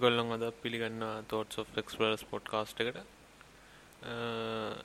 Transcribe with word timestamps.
ඔයකොල්ලොන් 0.00 0.32
අද 0.32 0.44
පිළිගන්න 0.62 1.02
thought 1.28 1.58
of 1.58 1.68
ක්ස්පරස් 1.78 2.22
පොඩ් 2.24 2.44
කාස්ට 2.46 2.78
එකට 2.82 3.00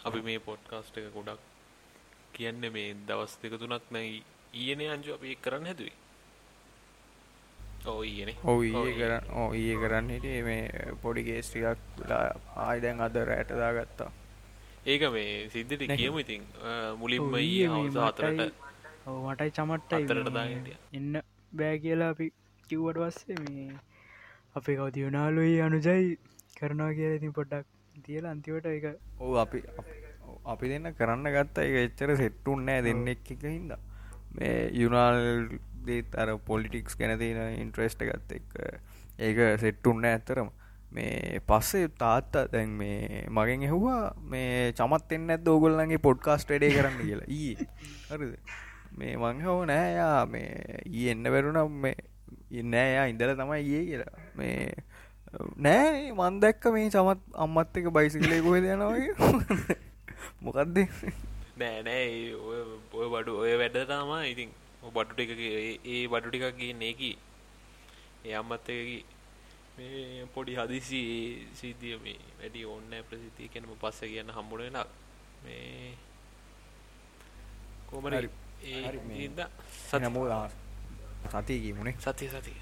අපි 0.03 0.21
මේ 0.21 0.39
පොඩ්කාස්ට 0.41 0.97
එක 0.97 1.07
ගොඩක් 1.13 1.43
කියන්න 2.33 2.65
මේ 2.69 2.89
දවස් 3.07 3.37
දෙක 3.41 3.55
තුනක් 3.61 3.85
නැයි 3.91 4.17
ඊයන 4.55 4.83
අංජු 4.87 5.13
අපි 5.13 5.37
කරන්න 5.37 5.65
හැදුවයි 5.65 5.93
ඕ 7.85 8.01
ඊයන. 8.03 8.33
ඔව 8.43 8.59
ඒ 8.63 8.91
කරන්න 8.91 9.31
ඕ 9.33 9.47
ඒ 9.53 9.75
කරන්න 9.77 10.09
හිටිය. 10.09 10.43
මේ 10.43 10.91
පොඩි 11.01 11.23
ගේස්ටිකක් 11.23 11.79
ආයිදැන් 12.57 13.01
අද 13.01 13.15
රෑටදා 13.23 13.71
ගත්තා 13.73 14.11
ඒක 14.85 15.09
මේ 15.09 15.49
සිද්ධට 15.49 15.87
කියමු 15.95 16.19
ඉතින්. 16.19 16.43
මුලින්ම 16.97 17.35
ඊ 17.37 17.65
හවස 17.67 18.01
අතරට 18.03 18.41
මටයි 19.23 19.51
චමට්ට 19.53 19.93
අතරට 19.95 20.37
එන්න 20.93 21.11
බෑ 21.53 21.75
කියලා 21.79 22.13
අපි 22.13 22.33
කිව්වට 22.69 23.05
පස්සේ 23.07 23.43
මේ 23.43 23.94
අපේ 24.55 24.75
කවති 24.79 25.07
යනාලුයි 25.09 25.55
අනුජයි 25.67 26.17
කරනවා 26.57 26.91
කියලා 26.97 27.17
ඉතින් 27.19 27.33
පොඩ්ඩක් 27.37 27.67
තියල 28.05 28.25
අන්තිවට 28.31 28.67
එක 28.71 28.85
ඕ 29.19 29.35
අපි 29.43 29.61
අපි 30.53 30.69
දෙන්න 30.71 30.89
කරන්න 30.99 31.31
ගත්ත 31.35 31.65
එක 31.67 31.77
එච්චර 31.83 32.13
සෙට්ටුන් 32.21 32.65
නෑ 32.67 32.83
දෙන්න 32.87 33.07
එක් 33.13 33.31
එක 33.35 33.45
හින්ද. 33.47 33.73
මේ 34.37 34.69
යුනාල් 34.81 35.49
දේත් 35.87 36.15
අර 36.21 36.35
පොලිටික්ස් 36.49 36.97
ගැන 36.99 37.17
තියෙන 37.19 37.59
ඉන්ට්‍රෙස්ට 37.63 38.05
ගත්ත 38.09 38.39
එක 38.39 38.55
ඒක 39.19 39.41
සෙට්ටුන්න 39.63 40.07
ඇත්තරම. 40.11 40.51
මේ 40.91 41.41
පස්සේ 41.47 41.91
තාත්තා 42.01 42.45
දැන් 42.51 42.75
මේ 42.81 43.25
මගෙන් 43.29 43.67
එහවා 43.69 44.01
මේ 44.33 44.73
චමත් 44.79 45.17
එන්න 45.19 45.35
ඇත් 45.35 45.53
ඕගොල්ලන්ගේ 45.53 46.03
පොඩ්කාස්ට 46.07 46.51
ඩේ 46.51 46.73
කරන්න 46.77 46.99
කියලා. 47.01 47.27
ඊ 47.27 47.55
හරිද? 48.09 48.35
මේ 48.97 49.15
මං 49.17 49.47
හෝ 49.47 49.61
නෑයා 49.65 50.25
මේ 50.25 50.83
ඊ 50.85 51.09
එන්න 51.13 51.31
වැරුනම් 51.35 51.81
මේ 51.85 51.95
ඉන්නෑ 52.51 53.09
ඉඳල 53.11 53.33
තමයි 53.39 53.61
ඒ 53.77 53.83
කියලා. 53.89 54.13
මේ 54.35 54.73
නෑ 55.65 56.11
මන් 56.11 56.39
දැක්ක 56.43 56.63
මේ 56.75 56.89
සමත් 56.89 57.21
අම්මත් 57.45 57.77
එක 57.81 57.89
බයිසිකලේ 57.97 58.41
කොහෙද 58.45 58.65
යනවගේ 58.75 59.13
මොකක්ද 60.41 60.77
නෑ 61.57 61.79
නෑ 61.87 62.09
ඔය 62.93 63.07
බඩු 63.13 63.39
ඔය 63.43 63.57
වැඩ 63.61 63.77
තමා 63.91 64.23
ඉතින් 64.31 64.51
බඩු 64.95 65.11
ටික 65.13 65.31
ඒ 65.39 66.07
බඩු 66.07 66.29
ටිකක් 66.29 66.57
ගන්න 66.57 66.87
ඒකි. 66.89 67.11
ඒ 68.25 68.33
අම්මත් 68.41 68.69
එකකි 68.69 68.97
මේ 69.77 70.25
පොඩි 70.33 70.55
හදිසි 70.55 71.01
සිද්ධිය 71.53 71.97
මේ 72.03 72.19
වැඩි 72.39 72.65
ඔන්න 72.65 72.93
ප්‍රසිතිය 73.09 73.51
කෙනම 73.53 73.71
පස්ස 73.81 73.99
කියන්න 74.11 74.35
හම්බුණෙන 74.35 74.77
මේ 75.43 75.93
කෝමරි 77.89 78.29
ඒ 78.63 79.29
සනමෝ 79.89 80.27
සතියකි 81.33 81.73
මුණේ 81.77 81.95
සතිය 82.05 82.29
සතිය. 82.33 82.57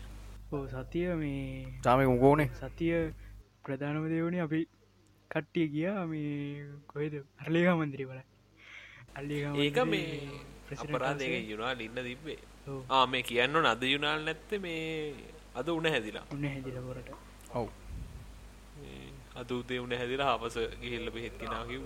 ඕ 0.54 0.64
සතිය 0.74 1.10
මේ 1.22 1.68
තාමක 1.86 2.14
උගෝනේ 2.16 2.50
සතිය 2.62 2.96
ප්‍රධානම 3.66 4.08
දෙවුණ 4.14 4.40
අපි 4.46 4.62
කට්ටිය 5.32 5.68
ගියා 5.76 6.02
මේ 6.08 6.66
කොහෙද? 6.88 7.14
අරලේක 7.42 7.68
මන්දිරි 7.80 8.06
වල. 8.10 8.20
ඒක 9.66 9.80
මේ 9.92 10.08
අපරාදක 10.84 11.24
යුනාල් 11.52 11.80
ඉන්න 11.88 12.04
තිබ්බේ. 12.10 12.40
ආ 12.96 13.06
මේ 13.14 13.24
කියන්න 13.30 13.62
නද 13.62 13.84
යුනාල් 13.94 14.22
නැත්ත 14.28 14.52
මේ 14.66 15.14
අද 15.60 15.68
උන 15.78 15.86
හැදිලා. 15.94 16.26
උන්න 16.36 16.46
හැදිලපොරට 16.54 17.10
ඔව්. 17.60 17.68
අද 19.42 19.50
උදේ 19.52 19.80
උන 19.86 19.94
හැදිලා 20.02 20.32
හපස 20.34 20.56
ගිහිල්ල 20.82 21.08
බෙහෙත් 21.16 21.36
කෙනා 21.42 21.64
කිව් 21.70 21.84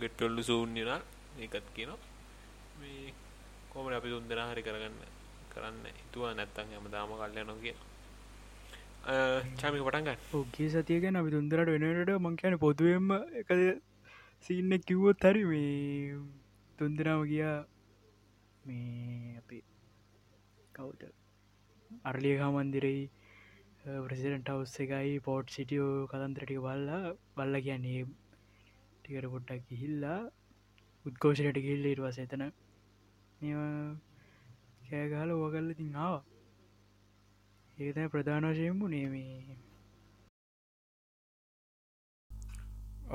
ගෙට්ටොල්ලු 0.00 0.42
සූන් 0.48 0.76
යුනාල් 0.80 1.02
ඒකත් 1.44 1.66
කියනවා 1.76 1.98
කොමට 3.72 3.96
අපි 3.98 4.08
තුන් 4.10 4.24
දෙනා 4.30 4.48
හරි 4.50 4.62
කරගන්න 4.62 4.96
කරන්න. 5.52 5.84
හිතුවා 6.00 6.32
නැත්තන් 6.38 6.72
හැම 6.72 6.86
දාම 6.94 7.10
කල්යනො 7.20 7.54
කිය 7.62 7.76
චාමික 9.60 9.82
පටන්ගන්න 9.86 10.18
ඔගේ 10.38 10.68
සතිය 10.74 10.98
ගැන 11.02 11.20
අපි 11.20 11.30
තුන්දරට 11.34 11.70
වෙනට 11.74 12.12
මං 12.16 12.36
කියන 12.40 12.58
පොදුවෙන්ම 12.64 13.08
එකද 13.40 13.62
සින්න 14.46 14.72
කිව්වොත් 14.88 15.24
හරි 15.28 15.42
මේ 15.52 16.18
තුන්දෙනාව 16.78 17.22
ගියා 17.30 17.56
මේ 18.66 19.38
අපි 19.40 19.58
කවුද? 20.76 21.00
අරලියකා 22.08 22.50
මන්දිරයි 22.54 23.02
ප්‍රසිඩට 24.04 24.50
අවස් 24.52 24.74
එකයි 24.84 25.14
පෝට් 25.26 25.54
සිටියෝ 25.56 25.92
කතන්ත්‍රටික 26.10 26.60
බල්ලා 26.66 27.14
බල්ල 27.36 27.54
කියන්නේ 27.66 28.02
ටිකට 28.96 29.30
පොට්ටක් 29.34 29.62
ගිහිල්ලා 29.70 30.20
උද්කෝෂයට 31.04 31.58
ගිල්ල 31.66 31.90
ඉටවාස 31.92 32.18
එතන 32.24 32.44
කෑගාල 34.88 35.30
ඕගල්ල 35.34 35.68
තින් 35.78 35.94
ආව. 36.06 36.14
ඒතයි 37.78 38.08
ප්‍රධාන 38.14 38.46
වශයෙන්මු 38.52 38.86
නේමේ 38.94 39.56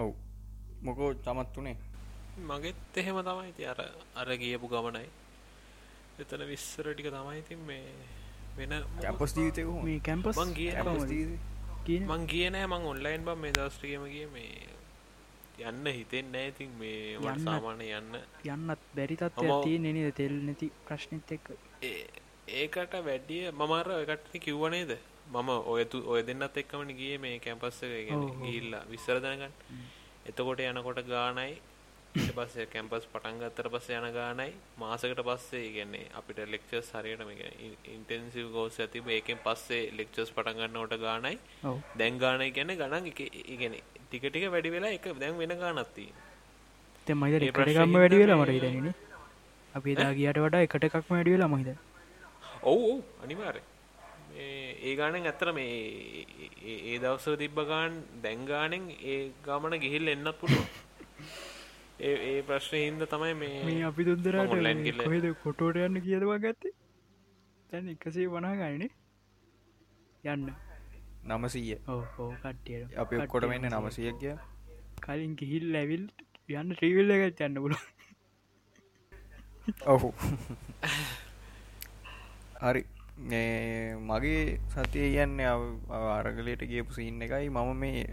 ඔව්. 0.01 0.11
මොකෝ 0.85 1.11
චමත් 1.25 1.55
වනේ 1.57 1.77
මගෙත් 2.49 2.97
එහෙම 2.99 3.17
තමයි. 3.27 3.51
ති 3.57 3.63
අර 3.71 3.79
අර 4.19 4.27
ගියපු 4.41 4.67
ගමනයි. 4.73 5.07
එතන 6.21 6.41
විස්සර 6.51 6.85
ටික 6.93 7.09
තමයි 7.13 7.39
ඉතින් 7.43 7.61
මේ 7.69 7.85
වෙන 8.57 8.73
කැපස් 9.01 9.31
ජීවිතක 9.37 9.69
මේ 9.89 9.99
කැම්පස් 10.07 10.35
මං 10.39 10.51
ගිය 10.57 10.71
මං 12.09 12.23
ගිය 12.31 12.47
නෑ. 12.49 12.67
මං 12.71 12.83
ඔන්ලයින් 12.91 13.21
බම් 13.27 13.39
මේ 13.43 13.55
දස්ට්‍රියම 13.57 14.03
ගිය 14.13 14.27
මේ 14.35 14.74
යන්න 15.61 15.87
හිතෙන් 15.87 16.31
නෑතින් 16.31 16.71
මේ 16.79 17.17
වට 17.17 17.43
සාමානය 17.43 17.89
යන්න. 17.91 18.21
යන්නත් 18.45 18.85
බැරි 18.95 19.17
තත්ව 19.17 19.57
තිය 19.63 19.77
නනද 19.79 20.13
තෙල් 20.13 20.37
නැති 20.41 20.71
ප්‍රශ්නත් 20.85 21.31
එක්ක. 21.31 21.51
ඒකට 22.55 22.97
වැඩිය 23.01 23.51
මමාර 23.53 23.91
එකට 23.97 24.33
කිව්වනේද 24.39 24.97
මම 25.27 25.49
ඔයතු 25.67 26.03
ඔය 26.07 26.23
දෙන්නත් 26.23 26.57
එක්කමන 26.57 26.91
ගිය 26.93 27.17
මේ 27.17 27.39
කැම්පස්ස 27.39 27.79
ගිල්ලා 28.43 28.83
විස්සර 28.89 29.21
දැනගන්න. 29.21 29.55
එතකොට 30.25 30.59
යනකොට 30.61 31.07
ගානයි 31.07 31.55
පස්සේ 32.15 32.65
කැම්පස් 32.67 33.05
පටන්ගත්තර 33.07 33.67
පස්ස 33.69 33.89
යන 33.91 34.05
ගානයි 34.13 34.53
මාසකට 34.77 35.21
පස්සේ 35.21 35.63
ඉගන්නේ 35.69 36.05
අපිට 36.13 36.39
ලෙක්චස් 36.47 36.91
හරියටම 36.93 37.31
ඉන්ටෙන්සිව 37.93 38.51
ගෝස 38.51 38.79
ඇති 38.79 39.01
ඒකෙන් 39.09 39.41
පස්සේ 39.43 39.91
ලෙක්චස් 39.93 40.31
පටන්ගන්නවට 40.31 40.95
ගානයි 40.99 41.35
දැන් 41.95 42.17
ගානයි 42.17 42.51
ගැන 42.51 42.71
ගණන් 42.73 43.11
ඉගෙන 43.47 43.75
ටික 44.15 44.25
ටික 44.27 44.45
වැඩි 44.49 44.69
වෙලා 44.71 44.91
එක 44.91 45.05
දැන් 45.15 45.37
වෙන 45.37 45.53
ගානත්ති 45.57 46.05
මයිද 47.07 47.43
එකටකම්ම 47.43 47.95
වැඩි 47.95 48.19
වෙලා 48.21 48.37
මට 48.37 48.53
හිතනන 48.57 48.89
අපි 49.73 49.95
දා 49.95 50.11
ගියට 50.13 50.39
වඩා 50.39 50.61
එකට 50.61 50.85
එකක්ම 50.85 51.09
වැඩි 51.09 51.33
වෙලා 51.33 51.49
මහිද 51.49 51.69
ඔවු 52.63 52.83
ඔවු 52.83 52.95
අනිවාර 53.23 53.57
ඒ 54.37 54.93
ගානෙන් 54.95 55.25
ඇත්තර 55.25 55.51
මේ 55.51 55.75
ඒ 56.65 56.97
දවසර 56.97 57.37
තිබ්බ 57.37 57.59
ගාන් 57.65 58.01
දැන්ගානෙන් 58.23 58.85
ඒ 59.05 59.19
ගමන 59.45 59.77
ගිහිල් 59.79 60.07
එන්නත් 60.07 60.31
පුළුව 60.39 60.65
ඒ 62.01 62.41
ප්‍රශ්නය 62.43 62.81
හින්ද 62.81 63.07
තමයි 63.07 63.33
මේ 63.35 63.81
අපි 63.83 64.05
දුන්දරට 64.05 65.01
කොහෙද 65.01 65.27
කොටෝට 65.43 65.81
යන්න 65.81 66.01
කියදවා 66.01 66.39
ගත්තේ? 66.39 66.75
තැන් 67.69 67.89
එකසේ 67.89 68.29
වනා 68.29 68.55
ගයිනේ 68.55 68.91
යන්න 70.23 70.47
නමසීය 71.25 71.77
ඕ 71.87 72.31
කට්ටියට. 72.43 72.97
අපි 73.03 73.13
ඔක්කොට 73.23 73.49
වෙන්න 73.51 73.67
නමසිය 73.71 74.11
කිය 74.21 74.35
කලින් 75.05 75.33
ගිහිල් 75.39 75.65
ලැවිල් 75.75 76.03
යන්න 76.55 76.73
ට්‍රීවිල්ල 76.73 77.15
එකත් 77.15 77.39
යන්න 77.47 77.61
පුල 77.63 77.75
ඔහු 79.93 80.09
හරි. 82.61 82.83
මගේ 84.09 84.43
සතිය 84.73 85.17
යන්න 85.23 85.39
අරගලයට 85.39 86.63
ගේපු 86.71 86.91
සින්න 86.97 87.21
එකයි. 87.25 87.49
මම 87.49 87.69
මේ 87.81 88.03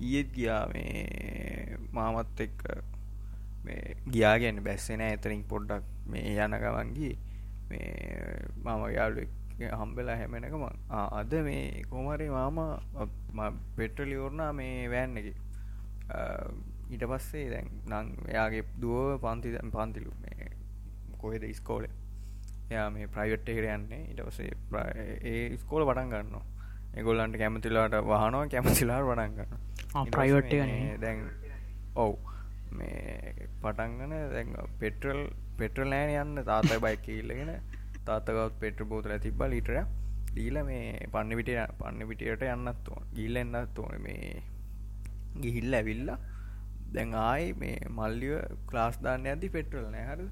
ඊයත් 0.00 0.28
ගියා. 0.36 0.62
මේ 0.72 1.78
මාමත් 1.96 2.40
එක්ක 2.46 2.60
ගියාගැන්න 4.14 4.58
බැස්සෙන 4.66 5.02
ඇතරින් 5.06 5.42
පොඩ්ඩක් 5.52 5.84
මේ 6.12 6.36
යන 6.44 6.54
ගවන්ගේ 6.64 7.14
මේ 7.70 7.90
මම 8.64 8.82
යාලුවෙක් 8.96 9.32
හම්බෙලා 9.58 10.16
හැමෙනකම 10.20 10.64
අද 10.90 11.32
මේ 11.48 11.82
කෝමරි 11.90 12.28
මාම 12.30 12.58
පෙට්‍රලියෝර්නා 13.76 14.52
මේ 14.52 14.88
වෑන් 14.94 15.16
එක. 15.20 15.28
ඊට 16.90 17.04
පස්සේ 17.12 17.46
දැන් 17.52 17.70
නං 17.86 18.10
එයාගේ 18.32 18.64
දුව 18.82 19.20
පන්ති 19.22 19.54
පන්තිලු 19.72 20.12
මේ 20.24 20.50
කොහෙද 21.18 21.42
ඉස්කෝල? 21.44 21.86
එයා 22.70 22.90
මේ 22.90 23.06
ප්‍රයිවට් 23.08 23.48
එකට 23.48 23.70
යන්නේ. 23.76 24.02
ඉට 24.12 24.20
පසේ 24.28 24.50
ඒ 25.32 25.56
ස්කෝල 25.64 25.86
පටන් 25.88 26.12
ගන්න 26.12 26.34
එගොල්ලන්ට 27.00 27.38
කැමතිලාට 27.42 27.98
වහනවා 28.04 28.46
කැමතිලාට 28.54 29.08
වඩන් 29.08 29.36
ගන්න 29.38 30.10
ප්‍රයිවට් 30.12 30.52
දැන් 31.00 31.24
ඔව්. 31.94 32.14
මේ 32.78 33.48
පටන්ගන 33.62 34.14
දැන් 34.34 34.54
පෙට්‍රල් 34.80 35.20
පෙට්‍රල් 35.58 35.88
නෑන 35.94 36.14
යන්න 36.22 36.44
තාතයි 36.44 36.80
බයික 36.84 37.08
ඉල්ලගෙන 37.08 37.52
තාත්තකවත් 38.06 38.58
පෙට්‍ර 38.60 38.84
බෝතල 38.86 39.16
තිබ්බ 39.18 39.42
ලිටර 39.46 39.78
දීල 40.32 40.56
මේ 40.64 41.08
පන්න 41.08 41.38
පිට 41.38 41.52
පන්න 41.78 42.08
පිටියට 42.08 42.46
යන්නත් 42.46 42.88
ඕන. 42.88 43.04
ගිල්ල 43.14 43.36
එන්නත් 43.36 43.78
ඕන. 43.78 43.94
මේ 44.00 44.42
ගිහිල්ල 45.36 45.74
ඇවිල්ල 45.74 46.10
දැන් 46.92 47.14
ආයි 47.20 47.54
මේ 47.54 47.78
මල්ලිව 47.90 48.34
ක්ලාස් 48.66 49.00
දාන්න 49.00 49.26
ඇති 49.26 49.50
පෙට්‍රල් 49.50 49.88
නෑහර 49.88 50.22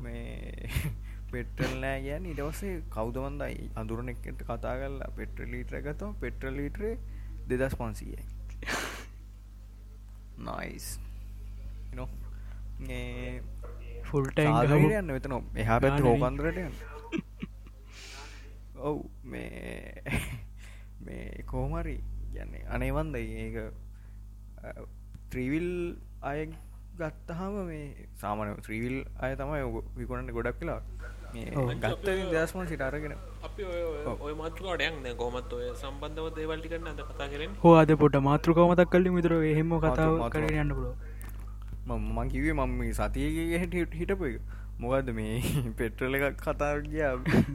මේ 0.00 0.82
පෙට්‍රල් 1.32 1.74
නෑ 1.78 2.02
ගැන 2.02 2.26
ඉටවසේ 2.26 2.74
කෞදවන්දයි 2.90 3.70
අඳුරන 3.74 4.08
එකට 4.08 4.44
කතා 4.44 4.74
කරලා 4.80 5.10
පෙට්‍ර 5.16 5.46
ලීටර 5.46 5.80
ගතම 5.80 6.14
පෙට්‍රල් 6.20 6.54
ලීටරේ 6.54 6.94
දෙදස් 7.48 7.76
පන්සීයයි. 7.76 8.24
නයිස් 10.40 10.86
නෝ 11.94 12.08
ෆුල්ටයින් 14.14 14.98
යන්න 15.02 15.14
වෙතන 15.16 15.36
එහා 15.64 15.78
පැත්ත 15.84 16.04
හෝකන්දරට 16.08 16.58
යන්න. 16.64 16.74
ඔව් 18.88 18.98
මේ 19.32 20.02
මේ 21.06 21.44
කෝමරි 21.52 21.96
යන්නේ 22.42 22.64
අනේවන්ද 22.76 23.16
ඒක 23.20 23.56
ත්‍රීවිල් 25.32 25.70
අය 26.30 26.40
ගත්තහම 26.98 27.54
මේ 27.70 27.86
සාමන 28.22 28.50
ත්‍රීවිල් 28.66 28.96
අය 29.24 29.32
තමයි 29.40 29.62
විකුණට 30.00 30.34
ගොඩක් 30.36 30.60
කලා 30.60 30.80
ගත්ත 31.82 32.12
දස්ම 32.32 32.60
සිට 32.70 32.82
අරගෙන. 32.88 33.14
අපි 33.46 33.62
ඔය 34.26 34.34
මාතෘකාටයන් 34.42 35.00
කොමත් 35.22 35.56
ඔය 35.56 35.64
සම්බන්ධව 35.72 36.26
දේවල්ටි 36.36 36.68
කරන්න 36.72 36.92
අද 36.92 37.02
කතා 37.08 37.28
කරෙන 37.32 37.56
හෝ 37.64 37.74
අද 37.80 37.90
පොට 38.02 38.20
මාතෘකවමතක් 38.28 38.92
කල්ලි 38.94 39.10
මිතර 39.16 39.34
එහෙම 39.50 39.74
කතාව 39.86 40.14
කරගෙන 40.34 40.60
යන්න 40.64 40.76
පුලුව 40.78 40.94
මං 41.86 42.28
කිවේ 42.30 42.52
මම 42.54 42.92
සතියගේ 42.94 43.58
හැට 43.58 43.94
හිටපු 43.94 44.24
එක. 44.26 44.40
මොකද 44.76 45.08
මේ 45.10 45.40
පෙට්‍රල 45.78 46.14
එකක් 46.18 46.40
කතා 46.40 46.80
ගිය. 46.82 47.02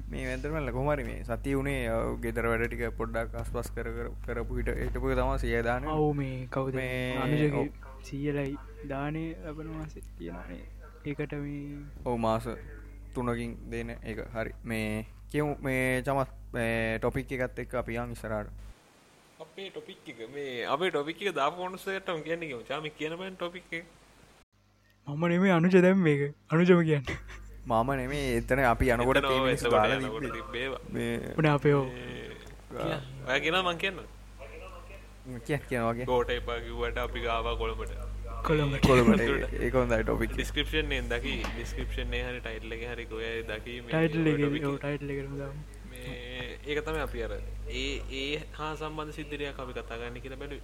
මේ 0.10 0.26
වැදරමල්ල 0.28 0.72
කොමරි 0.72 1.04
මේ 1.04 1.24
සති 1.24 1.56
වුණේ 1.56 1.90
ගෙදර 2.22 2.46
වැඩටික 2.46 2.84
පොඩ්ඩක් 2.96 3.36
අස්පස් 3.36 3.72
කර 3.72 3.90
කරපු 4.26 4.60
හිට 4.60 4.70
එටපු 4.76 5.14
තම 5.14 5.31
සියදාන 5.38 5.88
ඔවු 5.88 6.14
මේ 6.14 6.48
කවුද? 6.48 6.78
සීයලයි 8.04 8.58
දානය 8.88 9.24
ලබනවාස 9.46 9.98
තියෙනනේ 10.18 10.62
ඒකට 11.06 11.34
මේ 11.40 11.84
ඔවු 12.06 12.18
මාස 12.20 12.50
තුනකින් 13.14 13.58
දෙන 13.70 13.96
එක. 14.04 14.26
හරි. 14.31 14.54
මේ 14.64 15.06
කියමු. 15.30 15.56
මේ 15.60 16.02
චමත් 16.04 16.30
ටොපික් 17.00 17.31
එකත් 17.31 17.60
එක් 17.60 17.74
අපියන් 17.76 18.12
ඉස්සරාට 18.12 18.54
අපේ 19.40 19.70
ටොපික් 19.70 20.06
එක. 20.08 20.28
මේ 20.31 20.66
අපේ 20.68 20.92
ටොපික් 20.92 21.26
දාපොනුසටම 21.34 22.22
කියන්නේ 22.24 22.68
චාම 22.68 22.94
කියනබන් 22.94 23.36
ටොපික් 23.36 23.74
එක 23.74 23.96
මම 25.09 25.23
නෙමේ 25.27 25.51
අනුජ 25.51 25.75
දැම් 25.79 26.00
මේක 26.00 26.21
අනුජම 26.50 26.81
කියන්න. 26.83 27.06
මම 27.65 27.89
නෙමේ 27.94 28.38
එතන 28.38 28.59
අපි 28.65 28.85
යනකොට 28.88 29.17
න 31.38 31.47
අපයෝ 31.47 31.83
ඔය 33.27 33.39
කියෙන 33.41 33.57
මං 33.61 33.77
කියන්න 33.77 33.97
කිය 35.41 35.59
කියනවාගේ 35.65 36.06
කෝට 36.06 36.29
එපාකිවට 36.31 36.97
අපි 37.00 37.19
ගාව 37.21 37.50
කොළඹට. 37.57 37.91
කොළමට 38.44 38.88
ඒක 39.63 39.73
හොඳයි 39.73 40.03
ටොපික් 40.03 40.31
ඩිස්ක්‍රපෂන් 40.33 40.94
දකි. 41.09 41.35
ඩිස්ක්‍රපෂන් 41.47 42.15
හරි 42.19 42.39
ටයිට්ල 42.39 42.73
හරි 42.85 43.06
කොය 43.07 43.33
දකි 43.44 43.81
ටයිටල් 43.88 44.23
ටයිටල් 44.77 45.11
ඒක 46.65 46.85
තම 46.85 47.00
අපි 47.00 47.23
අර 47.23 47.33
ඒ 47.73 47.88
ඒ 48.13 48.44
හා 48.53 48.75
සම්බන්ධ 48.75 49.13
සිද්ධරයක් 49.13 49.59
අපි 49.59 49.73
කතාගන්න 49.73 50.21
කියල 50.21 50.35
බැලු 50.35 50.59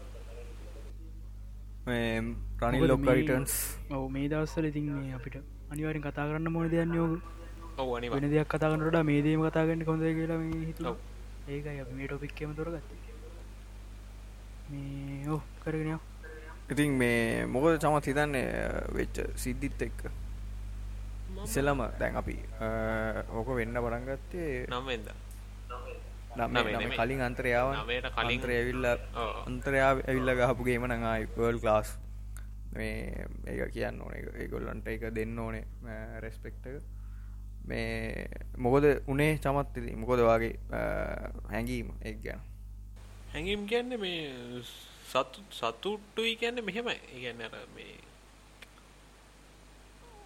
රනිල් 1.86 2.88
ලොක්කරිටන්ස් 2.88 3.54
ඔව 3.92 4.06
මේ 4.10 4.28
දවස්සල 4.28 4.66
ඉතින් 4.66 4.88
මේ 4.92 5.14
අපිට 5.14 5.36
අනිවරින් 5.72 6.02
කතා 6.02 6.26
කරන්න 6.28 6.52
මොන 6.52 6.70
දෙයන්න 6.70 6.94
යෝග 6.94 7.14
ඔව 7.78 7.90
අනි 7.98 8.10
වෙන 8.10 8.26
දෙයක් 8.32 8.50
කතාගන්නට 8.50 8.98
මේදීම 9.04 9.46
කතාගන්න 9.46 9.86
කොඳ 9.86 10.02
කියලා 10.02 10.40
හිතු 10.64 10.96
ඒකයි 11.48 11.80
අප 11.82 11.92
මේ 11.94 12.08
ටොපික්කම 12.08 12.56
තොරගත්ත 12.56 12.92
මේ 14.70 15.30
ඕ 15.30 15.42
කරගෙනයෝ 15.62 16.02
ඉතින් 16.68 16.98
මේ 16.98 17.46
මොකද 17.48 17.78
චමත් 17.78 18.06
හිතන්න 18.06 18.36
වෙච්ච 18.92 19.18
සිද්ධිත් 19.38 19.82
එක්ක? 19.82 20.00
ඉසලම 21.46 21.82
දැන් 22.00 22.18
අපි 22.18 22.38
ඕක 23.32 23.50
වෙන්න 23.56 23.78
පරංගත්තේ 23.80 24.66
නම්වෙද 24.68 25.06
නම 26.38 26.96
කලින් 26.98 27.22
අන්තරයාව 27.28 27.70
නමයට 27.74 28.08
කලින්? 28.16 28.32
අන්තර 28.32 28.50
ඇවිල්ල 28.56 28.86
අන්තරයා 29.50 29.92
ඇවිල්ල 30.08 30.32
ගහපුගේම 30.40 30.88
නඟයි 30.90 31.30
වර්ල් 31.38 31.60
ලාස් 31.68 31.90
මේ 32.76 33.28
ඒ 33.48 33.70
කියන්න 33.76 34.02
ඕන. 34.02 34.14
ඒගොල්ලන්ට 34.42 34.88
එක 34.94 35.08
දෙන්න 35.16 35.40
ඕනේ. 35.40 35.66
රෙස්පෙක්ට 36.24 36.66
මේ 37.70 38.28
මොකද 38.58 38.86
උනේ 39.08 39.38
චමත් 39.44 39.76
මොකොද 40.02 40.20
වගේ 40.28 40.58
හැඟීම? 41.52 41.94
එක් 42.02 42.18
ගැන. 42.26 42.42
හැඟීම් 43.34 43.64
කියන්න 43.72 43.96
මේ 44.00 44.62
සතු 45.12 45.40
සතුට්ටුයි 45.52 46.36
කියන්න 46.42 46.60
මෙහෙමයි. 46.66 47.00
ඉගන්න 47.16 47.42
මේ 47.76 47.96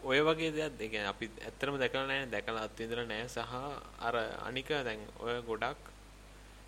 ඔය 0.10 0.20
වගේ 0.26 0.52
දෙයක්. 0.58 0.74
දෙක 0.80 0.94
අපි 1.12 1.30
ඇත්තරම 1.46 1.78
දැකලා 1.78 2.08
නෑ 2.10 2.26
දැකලා 2.34 2.66
අත්විඳලා 2.68 3.08
නෑ 3.14 3.28
සහ 3.28 3.54
අර 4.08 4.16
අනික 4.48 4.70
දැන් 4.88 5.06
ඔය 5.20 5.38
ගොඩක් 5.48 5.82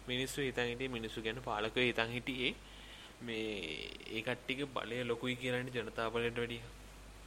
මිනිස්සු 0.08 0.42
හිතන් 0.48 0.68
හිටියේ 0.72 0.94
මිනිස්සු 0.98 1.24
ගැන 1.26 1.42
පාලකයෝ 1.48 1.88
හිතන් 1.90 2.14
හිටියේ 2.18 2.54
මේ 3.28 3.44
ඒ 4.16 4.22
කට්ටියක 4.28 4.62
බලය 4.76 5.04
ලොකුයි 5.12 5.36
කියලානේ 5.42 5.74
ජනතා 5.76 6.10
බලයට 6.14 6.38
වැඩිය. 6.38 6.62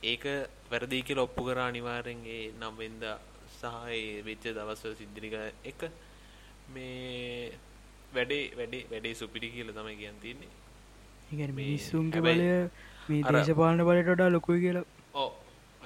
ඒක 0.04 0.24
වැරදි 0.70 1.02
කියලා 1.08 1.26
ඔප්පු 1.28 1.46
කරා 1.48 1.68
අනිවාර්යෙන් 1.72 2.26
ඒ 2.36 2.42
නම් 2.52 2.74
වෙනදා 2.80 3.14
සහ 3.58 3.64
ඒ 3.98 4.22
වෙච්ච 4.26 4.44
දවස්වල 4.58 4.96
සිද්ධිනික 5.00 5.34
එක 5.70 5.80
මේ 6.74 7.52
වැඩේ 8.16 8.42
වැඩේ 8.58 8.82
වැඩේ 8.90 9.14
සුපිරි 9.22 9.54
කියලා 9.54 9.78
තමයි 9.78 9.96
කියන්න 10.02 10.20
තියෙන්නේ. 10.24 10.52
ඒ 11.32 11.48
මිනිස්සුන්ගේ 11.60 12.26
බලය 12.26 12.36
මේ 13.08 13.22
දේශපාලන 13.30 13.86
බලයට 13.88 14.12
වඩා 14.12 14.30
ලොකුයි 14.36 14.60
කියලා 14.66 14.86
ඔව් 15.14 15.32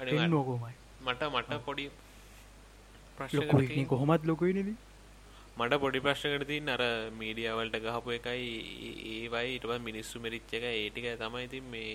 අනිවාර්යෙන් 0.01 0.37
ලොකුමයි. 0.37 0.75
මට 1.07 1.21
මට 1.33 1.63
පොඩි 1.65 1.89
ලොකුයි 3.39 3.85
කොහොමත් 3.93 4.31
ලොකුයි 4.31 4.53
නේද? 4.59 4.69
මට 5.59 5.79
පොඩි 5.79 5.99
ප්‍රශ්නකට 6.01 6.47
තින් 6.47 6.69
අර 6.69 6.83
මීඩියවලට 7.15 7.81
ගහපු 7.81 8.11
එකයි 8.11 8.45
ඒවයි 9.13 9.55
ඉටව 9.55 9.73
මිනිස්සු 9.81 10.19
මෙරිච්ච 10.19 10.53
එක 10.53 10.67
ඒටික 10.67 11.07
තමයි 11.17 11.43
ඉතින් 11.45 11.65
මේ 11.69 11.91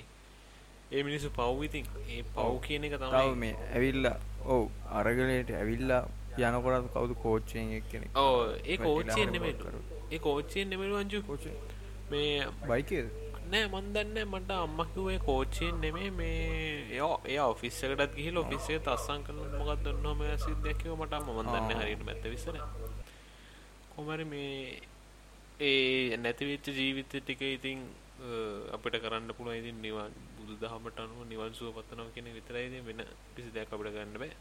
ඒ 0.91 1.03
මිනිස්සු 1.03 1.31
පව්විතින් 1.33 1.87
ඒ 2.09 2.21
පව් 2.31 2.51
කියන 2.63 2.85
එක 2.85 2.99
තමයි 2.99 3.35
මේ 3.37 3.55
ඇවිල්ල 3.71 4.11
ඔව් 4.49 4.69
අරගලයට 4.93 5.55
ඇවිල්ලා 5.55 6.03
යනකොරත් 6.41 6.89
කවුදු 6.91 7.15
කෝච්චයෙන් 7.17 7.73
එක් 7.73 7.89
කෙනෙ 7.89 8.11
ඕ 8.17 8.53
ඒ 8.65 8.77
කෝච්චයෙන් 8.79 9.33
නෙමෙයි. 9.33 9.55
ඒ 10.11 10.19
කෝච්චයෙන් 10.21 10.71
නෙමෙයි 10.71 10.97
අංජු. 10.97 11.23
මේ 12.11 12.47
බයිකේ 12.65 13.05
නෑ 13.47 13.69
මන්දන්න 13.69 14.19
මට 14.27 14.51
අම්මකිවේ 14.59 15.19
කෝච්චයෙන් 15.21 15.81
නෙමේ 15.81 16.11
මේ 16.13 16.35
ඒ 16.93 17.09
ඒ 17.27 17.41
ඔෆිස්සකටත් 17.43 18.17
ගිහිල 18.17 18.37
ඔෆිස්සේ 18.39 18.79
තස්සං 18.81 19.25
කන 19.25 19.41
මොකක් 19.57 19.85
දන්නහම 19.85 20.23
සිද්ධයක්කව 20.39 20.97
මට 20.97 21.23
මන්දන්න 21.29 21.81
හරිට 21.81 22.05
මැත්ත 22.05 22.25
විසර 22.27 22.61
කොමරි 23.97 24.25
මේ 24.25 24.81
ඒ 25.61 26.17
නැතිවෙච්ච 26.17 26.67
ජීවිත 26.71 27.13
ටික 27.13 27.43
ඉතින් 27.49 27.81
අපිට 28.73 28.97
කරන්න 29.03 29.31
පුළුවන් 29.37 29.59
ඉතින් 29.61 29.77
නිවන් 29.83 30.13
බුදු 30.37 30.55
දහමට 30.63 30.99
අනුව 30.99 31.21
නිවන් 31.29 31.53
සුව 31.55 31.75
පතනවා 31.77 32.15
කියන 32.15 32.29
විතරයි 32.35 32.81
වෙන 32.87 33.01
කිසි 33.35 33.51
දෙයක් 33.51 33.73
අපිට 33.73 33.95
ගන්න 33.95 34.19
බෑ. 34.19 34.33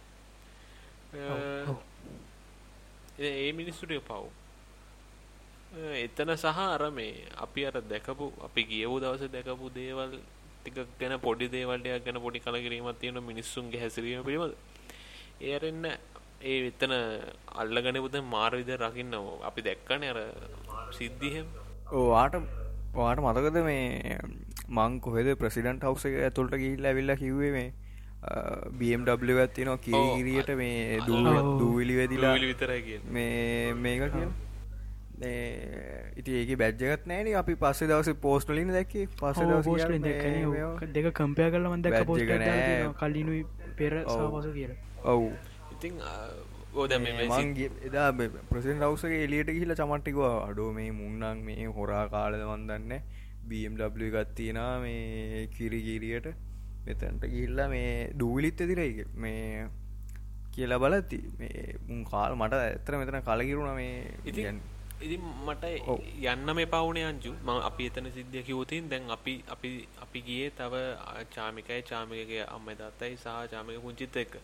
ඒ 3.20 3.52
මිනිස්සුට 3.54 3.94
පව් 4.10 4.24
එතන 5.98 6.32
සහ 6.36 6.60
අර 6.66 6.84
මේ 6.92 7.28
අපි 7.38 7.66
අර 7.66 7.76
දැකපු 7.84 8.26
අපි 8.48 8.62
ගියවූ 8.66 9.00
දවස 9.00 9.30
දැකපු 9.30 9.70
දේවල් 9.72 10.12
ටික 10.58 10.78
ගැන 11.00 11.14
පොඩි 11.20 11.48
දේවල්ටයක් 11.48 12.06
ගැන 12.06 12.20
පොඩි 12.26 12.40
කලකිරීමක් 12.40 13.00
තියෙන 13.00 13.22
මිනිස්සුන්ගේ 13.24 13.80
හැසිරීම 13.80 14.24
පිළිබඳ. 14.24 14.56
ඒ 15.42 15.56
අරෙන්න 15.56 15.86
ඒ 16.44 16.56
එතන 16.68 16.94
අල්ලගනපුද 17.56 18.16
මාර 18.28 18.52
විද 18.54 18.72
රකින්න 18.78 19.18
අපි 19.44 19.66
දැක්කන 19.68 20.06
අර 20.12 20.20
සිද්ධියහෙම 20.92 21.48
ඕවාට 21.94 22.36
වාට 22.96 23.22
මතකද 23.22 23.64
මේ 23.64 24.18
මං 24.70 25.00
කොහෙද 25.00 25.30
ප්‍රසිඩන්ට් 25.38 25.88
හවස 25.88 26.06
එක 26.10 26.20
ඇතුළට 26.22 26.60
ගිහිල්ල 26.64 26.90
ඇවිල්ල 26.92 27.16
කිව්වේ 27.16 27.52
මේ 27.52 27.70
BMW 28.80 29.38
ඇත්තිනවා 29.40 29.78
කිරීරියට 29.80 30.52
මේ 30.56 31.00
දූවිලි 31.08 31.96
වෙදිලා 31.98 32.34
විතරයි 32.44 33.00
මේ 33.10 33.74
මේක 33.80 34.06
කිය 34.12 34.28
ඉති 36.18 36.32
ඒක 36.36 36.54
බැජ්ජගත් 36.58 37.06
නෑන 37.06 37.32
අපි 37.36 37.56
පස්සේ 37.56 37.88
දවස 37.88 38.20
පෝස්ටලින් 38.22 38.72
දැක්කේ. 38.72 39.08
පස්ස 39.16 39.40
දවස 39.42 39.66
දෙක 40.92 41.10
කම්පය 41.14 41.50
කරල 41.52 41.68
මන්දක් 41.70 42.06
පෝස්ට 42.06 43.00
කලිනුයි 43.02 43.44
පෙර 43.78 43.94
සවස 44.08 44.48
කියර 44.54 44.72
ඔවු 45.06 45.28
ඉතින් 45.84 46.00
ඕද 46.76 46.94
මන්ගේ 47.00 47.70
එදා 47.88 48.08
ප්‍රසින් 48.50 48.80
රවසගේ 48.82 49.20
එලියට 49.26 49.52
ගහිල 49.58 49.76
චමට්ටිකව 49.76 50.24
අඩෝ 50.24 50.72
මේ 50.72 50.90
මුන්නන් 50.92 51.44
මේ 51.44 51.68
හොරා 51.78 52.06
කාලද 52.08 52.44
වන්දන්න 52.44 52.94
BMW 53.46 54.10
ගත්තියෙන 54.16 54.60
මේ 54.82 55.48
කිරිගීරියට. 55.56 56.28
මෙතැන්ට 56.86 57.24
ගිහිල්ලා 57.26 57.70
මේ 57.70 58.12
දූවිලිත් 58.20 58.62
ඇතිරයි 58.62 59.06
මේ 59.16 59.68
කියලා 60.54 60.80
බලති 60.80 61.20
මේ 61.40 61.76
මුන් 61.88 62.06
කාල් 62.06 62.36
මට 62.36 62.62
ඇතර 62.62 62.98
මෙතන 63.02 63.20
කලකිරුණ 63.22 63.76
මේ 63.76 63.94
ඉතින් 64.26 64.60
ඉති 65.02 65.18
මට 65.20 65.64
යන්න 66.26 66.56
මේ 66.58 66.68
පවුනේ 66.68 67.06
අංජු. 67.12 67.32
ම 67.46 67.50
අපි 67.70 67.88
එතන 67.92 68.10
සිද්ධිය 68.18 68.44
කිවතින් 68.44 68.90
දැන් 68.90 69.12
අපි 69.18 69.36
අපි 69.48 69.72
අපි 70.06 70.20
ගියේ 70.22 70.50
තව 70.60 70.84
චාමිකයි 71.36 71.82
චාමිකගේ 71.84 72.44
අම්ම 72.48 72.68
දත්තයි 72.82 73.16
සහ 73.18 73.40
චාමික 73.54 73.82
පුංචිත 73.82 74.18
එක්ක 74.18 74.36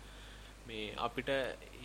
මේ 0.69 0.88
අපිට 1.05 1.29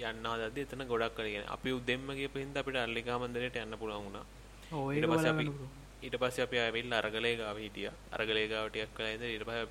යන්න 0.09 0.26
හදද්දි 0.33 0.64
එතන 0.67 0.85
ගොඩක් 0.93 1.14
කරගෙන 1.19 1.47
අපි 1.57 1.76
උදෙම්ම 1.79 2.09
ගියපු 2.19 2.43
හින්දා 2.43 2.62
අපිට 2.64 2.81
අල්ලිකා 2.83 3.21
මන්දිරයට 3.23 3.62
යන්න 3.62 3.79
පුළුවන් 3.83 4.05
වුණා. 4.07 4.25
ඕ 4.76 4.87
ඊට 4.97 5.09
පස්සේ 5.12 5.33
අපි. 5.35 5.47
ඊට 6.07 6.19
පස්සේ 6.23 6.45
අපි 6.47 6.61
ආවෙල්ලා 6.64 7.00
අරගලේ 7.05 7.35
ගාව 7.41 7.59
හිටියා. 7.64 7.95
අරගලේ 8.17 8.47
ගාව 8.53 8.67
ටිකක් 8.71 8.95
කළා 8.99 9.14
ඉඳලා 9.17 9.33
ඊට 9.37 9.47
පස්සේ 9.49 9.67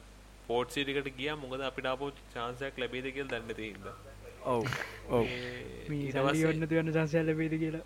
පෝට් 0.47 0.75
සිටිකට 0.75 1.13
ගියා. 1.19 1.37
මොකද 1.43 1.61
අපිට 1.69 1.91
ආපහු 1.91 2.11
chance 2.33 2.65
එකක් 2.69 2.81
ලැබෙයිද 2.83 3.07
කියලා 3.17 3.41
දන්නේ 3.45 3.69
හින්දා. 3.69 3.95
ඔව් 4.53 4.63
ඔන්න 5.17 6.67
තියන්න 6.71 6.93
සංසය 6.95 7.23
ලැබේද 7.29 7.55
කියලා? 7.63 7.85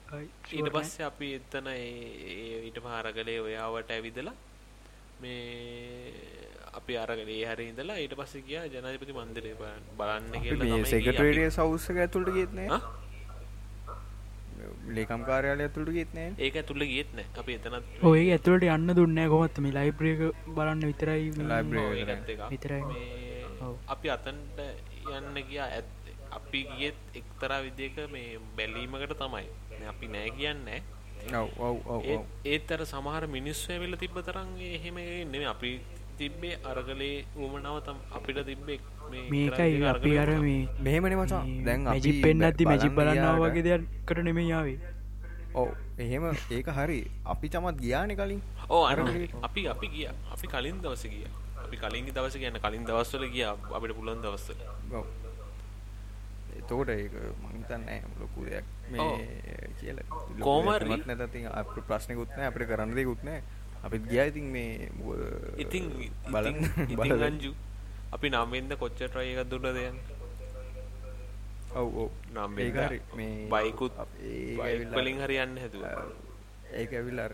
ඊට. 0.52 0.72
පස්සේ 0.76 1.06
අපි 1.12 1.28
එතන 1.40 1.68
ඊට 1.76 2.80
පස්සේ 2.84 3.00
අරගලේ 3.02 3.40
ඔයාවට 3.48 3.96
ඇවිදලා 3.98 4.36
මේ 5.22 6.47
අපි 6.78 6.94
අරගලේ 6.98 7.40
හැරේ 7.46 7.68
ඉඳලා 7.70 7.98
ඊට 7.98 8.16
පස්සේ 8.16 8.42
ගියා 8.44 8.66
ජනාධිපති 8.68 9.14
මන්දිරේ 9.14 9.54
බලන්න 9.98 10.32
කියලා 10.42 10.66
මේ 10.66 10.78
අපි. 10.78 10.90
සෙකටරේරිය 10.94 11.52
සෞස්ස 11.52 11.90
ඇතුළට 11.98 12.32
ගේත්නෑ 12.34 12.70
ආ? 12.70 12.82
ලේකම් 14.90 15.22
කාරයාලය 15.28 15.64
ඇතුළට 15.66 15.92
ගේත්නෑ 15.94 16.30
ඒක 16.40 16.56
ඇතුළේ 16.62 16.88
ගියෙත් 16.92 17.12
නෑ 17.14 17.28
අපි 17.38 17.56
එතනත් 17.56 18.04
ඔය 18.04 18.24
ඇතුළට 18.34 18.66
යන්න 18.70 18.94
දුන්න 18.96 19.20
කොමත් 19.30 19.60
මේ 19.60 19.74
ලයිබ්‍රේක 19.74 20.22
බලන්න 20.50 20.84
විතරයි 20.90 21.32
මේ- 21.32 21.50
Library. 21.52 22.02
ඔව්, 22.02 22.10
ඒකත් 22.10 22.30
එකක්. 22.30 22.44
විතරයි. 22.50 22.82
මේ 22.86 23.46
ඔව්. 23.62 23.76
අපි 23.88 24.08
අතන්ට 24.10 24.60
යන්න 25.12 25.42
ගියා 25.50 25.68
ඇත් 25.72 25.90
අපි 26.32 26.60
ගියෙත් 26.72 27.00
එක්තරා 27.16 27.60
විදියක 27.64 27.98
මේ 28.12 28.40
බැලීමකට 28.58 29.18
තමයි 29.18 29.46
අපි 29.88 30.08
නෑ 30.08 30.32
කියන්නේ 30.32 30.80
ඔව් 31.36 31.50
ඔව් 31.60 31.78
ඔව් 31.88 32.02
ඔව් 32.10 32.26
ඒත් 32.46 32.72
අර 32.72 32.86
සමහර 32.86 33.28
මිනිස්සු 33.30 33.72
ඇවිල්ලා 33.72 34.00
තිබ්බ 34.00 34.18
තරම් 34.22 34.50
එහෙම 34.72 34.96
නෙමෙයි 35.28 35.46
අපි 35.48 35.72
තිබ්බේ 36.18 36.56
අරගලේ 36.56 37.24
උමනාව 37.38 37.80
තම 37.80 37.96
අපිට 38.16 38.40
තිබ්බේ 38.40 38.80
මේ 39.12 39.30
මේකයි 39.30 39.84
අපි 39.84 40.18
අර 40.18 40.30
අරගලේ 40.30 40.40
මේ 40.40 40.68
මෙහෙමනේ 40.82 41.16
මචං. 41.16 41.64
දැන් 41.64 41.88
අපි 41.88 42.00
මැජි 42.00 42.22
පෙන්න්නත්ති 42.22 42.66
මැජි 42.66 42.90
බලන්න 42.90 43.10
බලන්නාව 43.10 43.40
වගේ 43.40 43.62
දෙයක්කට 43.62 44.20
නෙමේ 44.20 44.44
යාවේ 44.44 44.78
ඔව් 45.56 45.68
එහෙම 46.00 46.32
ඒක 46.52 46.70
හරි. 46.70 47.10
අපි 47.26 47.50
චමත් 47.50 47.78
ගියානෙ 47.78 48.16
කලින්. 48.16 48.42
ඕ 48.70 48.84
අර. 48.84 49.00
අපි 49.44 49.68
අපි 49.68 49.88
ගිය. 49.88 50.06
අපි 50.06 50.48
කලින් 50.48 50.82
දවස 50.82 51.04
ගිය. 51.04 51.26
අපි 51.58 51.78
කලින් 51.78 52.06
දවස 52.06 52.34
කියන්න 52.34 52.58
කලින් 52.58 52.84
දවස්වල 52.84 53.26
ගිය. 53.26 53.44
අපිට 53.44 53.92
පුළුවන් 53.92 54.22
දවස්වල. 54.22 54.60
ඔව්. 54.96 55.06
එතෝට 56.58 56.90
ඒක 56.90 57.14
මහිතන්න 57.14 57.90
ලොකු 58.20 58.46
දෙයක්. 58.46 58.64
මේ 58.92 59.28
කියල. 59.82 60.00
කොහොම 60.42 60.70
හරි- 60.70 61.08
නැති. 61.08 61.46
අප 61.46 61.80
ප්‍රශ්නකුත්නෑ 61.88 62.46
අපිට 62.46 62.68
කරන්න 62.68 62.96
දෙකුත්නෑ 62.96 63.42
අපිත් 63.88 64.04
ගිය 64.06 64.22
ඉතින් 64.26 64.48
මේ 64.52 64.90
ඉතින් 65.58 65.84
බලන්න 66.28 66.58
ඉතින්. 66.86 67.24
අංජු 67.24 67.52
අපි 68.12 68.28
නම්වෙන්ද 68.30 68.72
කොච්ච 68.76 68.96
ට්‍රය 69.00 69.28
එකක් 69.34 69.50
දුන්න 69.50 69.68
දෙයන් 69.72 69.96
ඔව් 71.74 71.88
ඔව් 71.98 72.12
නම් 72.34 72.52
මේ 72.52 73.48
බයිකුත් 73.48 73.94
ඇවිල්ලා- 73.96 74.98
වලින් 74.98 75.20
හරි 75.20 75.38
යන්න 75.38 75.58
හැදුව 75.58 75.84
ඒක 76.74 76.92
ඇවිල් 76.94 77.20
අර 77.20 77.34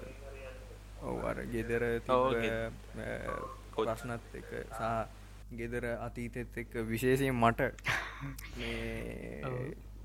ඔව් 1.03 1.25
අර 1.25 1.38
ගෙදර 1.48 1.83
තිබ්බ, 2.01 2.33
ප්‍රශ්නත් 3.75 4.24
එක 4.33 4.50
සහ 4.72 4.91
ගෙදර 5.53 5.86
අතීතෙත් 6.00 6.57
එක්ක 6.57 6.74
විශේෂයෙන් 6.86 7.36
මට 7.36 7.62
මේ 8.57 9.41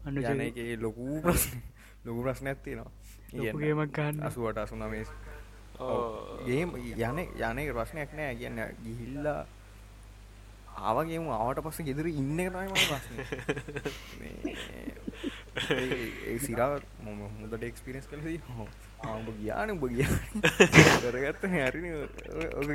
යන 0.07 0.41
එකේ 0.43 0.77
ලොකු 0.79 1.21
ප්‍රශ්න 1.23 1.61
ලොකු 2.05 2.21
ප්‍රශ්නයක් 2.23 2.59
තියෙනවා 2.63 2.93
ලොකු 3.35 3.59
ගේමක් 3.59 3.93
ගන්න. 3.93 4.23
අසුවට 4.23 4.59
අසුනමේ 4.59 5.03
ඕ. 5.03 5.09
ගේම 5.09 5.28
යන 5.79 7.19
යන 7.59 7.73
ප්‍රශ්නයක් 7.75 8.11
නෑ. 8.15 8.35
කියන්න 8.35 8.59
ගිහිල්ලා 8.83 9.41
ආවගේම 10.81 11.29
ආවට 11.31 11.61
පස්ස 11.61 11.81
ගෙදර 11.83 12.07
ඉන්න 12.09 12.41
මගේ 12.69 12.89
ප්‍රශ්නේ. 12.91 13.27
සිරාව 16.39 16.73
මම 17.03 17.21
හොඳට 17.33 17.63
එක්ස්පිරියන්ස් 17.63 18.07
කළේ 18.07 18.39
හෝ 18.51 18.67
ආඹ 19.05 19.29
ගියානේ 19.39 19.73
උඹ 19.73 19.85
ගියානේ. 19.89 20.45
කරගත්තනේ 21.03 21.65
හරිනේ 21.67 21.95
ඔය- 21.97 22.55
ඔක 22.55 22.71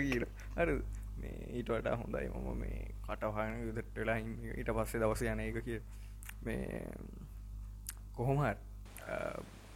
හරිද 0.57 0.81
මේ 1.17 1.35
ඊට 1.53 1.69
වඩා 1.69 1.95
හොඳයි 1.95 2.27
මම 2.29 2.49
මේ 2.57 2.79
කටවහන 3.07 3.51
ගෙදරට 3.67 3.97
වෙලා 3.97 4.17
ඊට 4.53 4.71
පස්සේ 4.71 4.99
දවසේ 4.99 5.31
යන 5.31 5.39
එක 5.41 5.57
කිය. 5.65 5.79
මේ 6.43 6.83
කොහොම 8.15 8.39
හරි 8.39 8.55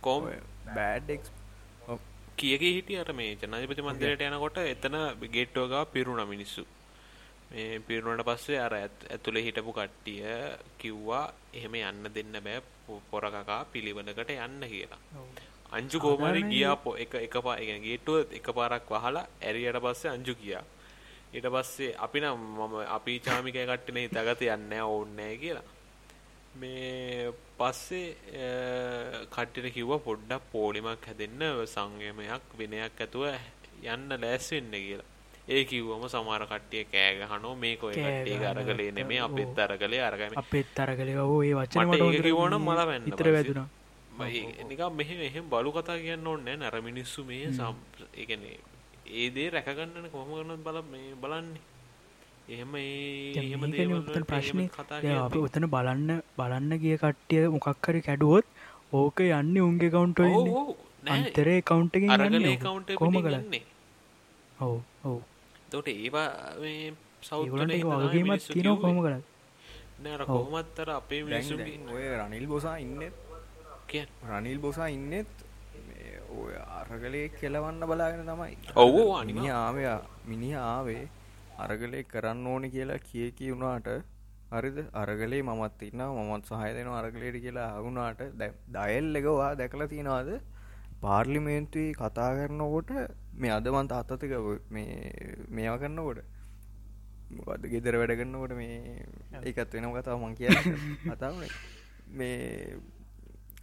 කොහොම? 0.02 0.24
බෑඩ්ඩෙක්ස් 0.68 1.32
කියක 2.38 2.62
හිටිය 2.62 3.00
අර 3.00 3.14
මේ 3.14 3.36
ජනාධිපති 3.36 3.82
මන්දිරයට 3.82 4.22
යනකොට 4.22 4.58
එතන 4.58 4.96
ගේට්ටෝගා 5.32 5.86
පිරුණ 5.86 6.28
මිනිස්සු. 6.28 6.66
මේ 7.52 7.80
පිරුණට 7.80 8.26
පස්සේ 8.26 8.60
අර 8.60 8.74
ඇත්- 8.74 9.12
ඇතුළේ 9.12 9.44
හිටපු 9.44 9.72
කට්ටිය 9.72 10.24
කිව්වා 10.80 11.34
එහෙම 11.54 11.76
යන්න 11.76 12.14
දෙන්න 12.14 12.44
බෑ 12.44 12.62
පොරකකා 13.12 13.66
පිළිවෙලකට 13.72 14.30
යන්න 14.30 14.62
කියලා. 14.62 14.98
අංජු 15.72 16.00
කෝමරි 16.00 16.24
සාධාරණයි. 16.24 16.56
ගියා 16.56 16.76
පො 16.76 16.98
එක 16.98 17.14
එක 17.16 17.38
පා 17.38 17.58
ඒ 17.58 17.80
ගේට්ටුව 17.80 18.34
එක 18.34 18.50
පාරක් 18.52 18.92
වහලා 18.92 19.28
ඇරියට 19.42 19.76
පස්සේ 19.76 20.12
අංජු 20.12 20.34
ගියා. 20.36 20.64
ඊට 21.34 21.46
පස්සේ 21.46 21.94
අපි 21.94 22.20
නම් 22.20 22.38
මම 22.38 22.76
අපි 22.88 23.20
චාමිකය 23.20 23.66
කට්ටිනේ 23.66 24.04
හිතාගත 24.04 24.42
යන්නේ 24.42 24.82
ඕන්නේ 24.82 25.38
කියලා 25.38 25.62
මේ 26.60 27.32
පස්සේ 27.58 28.08
අ, 28.40 28.48
කට්ටියට 29.28 29.74
කිව්වා 29.74 30.00
පොඩ්ඩක් 30.00 30.44
පොලිමක් 30.52 31.06
හැදෙන්න 31.08 31.44
සංයමයක් 31.68 32.44
විනයක් 32.58 33.00
ඇතුව 33.00 33.24
යන්න 33.86 34.10
ලෑස්ති 34.18 34.56
වෙන්න 34.58 34.72
කියලා. 34.78 35.06
ඒ 35.48 35.64
කිව්වම 35.66 36.04
සමහර 36.10 36.44
කට්ටිය 36.48 36.84
කෑ 36.86 37.14
ගහනවා 37.20 37.56
මේක 37.58 37.84
ඔය 37.84 37.94
කෑ 37.96 38.14
කට්ටියක 38.16 38.40
ගහනවා. 38.40 38.52
අරගලේ 38.54 38.92
නෙමෙයි 38.94 39.20
අපෙත් 39.22 39.48
ඔව්. 39.50 39.60
අරගලේ 39.66 40.02
අරගම. 40.04 40.34
අපෙත් 40.36 40.80
අරගලේ 40.80 41.18
ඔහු 41.20 41.38
ඒ 41.44 41.54
වචන 41.56 41.80
මට 41.82 41.94
මට 41.96 42.14
ඒක 42.14 42.24
කිව්වනම් 42.24 42.64
මල 42.64 42.82
වැන්න 42.86 43.08
ඉතර. 43.08 43.32
වැදුනා 43.32 43.68
මම 44.18 44.68
නිකන් 44.70 44.94
මෙහෙම 44.94 45.20
එහෙම 45.22 45.46
බලු 45.50 45.72
කතා 45.74 45.98
කියන්න 45.98 46.28
ඕනේ 46.28 46.56
නැහැ 46.56 46.72
නර 46.72 46.82
මිනිස්සු 46.84 47.24
මේ 47.24 47.52
සම් 47.52 47.76
ඒ 48.14 48.26
කියන්නේ 48.26 48.58
ඒ 49.14 49.30
දේ 49.30 49.50
රැක 49.50 49.68
ගන්නනේ 49.72 50.10
කොහොම 50.10 50.32
කරනවද 50.34 50.64
බල 50.64 50.82
මේ 50.86 51.14
බලන්නේ. 51.16 51.62
එහෙම 52.48 52.76
එහෙම 52.80 53.64
දේවල් 53.72 53.96
උතන 53.98 54.08
වලට 54.08 54.18
එහෙම 54.18 54.28
ප්‍රශ්නේ 54.32 54.68
කතා 54.76 55.00
දැන් 55.04 55.18
අපි. 55.22 55.40
උතන 55.48 55.66
බලන්න 55.74 56.12
බලන්න 56.38 56.72
ගිය 56.84 56.98
කට්ටිය 57.02 57.48
මොකක් 57.56 57.88
හරි 57.88 58.02
කැඩුවොත් 58.08 58.46
ඕක 59.00 59.20
යන්නේ 59.26 59.64
උන්ගේ 59.70 59.90
කවුන්ට් 59.96 60.20
අන්තරේ 61.16 61.60
කවුන්ට් 61.70 61.96
කවුන්ට් 62.02 62.94
කළා 63.00 63.42
යන්නේ. 63.42 63.64
ඔව් 64.60 64.78
ඔව්. 65.04 65.18
එතකොට 65.68 65.90
ඒවා 65.94 66.30
මේ 66.62 66.94
සෞත් 67.22 67.44
ඒගොල්ලන්ට 67.46 67.76
ඒක 67.78 67.86
වල 67.90 68.06
වගකීමක් 68.06 68.48
තියෙනවා 68.54 68.82
කොහොම 68.84 69.00
කරත් 69.06 69.24
නෑ 70.04 70.14
අර 70.16 70.22
ඔව්. 70.22 70.28
කොහොමත් 70.32 70.80
අර 70.84 70.90
අපේ 70.96 71.22
ඔය 71.96 72.06
රනිල් 72.22 72.48
බොසා 72.54 72.78
ඉන්නෙත් 72.86 73.16
කියන්නේ. 73.92 74.32
රනිල් 74.32 74.60
බොසා 74.64 74.90
ඉන්නෙත් 74.96 75.32
ඔය 76.40 76.56
අරගලේ 76.80 77.28
කෙලවන්න 77.36 77.84
බලාගෙන 77.92 78.26
තමයි. 78.32 78.56
ඔව් 78.76 78.96
ඔව් 79.04 79.10
අනිවා. 79.20 79.28
මිනිහ 79.28 79.54
ආවේ 79.62 79.96
මිනිහ 80.32 80.56
ආවේ 80.64 81.04
අරගලේ 81.58 82.04
කරන්න 82.06 82.48
ඕනි 82.48 82.70
කියලා 82.70 83.00
කිය 83.08 83.30
කිවුණාට 83.32 83.90
හරිද? 84.52 84.78
අරගලේ 84.94 85.42
මමත් 85.44 85.82
ඉන්න 85.90 86.04
මමත් 86.10 86.52
සහය 86.52 86.70
දෙන 86.78 86.90
අරගලයට 86.94 87.38
කියලා 87.46 87.70
හගුණාට 87.78 88.22
දයල් 88.76 89.20
එකවා 89.22 89.52
දැකලා 89.56 89.88
තියෙනවාද? 89.88 90.30
පාර්ලිමේන්තුයි 91.02 91.94
කතා 91.94 92.30
කරනකොට 92.38 92.92
මේ 93.36 93.52
අදමන්ත 93.52 93.92
අත්තතික 93.94 94.34
මේවා 95.50 95.78
කරන්නකොට 95.78 96.20
වද 97.40 97.72
ගෙදර 97.74 97.98
වැඩගන්නකොට 98.02 98.54
මේ 98.56 99.06
එකත් 99.44 99.74
වෙන 99.74 99.90
කතාව 99.96 100.22
මං 100.22 100.36
කිය 100.36 100.50
කතාව 101.06 101.42
මේ 102.12 102.78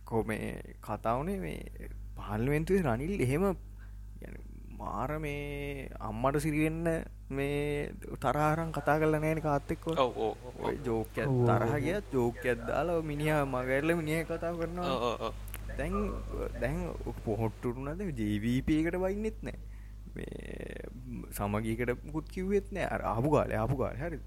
කොමේ 0.04 0.50
කතාවනේ 0.82 1.38
මේ 1.38 1.90
පාර්ලිමෙන්තුවේ 2.16 2.84
රනිල් 2.86 3.14
එහෙම 3.20 3.44
මාර 4.84 5.10
මේ 5.24 5.88
අම්මට 6.08 6.40
සිරිවෙන්න 6.44 6.88
මේ 7.36 7.90
තරහරන් 8.24 8.70
කතා 8.76 8.96
කරල 9.00 9.16
නෑන 9.24 9.40
කාත්තෙක්ව 9.46 9.86
ඔව් 9.94 10.12
ඔව් 10.26 10.34
ඔව්. 10.48 10.54
ඔව්. 10.60 10.72
ජෝක 10.86 11.18
ඔව්. 11.26 11.36
තරහ 11.50 11.74
ගිය 11.84 11.98
ජෝකයක් 12.14 12.64
දාලා 12.70 13.02
මිනිහ 13.10 13.36
මගඇරල 13.54 13.94
මිනිහ 14.00 14.18
කතා 14.30 14.52
කරනවා. 14.58 14.96
ඔව් 14.96 15.28
ඔව්. 15.28 15.34
දැන් 15.78 15.94
දැන් 16.62 16.76
පොහොට්ටුරුනද 17.24 18.02
ජීවීපයකට 18.18 18.96
වයින්නෙත් 19.04 19.38
නෑ 19.46 19.58
මේ 20.16 20.26
සමගීකට 21.38 21.90
පුත් 22.12 22.28
කිව්වෙත් 22.34 22.68
නෑ 22.76 22.86
අර 22.96 23.00
ආපු 23.12 23.32
කාල 23.34 23.54
ආපු 23.62 23.78
කාල 23.80 23.96
හරි 24.02 24.20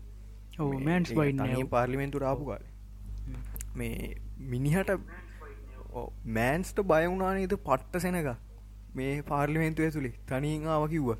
මෑන්ස් 0.87 1.13
තනියෙන් 1.13 1.69
පාර්ලිමෙන්තුර 1.75 2.25
ආපු 2.31 2.49
කාල. 2.49 2.65
මේ 3.79 4.17
මිනිහට 4.53 4.91
මෑන්ස්ට 6.37 6.83
බයවුනානේද 6.91 7.55
පට්ට 7.67 8.03
සෙනක 8.05 8.29
මේ 8.97 9.21
පාර්ලිමෙන්තු 9.21 9.83
ඇතුළේ 9.83 10.13
තනින් 10.27 10.67
ආව 10.67 10.87
කිව්ව. 10.87 11.13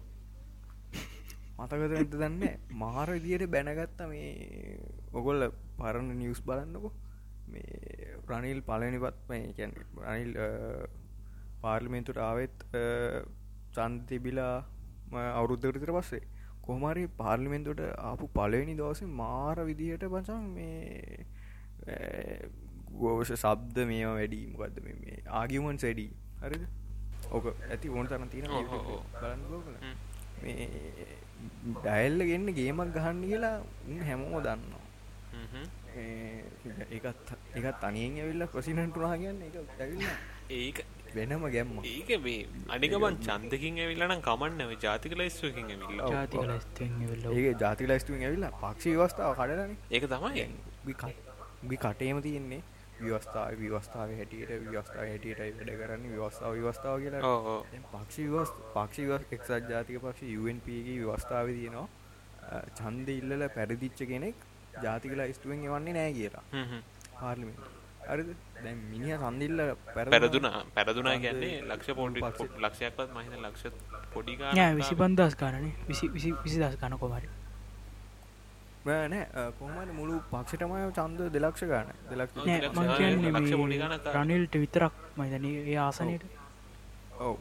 මතකත 1.60 1.98
ඇත 1.98 2.15
දන්න? 2.15 2.43
මාර 2.72 3.12
විදියට 3.12 3.50
බැනගත්ත 3.50 4.01
මේ 4.01 4.79
ඔගොල්ල 5.13 5.51
පරණ 5.77 6.15
නිවස් 6.15 6.41
බලන්නකො. 6.41 6.91
මේ 7.50 7.72
රනිල් 8.29 8.62
පලනිපත් 8.62 9.29
මේ 9.29 9.53
කැන 9.57 9.72
රනිල් 9.98 10.38
පාර්ලිමෙන්තුට 11.62 12.17
ආවෙත් 12.17 12.63
චන්තිබිලා 13.74 14.65
අවුරුද්ධකටතර 15.36 15.91
පස්සේ. 15.91 16.22
කොහමරි 16.62 17.05
පාර්ලිමෙන්තුට 17.05 17.81
ආපු 17.81 18.27
පලවෙනි 18.27 18.75
දවස 18.75 19.03
මාර 19.03 19.63
විදිහට 19.63 20.05
පචන් 20.05 20.50
මේ 20.50 21.01
ගෝෂ 22.91 23.31
සබ්ද 23.31 23.79
මේවා 23.79 24.13
වැඩි. 24.13 24.46
මොකක්ද 24.46 24.84
මේ- 24.84 25.00
මේ 25.00 25.24
ආගිමන් 25.29 25.77
සෙඩි 25.77 26.12
හරිද? 26.41 26.87
ඕක 27.31 27.72
ඇති 27.72 27.88
ඕන 27.89 28.05
තරන 28.05 28.27
තියෙන. 28.27 28.46
බලන්න 28.46 29.63
හ්ම්. 29.81 29.96
මේ 30.43 30.67
ඩයිල්ල 31.84 32.24
ගන්න 32.24 32.46
ගේමක් 32.46 32.93
ගහන්න 32.93 33.22
කියලා 33.22 33.60
උන් 33.60 34.01
හැමෝම 34.03 34.41
දන්නවා. 34.41 34.79
හ්ම්. 35.34 36.00
ඒ- 36.00 36.43
ඒකත් 36.91 37.15
එකත් 37.55 37.84
අනියෙන් 37.84 38.19
ඇවිල්ල 38.19 38.46
ප්‍රසිනටුනා 38.46 39.17
කියන්න 39.17 39.41
එක 39.41 39.81
ඇවිල්ල. 39.81 40.05
ඒක 40.51 40.86
වෙනම 41.15 41.50
ගැම්ම 41.50 41.86
ඒක 41.86 42.24
මේ 42.24 42.46
අනිකමන් 42.69 43.15
චන්දකින් 43.15 43.79
ඇවිල්ලනම් 43.79 44.19
කමන්න 44.19 44.75
ජාතික 44.84 45.17
ලයිස්තුවකින් 45.17 45.65
ඇවිල්ල. 45.65 46.12
ජාතික 46.12 46.39
ඒ 47.31 47.53
ජාති 47.53 47.88
ලස්තුවෙන් 47.88 48.24
ඇවිල්ල. 48.24 48.48
පක්ෂි 48.62 48.96
වස්ථාව 48.96 49.34
කඩලන 49.34 49.75
ඒක 49.91 50.05
තමයි. 50.05 50.48
කටේම 51.75 52.22
තියෙන්නේ 52.22 52.62
ව්‍යවස්ථාව 53.00 53.62
ව්‍යවස්ථාව 53.62 54.12
හැටියට 54.18 54.51
ව්‍යවස්ථාව 54.66 55.06
හැටියට 55.06 55.39
වැඩ 55.39 55.72
කරන්න 55.82 56.10
ව්‍යවස්ථාව 56.13 56.58
ව්‍යවස්ථාව 56.58 56.98
කියලා. 57.04 57.22
පක්ෂි 57.94 58.27
පක්ෂි 58.75 59.08
එක්සත් 59.32 59.72
ජාතික 59.72 60.01
පක්ෂ 60.01 60.36
UNPගේ 60.42 61.00
ව්‍යවස්ථාව 61.01 61.54
තියෙනවා 61.54 61.88
චන්ද 62.75 63.10
ඉල්ලල 63.16 63.48
පැරදිච්ච 63.56 64.06
කෙනෙක් 64.06 64.46
ජාතික 64.84 65.12
ලයිස්තුවෙන් 65.13 65.66
එවන්නේ 65.70 65.94
නෑ 65.94 66.13
කියලා. 66.13 66.46
හ්ම් 66.51 66.66
හ්ම්. 66.66 66.82
පාර්ලිමෙන්ට 67.13 67.66
හරිද? 68.08 68.30
දැන් 68.58 68.77
මිනිහ 68.92 69.18
සන්දිල්ල 69.22 69.60
පැරදුනා. 69.96 70.63
පැරදුනා 70.75 71.18
කියන්නේ 71.20 71.56
ලක්ෂ 71.63 71.96
පොඩි 71.96 72.24
ලක්ෂයක්වත් 72.60 73.10
මහිත 73.16 73.36
ලක්ෂ 73.39 73.66
පොඩි 74.13 74.38
නෑ 74.38 74.72
විසි 74.75 74.96
පන්දස් 74.96 75.36
කාරනේ 75.36 75.74
විසි 75.88 76.10
විසි 76.13 76.58
දස් 76.58 76.80
ගන 76.82 76.98
කොමරි 77.00 77.30
නෑ. 78.88 79.24
කොහමට 79.53 79.91
මුළු 79.94 80.15
පක්ෂටමය 80.29 80.84
චන්ද 80.91 81.20
දෙලක්ෂ 81.32 81.63
ගාන 81.65 81.88
දෙලක්ෂ 82.10 82.38
රනිල්ට 84.15 84.56
විතරක් 84.58 84.94
මයිතන 85.17 85.46
ඒ 85.46 85.77
ආසනයට. 85.79 86.24
ඔව 87.20 87.36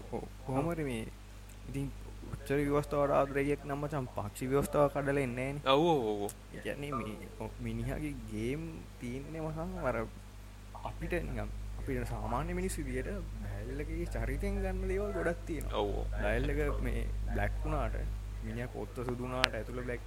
කොහොමට 0.45 0.81
මේ 0.81 1.07
ඉතින් 1.69 1.87
උච්චර 2.33 2.59
ව්‍යවස්ථාවට 2.63 3.13
ආදරයක් 3.13 3.65
නම්ම 3.65 3.85
චම් 3.89 4.07
පක්ෂි 4.15 4.49
ව්‍යවස්ථාව 4.49 4.91
කඩල 4.93 5.19
එන්නේ 5.19 5.51
ඔව් 5.67 5.85
ඔව් 5.87 6.07
ඔව්. 6.17 6.33
ගැන්නේ 6.65 6.93
මේ 6.93 7.29
ඔ- 7.41 7.53
මිනිහගේ 7.61 8.15
ගේම් 8.27 8.63
තියන්නේ 9.01 9.41
මහන් 9.43 9.71
වර 9.83 9.99
අපිට 10.85 11.13
නිකම් 11.23 11.49
අපිට 11.79 12.07
සාමාන්‍ය 12.09 12.55
මිනිස් 12.55 12.77
විදියට 12.79 13.11
බැල්ලගේ 13.43 14.07
චරිතයෙන් 14.15 14.55
ගන්න 14.59 14.89
දේවල් 14.89 15.13
ගොඩක් 15.15 15.41
තියෙන 15.47 15.67
ඔව් 15.75 15.89
ඔව්. 15.95 16.07
ලයිල්ලක 16.23 16.81
මේ 16.83 17.03
බ්ලැක්වුණාට 17.27 17.97
මිනිිය 18.45 18.69
කොත්ත 18.69 18.97
සුදුනාට 19.03 19.55
ඇතුළ 19.55 19.83
බ්ලැක් 19.83 20.03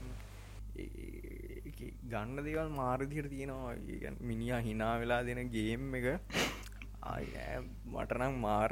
ගන්න 2.11 2.45
දේවල් 2.45 2.69
මාරදියට 2.79 3.29
තියෙනවා. 3.33 3.73
ඒ 3.73 3.99
කියන්නේ 4.03 4.27
මිනිිය 4.31 4.61
හිනා 4.69 4.93
වෙලා 5.01 5.21
දෙන 5.27 5.51
ගේම් 5.57 5.93
එක. 5.99 6.07
මටනම් 7.93 8.33
මාර 8.45 8.71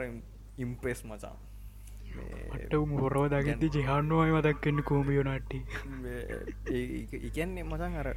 ඉම්ප්‍රෙස් 0.66 1.02
මචා. 1.12 1.36
ටවම 2.56 2.92
හොරෝ 3.02 3.26
දගති 3.34 3.68
ජෙහන්නුවයි 3.76 4.32
මදක්කන්න 4.38 4.80
කෝමියෝනට්ටි 4.90 5.60
ඉකන්නේ 7.30 7.66
මසන් 7.70 7.98
අර 8.02 8.10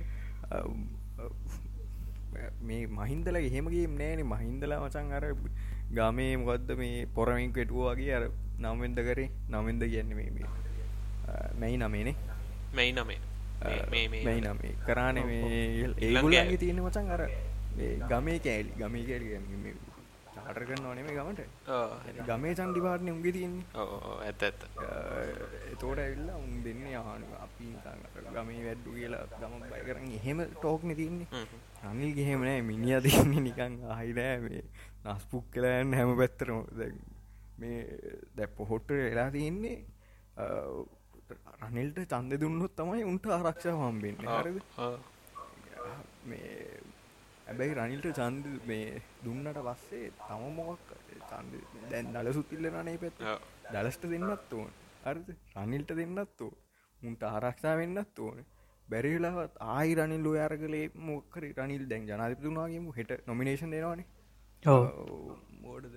මේ 2.68 2.82
මහින්දල 2.99 3.37
එහෙමගේම් 3.40 3.94
නෑන 4.02 4.23
මහින්දලා 4.35 4.80
මචන් 4.85 5.12
අර 5.18 5.26
ගමේ 5.99 6.32
මොකක්ද 6.42 6.70
මේ 6.82 6.99
පොරමින් 7.16 7.52
කෙටුවගේ 7.56 8.12
අර 8.18 8.25
නම්වෙන්ද 8.64 8.98
කරේ? 9.09 9.31
නමෙන්ද 9.48 9.83
කියන්න 9.92 10.14
මේ 10.18 10.31
මේ 10.37 10.48
මැයි 11.61 11.83
නමේනේ 11.83 12.16
මෙයි 12.79 12.92
නමේ 12.92 13.20
මේ- 13.61 14.40
නමේ 14.42 14.75
කරාන 14.87 15.16
මේ 15.27 15.94
ඒගුලන්ගේ 16.01 16.57
තියෙන 16.57 16.83
මචන් 16.83 17.11
අර 17.11 17.23
ගමේ 18.09 18.38
කෑලි 18.40 18.70
ගමේ 18.77 19.05
කෑලි 19.05 19.75
චාටර 20.35 20.64
කරන්න 20.64 20.87
ඕනේ 20.87 21.05
මේ 21.05 21.14
ගමට. 21.14 21.40
ගමේ 22.27 22.55
චන්ඩිපාටන 22.55 23.11
උගේ 23.11 23.33
තියන්නේ. 23.33 23.64
ඔව් 23.75 23.88
ඔව්. 23.90 24.20
ඇත්ත 24.23 24.42
එතෝට 25.73 25.99
ඇල්ලා 25.99 26.37
උන් 26.37 26.62
දෙන්න 26.64 26.83
ආන 26.96 27.25
අපි 27.38 27.66
ගමේ 28.31 28.64
වැඩ්ඩු 28.64 28.90
කියලා 28.92 29.25
ගම 29.35 29.55
බය 29.64 29.81
කරන්න 29.83 30.12
එහෙම 30.12 30.38
ටෝක්න 30.49 30.94
හ්ම්. 31.27 31.46
රනිල් 31.85 32.14
ගෙහෙමනෑ 32.14 32.62
මිනිිය 32.62 33.01
දෙන්නේ 33.03 33.40
නිකං 33.42 33.79
අහිනෑ 33.88 34.38
මේ 34.40 34.62
නස්පුක් 35.07 35.44
කලායන්න 35.53 35.94
හැම 35.94 36.16
පැත්තරම 36.16 36.64
මේ 37.59 37.79
දැ 38.37 38.46
පොහොට්ට 38.57 38.90
වෙලා 38.90 39.31
තියෙන්නේ 39.31 39.79
අ, 41.61 41.66
රනිල්ට 41.66 41.99
චන්ද 42.07 42.33
දුන්නොත් 42.42 42.75
තමයි 42.77 43.05
උන්ට 43.05 43.27
ආරක්ෂා 43.29 43.75
හම්බෙන්න. 43.81 44.16
හරද. 44.27 44.59
මේ 46.25 46.81
ඇබැයි 47.46 47.75
රනිල්ට 47.75 48.09
චන්ද 48.18 48.46
මේ 48.66 49.03
දුන්නට 49.25 49.59
පස්සේ 49.68 50.11
තම 50.20 50.44
මොකක් 50.59 50.88
චන්ද 51.31 51.53
දැන් 51.90 52.12
දල 52.14 52.33
සුතිල්ල 52.33 52.70
රනේ 52.70 52.99
පැත්. 52.99 53.18
දලස්ට 53.75 54.05
දෙන්නත් 54.12 54.53
ඕන. 54.53 54.70
අරද 55.05 55.29
රනිල්ට 55.57 55.92
දෙන්නත් 56.01 56.40
ඕ 56.40 56.53
මුන්ට 57.03 57.23
ආරක්ෂා 57.25 57.77
වෙන්නත් 57.77 58.18
ඕන. 58.20 58.38
බැරිලාවත් 58.88 59.55
ආයි 59.70 59.94
රනිල් 59.96 60.23
ලෝ 60.23 60.37
අරගලේ 60.46 60.87
මොකර 61.07 61.44
රනිල් 61.59 61.85
දැන් 61.88 62.07
ජනාතිපතුනාගේම 62.09 62.87
හෙට 62.96 63.12
නොමිනේෂන් 63.27 63.70
දෙනවානේ. 63.70 64.07
මෝඩද 65.62 65.94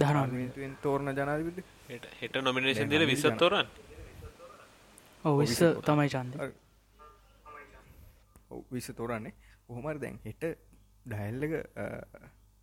දහනවෙන්. 0.00 0.76
තෝරණ 0.82 1.14
ජනාතිපට 1.16 1.64
හෙට 1.88 2.08
හෙට 2.20 2.36
නොමිනේෂන් 2.42 2.90
දිල 2.90 2.98
දැන් 3.00 3.10
විස්සත් 3.12 3.42
ඔවිස්ස 5.30 5.60
තමයි 5.86 6.08
චන්ද 6.14 6.34
විස 8.72 8.88
තෝරන්නේ. 8.98 9.34
කොහොමර 9.66 9.96
දැන් 10.02 10.16
හෙට 10.26 10.42
ඩැල්ලක 11.06 11.52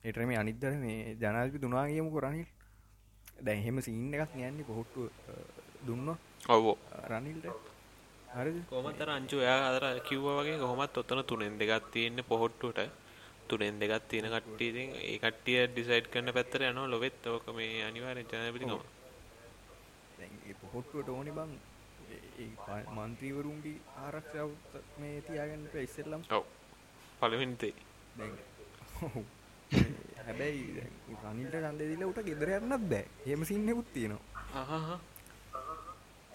එටම 0.03 0.31
අනිදර 0.41 0.73
මේ 0.83 1.15
ජනාතිපි 1.21 1.63
තුනාගේම 1.63 2.09
කොරනිල් 2.15 2.49
දැන් 3.45 3.63
හෙම 3.65 3.77
සින්න 3.81 4.13
එකක් 4.15 4.35
යන්නේ 4.39 4.67
පොහොට්ටු 4.69 5.01
දුන්න 5.87 6.07
ඔව් 6.47 6.65
රනිල්ට. 7.11 7.47
හරි 8.35 8.51
කොමතර 8.69 9.09
අංචු 9.17 9.37
එයා 9.45 9.61
අදර 9.69 9.85
කිව්ව 10.07 10.27
වගේ 10.39 10.61
කොහොමත් 10.63 10.97
ඔත්තන 11.01 11.21
තුනෙන් 11.31 11.53
දෙකක් 11.61 11.85
තියෙන්නේ 11.93 12.29
පොහොට්ටුවට. 12.31 12.79
තුනෙන් 13.49 13.75
දෙකක් 13.81 14.03
තියෙන 14.09 14.27
කට්ටිය 14.33 14.69
ඉතින් 14.71 14.89
ඒ 15.03 15.17
කට්ටිය 15.23 15.59
ඩිසයිඩ් 15.67 16.05
කරන 16.13 16.29
පැත්තට 16.37 16.63
යනවා 16.63 16.91
ලොවෙත්. 16.93 17.21
ඕක 17.27 17.45
මේ 17.57 17.85
අනිවාර්යෙන් 17.89 18.27
ජනාධිපතිකම 18.31 18.73
පොහොට්ටුවට 20.61 21.09
ඕනි 21.09 21.31
බං 21.37 21.51
මන්ත්‍රීවරුන්ගේ 22.97 23.77
ආරක්ෂාව 24.03 24.51
මේ 24.99 25.15
තියාගන්නට 25.27 25.75
ඉස්සෙල්ලම්. 25.87 26.21
ඔව්. 26.37 26.45
පළවෙනි 27.19 27.57
තේ 27.63 27.73
දැන් 28.17 28.33
ඔව්. 29.07 29.23
හැබැයි 30.25 30.63
දැන් 30.77 30.93
රනිල්ට 31.23 31.55
චන්දදිල 31.65 32.03
උට 32.09 32.19
ගෙදර 32.29 32.49
යන්නත් 32.57 32.87
බෑ. 32.93 33.05
හෙම 33.27 33.45
සින්නෙකුත් 33.51 33.87
තියෙනවා. 33.93 34.99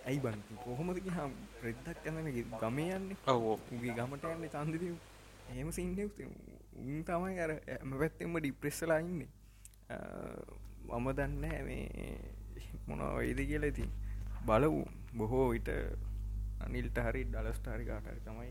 ඇයි 0.07 0.21
බන් 0.25 0.41
කොහොමද 0.65 0.99
හම් 1.17 1.33
ප්‍රෙද්දක් 1.61 2.07
යන්න 2.09 2.19
ගමේ 2.63 2.95
යන්නේ? 2.97 3.19
ඔව් 3.33 3.43
ඔව්. 3.53 3.61
උගේ 3.77 3.95
ගමට 3.99 4.25
යන්න 4.35 4.49
චන්දද 4.55 4.85
එහෙම 5.51 5.71
සින්නෙකුත් 5.79 6.19
උන් 6.81 7.05
තමයි 7.09 7.37
අර 7.45 7.53
ඇම 7.59 7.93
පැත්තෙම 8.03 8.39
ඩිප්‍රෙස්සලා 8.41 9.01
ඉන්නේ. 9.05 9.29
මම 10.91 11.07
දන්න 11.19 11.35
මේ 11.43 11.85
මොන 12.89 13.01
වයිද 13.19 13.41
කියල 13.51 13.65
ඇති 13.69 13.85
බලවූ 14.47 14.87
බොහෝ 15.19 15.47
විට 15.53 15.69
අනිල්ට 16.65 16.99
හරි 17.07 17.23
ඩලස්ටාරි 17.25 17.85
කාටරි 17.91 18.21
තමයි 18.27 18.51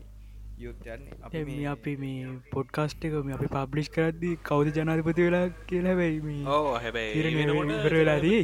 යොත් 0.58 0.86
යන්නේ. 0.86 1.18
අපි 1.22 1.44
මේ 1.44 1.66
අපි 1.66 1.92
මේ 1.96 2.32
පොඩ්කාස්ට් 2.54 3.04
එක 3.04 3.14
මේ 3.26 3.36
අපි 3.36 3.48
පබ්ලිෂ් 3.54 3.90
කරද්දී 3.96 4.34
කවුද 4.48 4.72
ජනාධපති 4.76 5.26
වෙලා 5.26 5.46
කියලා 5.68 5.92
හැබැයි 5.92 6.20
මේ 6.26 6.42
ඕ 6.56 6.72
හැබැයි 6.84 7.90
වෙලාදී 7.94 8.42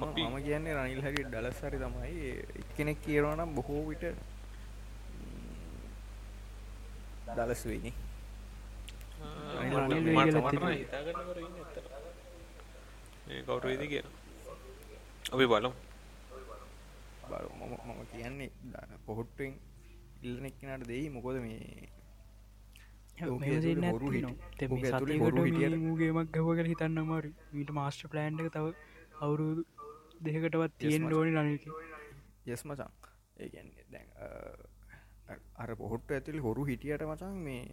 මම 0.00 0.36
කියන්නේ 0.44 0.74
රනිල් 0.76 1.02
හැකි 1.06 1.22
ඩලස්සරි 1.24 1.78
තමයි. 1.84 2.30
එක්කෙනෙක් 2.60 2.98
කියරවනම් 3.06 3.50
බොහෝ 3.56 3.82
විට 3.88 4.04
දලස් 7.36 7.62
වෙනි. 7.66 7.92
කවුරුයිද 13.46 13.82
කිය 13.92 14.02
අපි 15.32 15.46
බලමු. 15.46 15.72
බල 15.72 15.91
මම 17.50 17.74
මම 17.86 18.00
කියන්නේ 18.12 18.50
පොහොට්ටෙන් 19.06 19.52
ඉල්ලන 20.22 20.44
එක්කනට 20.44 20.86
දෙයි. 20.86 21.08
මොකොද 21.08 21.36
මේ 21.40 21.88
ඕක 23.28 23.42
ඇතුලේ 23.42 23.90
හොරු 23.90 24.10
හිටි- 24.10 24.68
ඕක 24.70 24.84
ඇතුලේ 24.84 25.18
හොරු 25.18 25.44
හිටියට- 25.44 25.78
සතිකටගේමක් 25.78 26.32
ගව 26.32 26.56
කර 26.58 26.66
හිතන්න 26.66 26.98
අමාරු 26.98 27.32
මීට 27.52 27.70
මාස්ට් 27.70 28.06
ප්ලෑන්් 28.06 28.40
එක 28.40 28.52
තව 28.52 28.66
අවුරුදු 29.20 29.62
දෙකටවත් 30.20 30.78
තියෙන්. 30.78 31.12
ඕනි 31.12 31.30
නනක 31.30 31.64
යස් 32.46 32.62
මචන් 32.66 32.90
ඒගැන්නේ 33.38 33.84
දැන් 33.90 34.08
අර 35.56 35.74
පොහොට්ට 35.74 36.10
ඇතුලි 36.10 36.38
හොරු 36.38 36.64
හිටියට 36.64 37.02
මචන් 37.02 37.36
මේ 37.48 37.64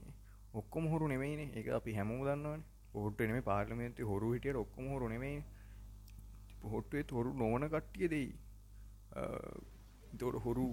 ඔක්කොම 0.54 0.86
හොරු 0.88 1.08
නෙමයින. 1.08 1.42
එක 1.54 1.68
අපි 1.70 1.94
හැමෝ 1.94 2.26
දන්නවන. 2.26 2.62
පොහොට්ට 2.92 3.22
නෙම 3.22 3.42
පාර්ලිමේන්ති 3.44 4.02
හොරු 4.02 4.34
හිටියට 4.34 4.56
ඔක්කොම 4.56 4.86
හොරු 4.88 5.08
නෙමයි 5.08 5.34
පොහොට්ටුවෙත් 6.62 7.12
හොරු 7.12 7.34
නොවන 7.34 7.68
කට්ටිය 7.68 8.08
දෙයි 8.08 8.30
තොට 10.20 10.36
හොරු 10.46 10.66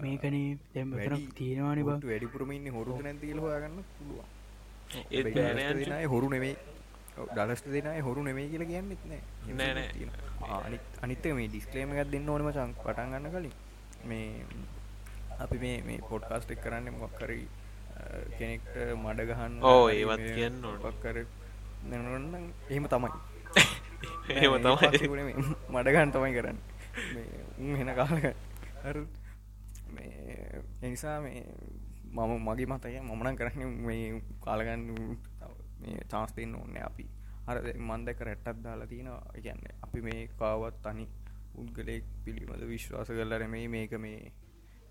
මේකනේ 0.00 0.58
වැඩි- 0.74 1.32
තියෙනවානි 1.34 1.82
බ. 1.82 1.88
හොට්ටු 1.88 2.08
වැඩිපුරමින්න 2.08 2.68
හොරු 2.72 3.00
නැති 3.02 3.26
කියල 3.26 3.40
හොයාගන්න 3.40 3.84
පුළුවන්. 3.90 4.26
ඒත් 5.10 5.34
බෑනයන් 5.34 5.82
දෙනයි 5.82 6.06
හොරු 6.06 6.28
නෙමේ 6.28 6.56
ඩලස්ට 7.34 7.66
දෙනයි 7.68 8.00
හොරු 8.00 8.22
නෙමේ 8.22 8.48
කියලා 8.48 8.66
කියන්නෙත් 8.66 9.02
නෑ. 9.04 9.20
නෑ, 9.54 9.74
නෑ. 9.74 10.80
අනිත්ත 11.02 11.24
මේ 11.32 11.48
ඩිස්කලේම 11.48 11.92
එකක් 11.94 12.10
දෙන්න 12.10 12.28
ඕනම 12.28 12.50
චං 12.52 12.74
පටන් 12.76 13.10
ගන්න 13.12 13.30
කලින්. 13.30 13.52
මේ 14.04 14.44
අපි 15.38 15.58
මේ 15.58 15.76
මේ 15.82 15.98
පොඩ්කාස්ට් 16.08 16.50
එක් 16.50 16.60
කරන්න 16.62 16.90
මොක්කරි 16.98 17.40
කෙනෙක්ට 18.38 18.74
මඩ 18.96 19.20
ගහන්න 19.28 19.62
ඕ, 19.62 19.88
ඒවත් 19.90 20.20
කියන්න 20.34 20.64
ඕනේ. 20.64 20.82
මොකක් 20.82 21.04
හරි 21.04 21.24
නැනොන්න 21.84 22.52
එහෙම 22.70 22.86
තමයි. 22.88 23.10
එහෙම 24.28 24.54
තමයි. 24.58 25.32
මඩගන් 25.74 26.12
තමයි 26.12 26.32
කරන්න 26.34 26.58
මේ 27.14 27.76
හෙන 27.80 27.94
කාලක 28.00 28.26
හර. 28.84 28.98
මේ 29.94 30.62
එනිසා 30.82 31.16
මේ 31.20 31.42
මම 32.12 32.32
මගේ 32.46 32.70
මතය 32.72 32.94
මමනන් 33.00 33.36
කරන්න 33.40 33.74
මේ 33.88 34.22
කාලගන්න 34.46 34.84
චාස්තයෙන් 36.12 36.54
ඕන්න 36.54 36.78
අපි. 36.88 37.06
අර 37.46 37.56
මන්දක 37.80 38.20
රැට්ටත් 38.20 38.62
දාලා 38.64 38.86
තියෙන 38.86 39.10
ගැන්න 39.44 39.64
අපි 39.86 40.00
මේ 40.06 40.22
කාවත් 40.38 40.80
තනි 40.84 41.06
උද්ගලෙක් 41.54 42.06
පිළිබඳ 42.24 42.64
විශ්වාස 42.68 43.08
කරලර 43.08 43.46
මේ 43.48 43.66
මේක 43.68 43.92
මේ 44.04 44.32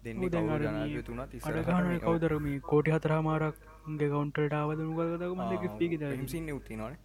දෙන්න. 0.04 0.20
කවු 0.20 0.30
ජනාගතුනත් 0.60 1.22
අඩගාන 1.50 1.90
කවදර 2.06 2.36
මේ 2.46 2.60
කෝටි 2.70 2.96
හතරා 2.96 3.22
මාරක් 3.30 3.58
ගේ 4.00 4.10
කවන්ටට 4.14 4.56
ආවද 4.60 4.80
නුගලදක 4.82 5.36
මදක 5.40 5.78
පිග 5.80 5.98
හිසින්න 6.14 6.54
උත්ති 6.58 6.80
නොන 6.82 6.98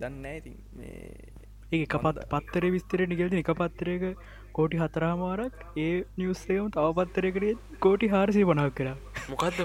දන්න 0.00 0.26
ඇති 0.32 0.54
මේ 0.78 1.29
ඒ 1.72 1.82
එකපත් 1.84 2.16
පත්තර 2.30 2.64
විස්තර 2.74 3.00
නිගල්ද 3.06 3.34
එක 3.40 3.50
පත්තරයක 3.54 4.04
කෝටි 4.52 4.78
හතරාමාරක් 4.78 5.60
ඒ 5.78 5.92
නිවස්සයම 6.16 6.70
තව 6.74 6.86
පත්තරයකට 6.98 7.76
කෝටි 7.78 8.08
හාරසි 8.08 8.42
පනක් 8.48 8.72
කර 8.74 8.88
මොකක්ද 9.28 9.60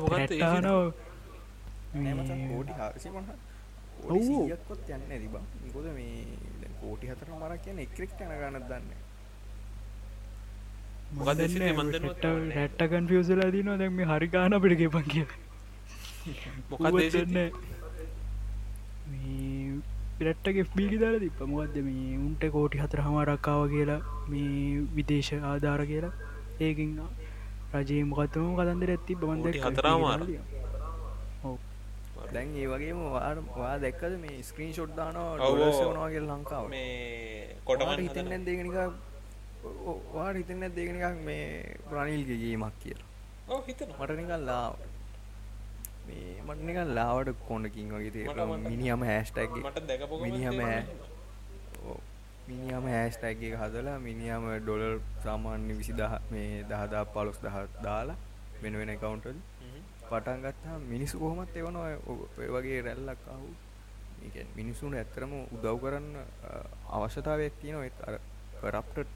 ඔව්. 4.08 4.22
සියක්කොත් 4.22 4.90
යන්න 4.90 5.10
ඇතිබා 5.10 5.44
ගොද 5.74 5.88
මේ 5.96 6.14
දැන් 6.62 6.74
කෝටි 6.82 7.12
හතර 7.12 7.30
මරක් 7.34 7.60
කියන 7.64 7.80
එක්‍රෙක් 7.80 8.14
යන 8.20 8.34
ගන්නත් 8.34 8.68
දන්න 8.70 8.90
මොකක්ද 11.12 11.42
සිද්ධි? 11.46 11.72
මන් 11.72 11.90
දන්නවා 11.92 12.18
තාම 12.22 12.38
නෑ. 12.42 12.56
රැට්ටකන් 12.58 13.06
ියසලා 13.14 13.50
දිනවා. 13.52 13.78
දැම 13.78 14.04
හරි 14.12 14.28
ගාන 14.30 14.60
පිට 14.62 14.78
ගෙපන් 14.80 15.08
කිය 15.10 15.26
මොකක්ද 16.70 17.00
ඒ 17.00 17.10
සිද්ධි? 17.12 17.46
පිරට්ට 20.18 20.48
ගෙෆ්බීගි 20.58 20.98
දාල 21.00 21.16
තිප 21.20 21.40
මොකක්ද 21.52 21.78
මේ 21.86 22.18
උන්ට 22.26 22.44
කෝටි 22.56 22.82
හතර 22.82 23.00
හමාරක්කාව 23.06 23.62
කියලා 23.74 24.02
මේ 24.32 24.84
විදේශ 24.98 25.32
ආධාර 25.52 25.82
කියලා. 25.92 26.14
ඒකින් 26.66 26.92
රජයේ 27.74 28.04
මොකත්තම 28.12 28.46
කතන්දර 28.60 28.92
ඇත්ති 28.94 29.18
බන්ද 29.22 29.44
කෝටි 29.46 29.64
හතරහමාර? 29.66 30.22
දැන් 32.34 32.56
ඒ 32.62 32.68
වගේම 32.72 33.00
වා 33.58 33.74
දැක්කද 33.84 34.14
මේ 34.24 34.38
ස්ක්‍රීන් 34.50 34.72
ෂොට් 34.74 35.00
ඔව්. 35.00 35.60
වනවාගේ 35.82 36.24
ලංකාව 36.30 36.66
මේ 36.70 36.88
හිතන්න 37.68 38.32
හදන 38.32 38.48
දෙකනික 38.48 38.78
වාට 40.16 40.36
හිතන්න 40.42 40.64
දෙකනිකක් 40.80 41.24
මේ 41.28 41.46
ප්‍රනිල්ගේ 41.90 42.40
ගීමක් 42.44 42.76
කියලා? 42.84 43.10
ඔව් 43.54 43.62
හිතනවා. 43.68 44.00
මට 44.00 44.18
නිකල් 44.22 44.46
ලාව 44.50 44.74
මේ 46.08 46.36
මට 46.46 46.60
නිකල් 46.68 46.94
ලාවට 46.98 47.30
කොන්නකින් 47.48 47.90
වගේ 47.96 48.12
තේ 48.16 48.26
මිනිහම 48.70 49.02
හැස්ටැක් 49.10 49.52
මිනිහම 50.26 50.54
තේරුණා. 50.54 51.98
මිනිහම 52.50 52.86
හැස්ටැක් 52.94 53.40
එක 53.48 53.56
හදලා 53.62 53.98
මිනිහම 54.08 54.44
ඩොලර් 54.62 54.96
සාමාන්‍ය 55.26 55.74
විසි 55.80 55.94
දහ 56.00 56.14
මේ 56.32 56.64
දහදා 56.72 57.04
පලොස් 57.14 57.38
දහ 57.44 57.58
දාලා 57.86 58.18
වෙන 58.62 58.74
වෙන 58.80 58.92
කවුන්ටල්. 59.04 59.38
පටන් 60.10 60.40
ගත්තා 60.44 60.76
මිනිස්සු 60.92 61.16
කොහොමත් 61.20 61.56
එවන 61.60 61.78
වගේ 62.56 62.82
රැල්ලක් 62.88 63.22
අහු 63.36 63.48
මිනිස්සුන්ට 64.58 64.98
ඇත්තරම 65.00 65.32
උදව් 65.56 65.78
කරන්න 65.84 66.10
අවශ්‍යතාවයක් 66.96 67.54
තියෙන 67.62 67.78
ඔය 67.82 67.90
අර 68.08 68.16
කරප්ට 68.62 69.10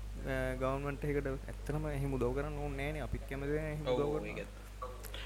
ගවන්මට 0.61 1.03
එකට 1.11 1.27
ඇත්තනම 1.27 1.85
එහෙම 1.91 2.11
උදව් 2.17 2.31
කරන්න 2.37 2.57
ඕන්නෑන 2.63 2.97
අපිත් 3.05 3.23
කැමති 3.29 3.59
ඔව්, 3.85 4.25
ඒකත්. 4.25 4.39
ඇයි 4.39 4.68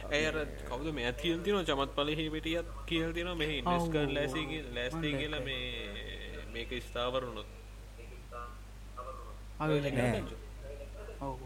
අර 0.04 0.36
කවුද 0.70 0.88
මේ 0.94 1.06
ඇතිල් 1.06 1.40
තින 1.44 1.56
චමත් 1.70 1.92
පලහි 1.98 2.26
පිටියත් 2.36 2.68
කියල් 2.86 3.12
තින 3.14 3.30
මෙහ 3.38 3.52
ඉන්ඩස්කන් 3.58 3.98
ඔව්. 3.98 4.14
ලැසි 4.18 4.42
ලැස්ති 4.76 5.08
කියලා 5.20 5.44
මේ 5.48 5.64
මේක 6.54 6.72
ස්ථාවරුණොත්. 6.88 7.50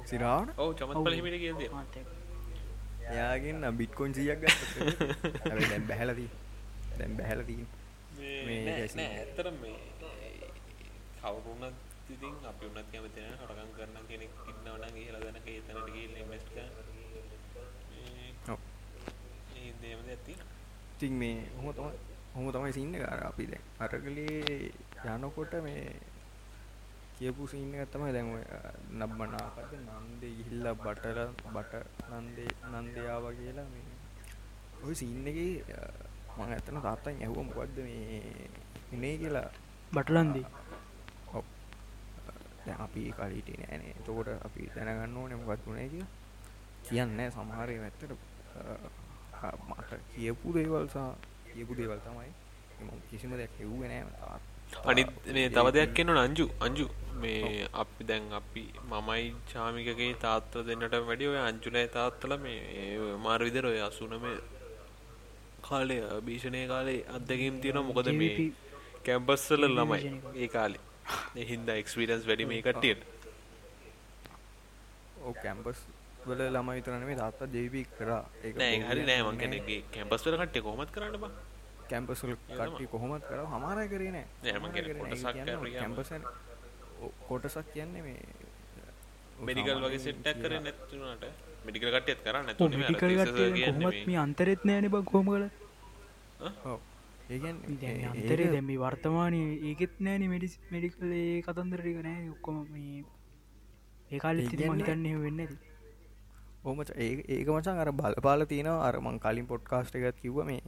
සිරාවට 0.06 0.50
ඔව. 0.58 0.70
චමත් 0.76 0.98
පලහිමිට 1.06 1.38
කියද 1.44 1.60
යාගෙන් 3.18 3.58
බිට්කොන් 3.78 4.12
සියක් 4.14 4.40
ගත්ත 4.42 4.74
දැම් 5.50 5.84
බැහලදී 5.90 6.30
දැම් 7.00 7.14
බැහලදී. 7.20 7.64
ඇත්තර 8.18 9.48
මේ 9.62 9.78
කවරුන්නත් 11.22 11.78
ඉතින් 12.10 12.36
අපි 12.50 12.64
උන්නත් 12.66 12.88
කැමතින 12.92 13.26
හටකම් 13.30 13.70
කරන්න 13.78 14.06
කෙනෙක් 14.10 14.32
ඉන්නවන 14.52 14.84
කියලා 14.96 15.22
දැනක 15.24 15.48
ඒතනට 15.54 15.88
ගිල් 15.96 16.14
ඉමස්ට 16.22 16.56
ඔව්. 18.54 18.60
දේමද 19.82 20.08
ඇති 20.14 20.34
තින් 21.00 21.14
මේ 21.14 21.36
හොම 21.56 21.68
තම 21.74 21.88
හොම 22.36 22.46
තමයි 22.52 22.72
සින්න 22.74 22.94
කර 22.96 23.22
අපි 23.24 23.44
දැන් 23.46 23.64
අරගලේ 23.80 24.72
යනකොට 25.08 25.54
මේ 25.64 25.84
කියපු 27.18 27.48
සින්න 27.48 27.74
තමයි 27.88 28.12
දැන් 28.14 28.28
ඔය 28.30 28.44
නබ්බනාකද 28.94 29.72
නන්දේ 29.80 30.32
ගිහිල්ල 30.38 30.68
බටල 30.76 31.20
බට 31.48 31.74
නන්දේ 32.14 32.50
නන්දයාව 32.74 33.26
කියලා 33.34 33.68
මේ 33.68 33.86
ඔය 34.84 34.94
සින්න 34.96 35.28
එක 35.28 35.40
මං 36.38 36.52
ඇතන 36.54 36.78
තාත්තන් 36.82 37.18
ඇහුව 37.18 37.40
මොකක්ද 37.46 37.78
මේ 37.80 38.22
එනේ 38.94 39.16
කියලා. 39.18 39.50
බටලන්දී 39.92 40.46
ඔව්. 41.34 41.46
දැන් 42.66 42.78
අපි 42.80 43.02
කලිට 43.12 43.50
නෑනේ 43.62 43.94
එතකොට 43.94 44.30
අපි 44.46 44.70
දැනගන්න 44.76 45.18
ඕනේ 45.18 45.38
මොකක්ද 45.38 45.66
වුණේ 45.66 45.90
කියලා. 45.90 46.12
කියන්නේ 46.86 47.28
සමහරේ 47.32 47.80
ඇත්තට 47.82 48.12
අ, 48.12 48.62
මට 48.78 48.97
කියපු 50.14 50.54
දේවල් 50.54 50.86
සහ 50.88 50.98
කියපු 51.54 51.74
දේවල් 51.80 52.00
තමයි 52.06 52.32
කිසිම 53.10 53.32
දෙයක් 53.38 53.52
කිව්වේ 53.58 53.90
නෑ 53.90 54.04
තාත්තා. 54.20 54.82
අනිත් 54.86 55.10
මේ 55.34 55.50
තව 55.50 55.68
දෙයක් 55.72 55.94
කියන්න 55.94 56.18
අංජු. 56.18 56.46
අංජු 56.62 56.86
මේ 57.22 57.68
අපි 57.74 58.04
දැන් 58.04 58.28
අපි 58.32 58.64
මමයි 58.92 59.26
චාමිකගේ 59.54 60.14
තාත්තල 60.26 60.64
දෙන්නට 60.64 60.96
වැඩි 61.10 61.30
ඔය 61.34 61.40
අංචුලයි 61.40 61.88
තාත්තල 61.98 62.38
මේ 62.38 63.00
මාර 63.26 63.40
විදර 63.40 63.66
ඔය 63.66 63.80
අසුනම 63.82 64.26
කාලය 65.62 65.98
භීෂණය 66.28 66.64
කාලේ 66.68 67.00
අත්දැකීම් 67.18 67.62
තියෙන 67.62 67.84
මොකද 67.90 68.12
මේ 68.22 68.52
කැම්පස්සල 69.06 69.68
ළමයි. 69.68 70.14
ඒ 70.36 70.48
කාලේ. 70.48 70.84
එහින්ද 71.44 71.70
එක්ස්පිරන්ස් 71.76 72.28
වැඩි 72.30 72.50
මේ 72.54 72.62
කට්ටියට. 72.62 73.02
ඔව්. 75.24 75.34
කැම්පස් 75.44 75.80
වල 76.30 76.42
ළමයි 76.48 76.76
විතර 76.78 76.94
නෙමෙයි 76.94 77.18
තාත්තා 77.18 77.48
ජීවී 77.50 77.86
කරා. 77.98 78.24
ඒක 78.44 78.56
නෑ 78.56 78.80
හරි 78.90 79.04
නෑ 79.04 79.22
මං 79.22 79.28
නෑ. 79.28 79.38
කෙනෙක්ගේ 79.38 79.80
කැම්පස් 79.94 80.26
වල 80.26 80.38
කට්ටිය 80.42 80.62
කොහොමත් 80.62 80.92
කරන්න 80.92 81.20
බා. 81.20 81.32
කැම්පස් 81.90 82.24
වල 82.24 82.36
කට්ටිය 82.50 82.88
කොහොමත් 82.88 83.24
කරා. 83.30 83.46
හමාර 83.48 83.80
කරේ 83.90 84.12
නෑ. 84.12 84.26
නෑ, 84.44 84.60
මං 84.60 84.72
කියන්නේ. 84.74 84.96
කොටසක් 85.02 85.34
කියන්නේ. 85.34 85.74
කැම්පස් 85.76 86.10
කොටසක් 87.30 87.68
කියන්නේ 87.74 88.02
මේ 88.02 88.20
මෙඩිකල් 89.40 89.80
වගේ 89.84 90.00
සෙට්ටක් 90.00 90.24
කියලා- 90.26 90.44
කරේ 90.44 90.60
නැතුනට 90.66 91.26
මෙඩිකල් 91.66 91.90
කට්ටියත් 91.94 92.22
කරා 92.24 92.44
නැතුව 92.44 92.70
නෙමෙයි 92.72 92.88
අර 92.88 93.00
තීසස් 93.02 93.34
කියන්නේ 93.34 94.06
මේ 94.08 94.18
අන්තරෙත් 94.18 94.62
නෑන 94.66 94.90
බ 94.90 95.04
කොහම 95.06 95.28
කල 95.28 95.46
ඔව්. 96.66 96.80
ඒ 97.30 97.40
කියන්නේ 97.40 97.78
දැන් 97.82 98.08
අන්තරේ 98.12 98.46
ඒක- 98.46 98.54
දැමි 98.54 98.76
වර්තමානය 98.84 99.40
ඒකෙත් 99.70 99.94
නෑන 100.00 100.24
මෙඩිස් 100.30 100.54
මෙඩිකල් 100.72 101.12
ඒ 101.14 101.42
කතන්දරටික 101.46 102.00
නෑ 102.08 102.30
ඔක්කොම 102.36 102.58
මේ. 102.72 103.04
ඒකාල 104.12 104.40
ඒ 104.40 104.44
ඉති 104.44 104.58
කියන්නේ- 104.58 104.76
මහිතන්නේ 104.76 105.16
වෙන්න 105.24 105.40
ඇති 105.40 105.58
ඒ 106.96 107.10
ඒක 107.36 107.48
මචන් 107.48 107.80
අර 107.80 107.92
බලපාල 107.94 108.46
තියෙනවා. 108.46 108.88
අර 108.88 108.96
මං 109.00 109.20
කලින් 109.20 109.48
පොඩ්කාස්ට 109.48 109.96
එකත් 109.96 110.20
කිව්ව 110.24 110.44
මේ 110.50 110.62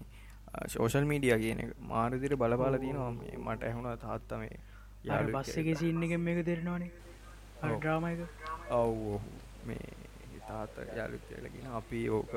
ශෝෂල් 0.67 1.05
මීඩිය 1.11 1.35
කියන 1.43 1.59
මාරදිර 1.91 2.35
බලපාල 2.37 2.79
තියෙනවා. 2.79 3.11
මට 3.45 3.63
ඇහුණ 3.63 3.97
තාත්ත 4.05 4.31
මේ 4.43 4.55
යාර 5.03 5.27
බස්සගේ 5.35 5.75
සින්න 5.75 6.03
එක 6.03 6.15
මේක 6.27 6.41
දෙරෙනවානේ. 6.45 6.91
ඩ්‍රාමයක 7.75 8.19
ඔව්. 8.71 9.21
මේ 9.67 9.85
තාත්ත 10.47 10.81
යාලුත්ලගෙන 10.97 11.69
අපි 11.81 12.01
ඕක 12.09 12.33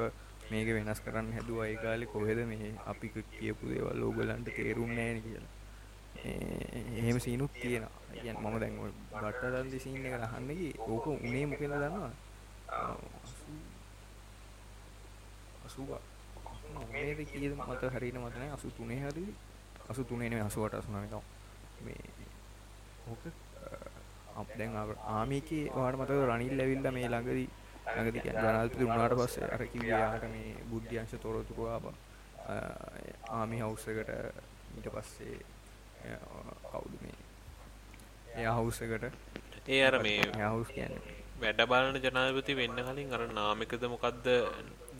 මේක 0.50 0.68
වෙනස් 0.76 1.00
කරන්න 1.00 1.32
හැදුව. 1.38 1.64
ඒකාලෙ 1.64 2.06
කොහෙද 2.06 2.44
මේ 2.52 2.76
අපි 2.86 3.12
කියපු 3.14 3.74
දේවල් 3.74 4.06
ඕගලන්ට 4.08 4.54
තේරුම් 4.56 4.94
නෑන 5.00 5.22
කියලා. 5.26 5.52
එහෙම 6.98 7.18
සීනුත් 7.20 7.52
තියෙන 7.52 7.86
යන් 8.24 8.36
මම 8.36 8.58
දැන් 8.60 8.74
බට්ටදන්දි 9.12 9.78
සිීන්න 9.84 10.06
එක 10.06 10.18
රහන්නකි 10.22 10.68
ඕක 10.86 11.06
උනේ 11.06 11.46
මොකෙද 11.46 11.72
දන්නවා 11.72 12.12
අසුවා. 15.72 16.00
මේද 16.90 17.18
කියද? 17.26 17.52
මත 17.56 17.82
හරින 17.90 18.16
මතන 18.18 18.52
අසු 18.52 18.70
තුනේ 18.72 19.00
හරි. 19.02 19.24
අසු 19.88 20.04
තුනේන 20.04 20.34
අසුවට 20.42 20.74
අසුනක 20.74 21.24
මේ 21.80 22.04
ඕක? 23.06 23.24
අප 24.34 24.48
දැන් 24.52 24.76
ආමිකේ 25.08 25.64
වාට 25.72 25.96
මත 25.96 26.10
රනිල් 26.22 26.54
ලැවිල්ල 26.58 26.90
මේ 26.90 27.08
ළඟදී 27.08 27.48
ඇඟති 27.86 28.24
ජනාධපති 28.26 28.84
උනාට 28.84 29.14
පස්සේ 29.14 29.48
අර 29.48 29.64
කිවයාට 29.66 30.24
මේ 30.26 30.52
බුද්ධ්‍යංශ 30.70 31.16
තොරතුරවාබ 31.16 31.84
ආමි 33.30 33.58
හවුස්සකට 33.60 34.12
ඊට 34.76 34.88
පස්සේ 34.90 35.36
කවුද 36.66 36.94
මේ? 37.00 37.18
එය 38.36 38.46
හවුස්සකට 38.50 39.04
ඒ 39.68 39.82
අර 39.82 39.98
මේ 40.00 40.20
හවුස් 40.46 40.70
කියන්න. 40.70 40.96
වැඩ 41.40 41.66
බලන 41.66 42.00
ජනාධපති 42.00 42.56
වෙන්න 42.56 42.86
කලින් 42.86 43.12
අර 43.12 43.28
නාමිකද 43.32 43.84
මොකක්ද 43.88 44.32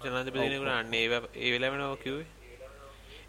ජනාධපතිනකට 0.05 0.71
අන්න 0.77 0.95
ඒ 0.95 1.07
ඒ 1.35 1.51
වෙලාවෙනවා 1.55 1.97
කිව්වේ? 2.05 2.27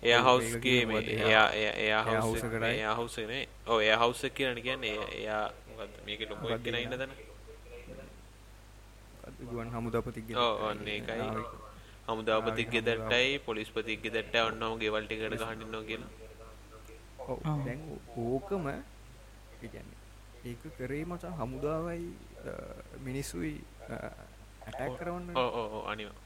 එයා 0.04 0.22
හවුස්ගේ 0.22 0.80
එයා 1.26 1.48
එයා 1.84 2.02
හවුස් 2.06 2.44
එයා 2.70 2.96
හවුස් 2.96 3.18
නේ 3.28 3.44
ඔව් 3.68 3.78
එයා 3.82 4.00
හවුස් 4.02 4.24
එක 4.24 4.34
කියලා 4.40 4.64
කියන්නේ. 4.68 4.96
එයා 5.20 5.44
මොකද්ද? 5.70 5.94
මේකේ 6.08 6.30
ලොකු 6.32 6.56
එක්කෙනා 6.56 6.82
ඉන්න 6.86 6.98
තැන? 6.98 7.14
ගුවන් 9.44 9.70
හමුදාපතිගේ 9.76 10.38
ඔව් 10.38 10.66
අන්න 10.70 10.88
ඒකයි. 10.88 11.30
හමුදාපතික් 12.08 12.70
ගෙදරටයි 12.76 13.40
පොලිස්පතික් 13.40 14.02
ගෙදරට 14.04 14.36
ඔන්නම 14.42 14.80
ගෙවල් 14.82 15.06
ටිකට 15.08 15.40
ගහන්න 15.40 15.62
ඉන්නවා 15.62 15.84
කියලා. 15.90 16.12
ඔව් 17.28 17.40
දැන් 17.66 17.80
ඕකම 18.18 18.68
ඒ 18.68 18.80
කියන්නේ 19.62 20.02
ඒක 20.46 20.64
කරේ 20.78 21.06
මචං 21.06 21.40
හමුදාවයි 21.40 22.08
මිනිස්සුයි 23.08 23.56
ඇටැක් 23.90 25.00
කරවන්න. 25.00 25.32
ඔව් 25.36 25.50
ඔව් 25.62 25.88
අනිවා 25.88 26.20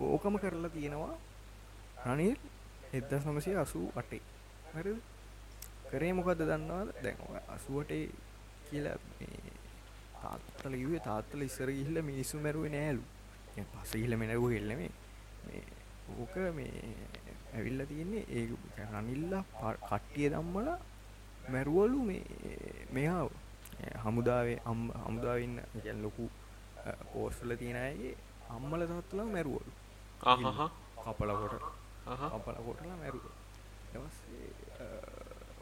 ඕකම 0.00 0.38
කරලා 0.38 0.70
තියෙනවා. 0.70 1.14
රනිල් 2.06 2.36
එදදස් 2.92 3.24
නමසය 3.26 3.56
අසූ 3.56 3.86
අටේ. 3.96 4.22
හරි 4.72 4.94
කරේ 5.90 6.12
මොකක්ද 6.12 6.40
දන්නවාද? 6.40 6.88
දැන් 7.02 7.18
අසුවටේ 7.48 8.04
කියලා 8.64 8.98
තාත්තල 10.18 10.74
ඉවේ 10.74 11.00
තාත්තල 11.00 11.42
ඉස්සර 11.42 11.70
ගිහිල්ල 11.70 12.02
මිනිස්සු 12.02 12.36
මැරුවේ 12.38 12.70
නෑලු 12.70 13.02
පස 13.72 13.94
ඉහිල 13.94 14.16
මෙනැවූ 14.16 14.50
හෙල්ලමේ 14.50 14.90
ඕක 16.14 16.34
මේ 16.54 16.72
ඇවිල්ල 17.54 17.86
තියෙන්නේ 17.86 18.24
ඒ 18.30 18.86
රනිල්ලා 18.86 19.44
කට්ටිය 19.80 20.30
දම්මල 20.30 20.70
මැරුවලු 21.48 22.02
මේ 22.02 22.22
මෙහාව. 22.92 23.30
හමුදාවේ 23.96 24.58
අම් 24.64 24.80
හමුදාවන්න 24.98 25.60
ගැන් 25.84 26.02
ලොකු 26.02 26.30
පෝස්ටල 27.12 27.52
තියෙනයගේ 27.56 28.14
අම්මල 28.50 28.82
තත්තුලා 28.86 29.26
මැරුවලු. 29.26 29.72
කපලකොට 30.20 31.64
අපල 32.30 32.58
කොටලා 32.66 32.96
මැරුව. 33.02 33.24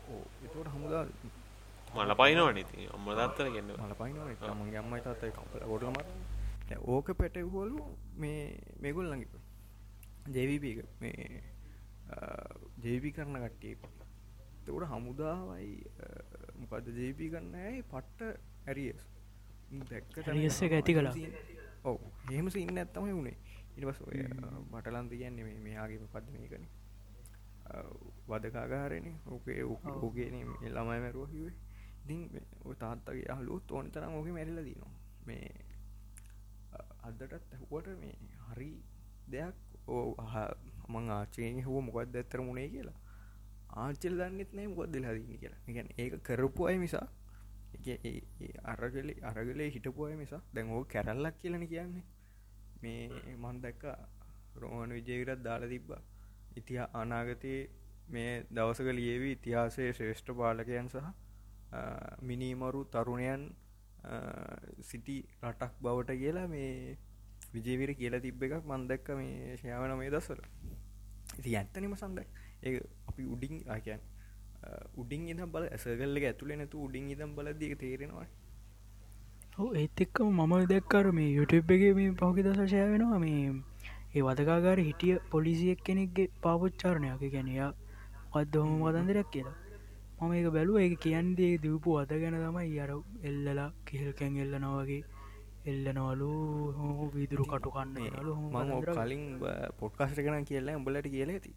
ඕ 0.07 0.23
එතවට 0.45 0.69
හමුදා 0.75 1.05
මල 1.95 2.13
පයිනවා 2.21 2.53
නති 2.53 2.89
අම්ම 2.95 3.09
දත්තර 3.19 3.49
ගන්න 3.55 3.71
මල 3.79 3.95
පයිනවා 4.01 4.55
මගේ 4.61 4.81
අම්මයි 4.83 5.03
තාත්තයි 5.07 5.33
කපල 5.33 5.63
කොටලම 5.71 5.97
ඕක 6.87 7.09
පැටහොලු 7.21 7.77
මේ 8.17 8.41
මේගොල් 8.81 9.07
ලඟිප 9.11 9.35
ජේවිපක 10.35 10.79
මේ 11.01 11.43
ජේවි 12.85 13.11
කරන 13.17 13.37
කට්ටිය 13.45 13.75
තවට 14.65 14.89
හමුදාවයි 14.93 15.75
මොකද 16.61 16.87
ජේපී 16.99 17.29
කරන්න 17.33 17.55
ඇයි 17.63 17.83
පට්ට 17.93 18.21
ඇරියස්. 18.69 19.03
දැක්ක 19.91 20.17
ඇති 20.73 20.93
කලා 20.97 21.15
ඔව. 21.85 21.99
හෙමස 22.31 22.57
ඉන්න 22.57 22.79
ඇත්තමයි 22.79 23.15
වුණේ 23.19 23.37
ඉනිවස් 23.77 24.01
ඔය 24.09 24.21
බටලන්ද 24.73 25.13
කියන්නේ 25.21 25.61
මෙයාගේ 25.67 26.09
පද 26.15 26.27
මේකන? 26.35 26.67
වදකාගාරන 28.29 29.09
ඕකේ 29.27 29.63
ඕගේ 29.71 30.29
ළමයි 30.33 31.01
මැරුව 31.05 31.31
කිවේ 31.33 31.55
ඉතින් 32.05 32.21
තාත්තගේ 32.79 33.29
අහලුත් 33.35 33.71
ඕන 33.71 33.91
තරම් 33.91 34.13
ඕක 34.19 34.29
මැරිල 34.37 34.61
දිනවා. 34.65 34.93
මේ 35.27 35.49
අදටත් 37.09 37.33
ඇහුවට 37.55 37.89
මේ 38.03 38.15
හරි 38.47 38.71
දෙයක් 39.33 39.57
ඕ 39.89 40.15
මං 40.89 41.11
ආචයෙන් 41.19 41.59
හුව 41.67 41.79
මොකක්ද 41.87 42.17
ඇත්තර 42.17 42.41
මුණේ 42.49 42.69
කියලා. 42.75 42.99
ආචල් 43.83 44.15
දන්නෙත් 44.21 44.51
නෑ 44.57 44.69
මොකක් 44.71 44.91
දෙලාදන්න 44.93 45.39
කියලා. 45.43 45.61
ගැන 45.77 45.89
ඒක 45.99 46.15
කරපු 46.27 46.69
අය 46.71 46.79
මිසා 46.85 47.07
අරගල 48.73 49.09
අරගලේ 49.31 49.71
හිටපුය 49.75 50.15
මිසා 50.23 50.43
දැන් 50.55 50.71
ඕ 50.77 50.85
කැරල්ලක් 50.93 51.37
කියලන 51.41 51.67
කියන්නේ 51.73 52.05
මේ 52.83 53.01
මන් 53.35 53.61
දැක්ක 53.61 53.85
රෝහණ 54.57 54.93
විජයවිරත් 54.93 55.43
දාලා 55.43 55.69
තිබ්බා. 55.69 56.01
ඉතිහ 56.57 56.81
අනාගතයේ 56.95 57.61
මේ 58.09 58.33
දවසක 58.51 58.89
ලියවී 58.93 59.33
ඉතිහාසයේ 59.33 59.93
ශ්‍රේෂ්ඨ 59.93 60.33
පාලකයන් 60.35 60.89
සහ 60.89 61.07
මිනීමරු 62.23 62.81
තරුණයන් 62.87 63.45
සිටි 64.83 65.17
රටක් 65.43 65.73
බවට 65.81 66.19
කියලා 66.19 66.49
මේ 66.49 66.99
විජයවිර 67.55 67.95
කියලා 67.95 68.21
තිබ්බ 68.21 68.43
එකක් 68.45 68.67
මන්දැක්ක 68.67 69.09
මේ 69.15 69.57
ශයාවන 69.57 69.97
මේ 69.99 70.11
දස්වල 70.11 70.43
ඉති 71.35 71.57
ඇත්තනීම 71.57 71.97
සඳක් 71.97 72.29
ඒ 72.63 72.77
අපි 73.09 73.23
උඩින් 73.27 73.57
ආකයන් 73.69 74.03
උඩින් 74.97 75.29
ඉදම් 75.29 75.51
බල 75.51 75.67
ඇසගල්ල 75.69 76.19
ඇතුළ 76.21 76.53
නැතු 76.55 76.85
උඩින් 76.85 77.11
ඉදම් 77.11 77.31
බලදක 77.37 77.75
තේරෙනවා. 77.79 78.27
ඒත් 79.59 79.97
එක්කම 79.97 80.27
මම 80.31 80.67
දැක්කර 80.67 81.13
මේ 81.13 81.33
යුටබ් 81.33 81.71
එක 81.71 81.83
මේ 81.95 82.11
පහුගි 82.13 82.43
දසශය 82.43 82.81
වෙනවා 82.85 83.19
මේ 83.19 83.53
ඒ 84.13 84.23
වදකාගාර 84.23 84.79
හිටිය 84.79 85.15
පොලිසියක් 85.31 85.81
කෙනෙක්ගේ 85.83 86.29
පාපොච්චාරණයක. 86.43 87.23
ගැනයා 87.27 87.71
පද්දහොම 88.33 88.83
වදන්දරක් 88.83 89.31
කියලා. 89.31 89.57
මම 90.19 90.33
ඒක 90.33 90.49
බැලුව. 90.49 90.77
ඒ 90.77 90.97
කියන්දේ 90.97 91.57
දවපු 91.59 91.97
අද 91.97 92.13
ගැන 92.15 92.37
තමයි. 92.37 92.79
අර 92.79 92.91
එල්ලලා 93.23 93.69
කෙහෙල්කැන් 93.87 94.37
එල්ලනවගේ 94.37 95.03
එල්ලනවලු 95.65 96.31
හෝ 96.77 97.09
විදුරු 97.11 97.45
කටු 97.47 97.71
කන්න 97.71 97.97
මම 98.35 98.85
කලින් 98.93 99.25
පොට්කාස්ට 99.81 100.21
කන 100.21 100.45
කියලා 100.45 100.77
උඹලට 100.77 101.09
කියල 101.09 101.31
ඇති. 101.31 101.53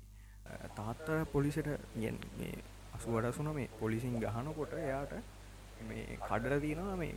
තාත්ත 0.74 1.08
පොලිසට 1.34 1.68
ගෙන් 1.98 2.24
මේ 2.38 2.56
අසු 2.94 3.12
වඩසුන 3.12 3.54
මේ 3.54 3.70
පොලිසින් 3.78 4.16
ගහනකොට 4.18 4.74
එයාට 4.80 5.14
මේ 5.84 6.20
කඩර 6.22 6.62
තිනවා 6.62 6.96
මේ 6.96 7.14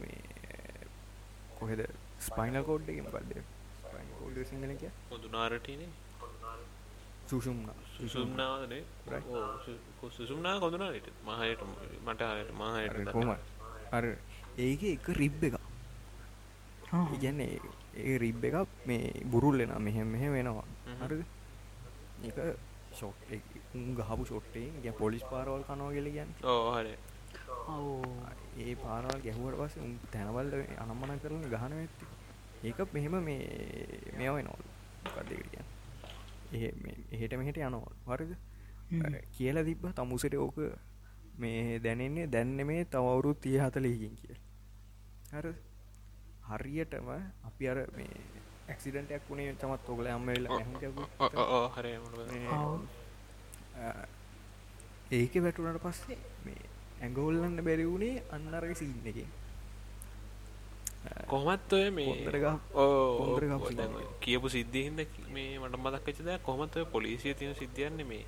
කොහෙද? 1.63 1.83
ස්පයින 2.21 2.57
කෝඩ් 2.65 2.89
එක 2.89 3.03
මොකක්ද 3.07 3.33
කෝඩ් 4.19 4.37
සිංහල 4.45 4.75
කිය 4.77 4.93
කොඳුනාරටනේ 5.09 5.89
සුසුම්න 7.29 7.71
සුසුම්නානේ 7.95 8.83
සුසුම්නා 10.11 10.57
කොඳුනාට 10.61 11.07
මහයට 11.25 11.63
මට 12.05 12.31
හයට 12.31 12.51
මහයට 12.55 13.13
කොම 13.13 13.31
අර 13.93 14.05
ඒක 14.59 14.83
එක 14.87 15.09
රිබ් 15.17 15.45
එක 15.45 15.55
ඉගැන්නේ 17.13 17.61
ඒ 17.97 18.19
රිබ් 18.19 18.45
එකක් 18.45 18.69
මේ 18.87 19.25
බුරුල්ලෙන 19.27 19.73
මෙහෙම 19.81 20.09
මෙහ 20.09 20.29
වෙනවා. 20.29 20.65
හරද? 21.01 21.25
එක 22.23 22.37
ෂොට් 22.93 23.33
ගහපු 23.99 24.25
ෂොට්ටේ 24.25 24.69
ගැ 24.83 24.95
පොලිස් 24.95 25.25
පාරවල් 25.25 25.65
කනවා 25.65 25.93
කියල 25.93 26.09
ගැන් 26.13 26.31
ඕහරේ 26.45 26.99
ඒ 28.59 28.75
පාරල් 28.77 29.21
ගැහුවට 29.21 29.59
පස 29.61 29.77
උන් 29.79 29.93
තැනවල්ල 30.11 30.53
අනම්මන 30.79 31.21
කරන 31.21 31.45
ගහන 31.49 31.73
ඇත්ති. 31.75 32.07
ඒක 32.63 32.79
මෙහෙම 32.93 33.15
මේ 33.23 33.43
මෙයාව 34.17 34.39
නොල් 34.43 34.63
කදකටිය 35.07 35.65
ඒ 36.55 36.71
එහෙට 37.11 37.35
මෙහෙට 37.35 37.59
යනවල් 37.59 37.87
වරද 38.07 38.33
කියලා 39.33 39.65
තිබ්බ 39.65 39.85
තමුසට 39.93 40.35
ඕක 40.37 40.57
මේ 41.37 41.79
දැනෙන්නේ 41.81 42.27
දැන්න 42.29 42.67
මේ 42.67 42.85
තවවුරුත් 42.87 43.41
තිය 43.41 43.59
හතලයකින් 43.59 44.15
කිය 44.17 44.37
හර 45.33 45.47
හරියටම 46.51 47.09
අපි 47.45 47.69
අර 47.69 47.79
මේ 47.97 48.17
ඇක්සිඩටයක් 48.69 49.29
වුණේ 49.29 49.55
තමත් 49.55 49.89
ඔගල 49.89 50.07
අම්මවෙල 50.09 50.47
හර 51.75 51.87
ඒක 55.13 55.35
වැටුනට 55.37 55.83
පස්සේ 55.83 56.19
මේ 56.45 56.72
ඇඟවල්ලන්න 57.03 57.65
බැරි 57.69 57.85
වුණේ 57.85 58.23
අන්නරග 58.31 58.75
සින්න 58.77 59.09
එක. 59.13 59.19
කොහමත් 61.29 61.73
ඔය 61.73 61.89
මේ 61.91 62.13
කියපු 64.21 64.47
සිද්ධිහින්ද 64.57 65.01
මේ 65.35 65.51
මට 65.61 65.77
මදක්කචද 65.79 66.31
කොහමත් 66.43 66.75
පොලිසිය 66.93 67.35
තියෙන 67.35 67.55
සිද්ධියන්නේ 67.55 68.09
මේ. 68.13 68.25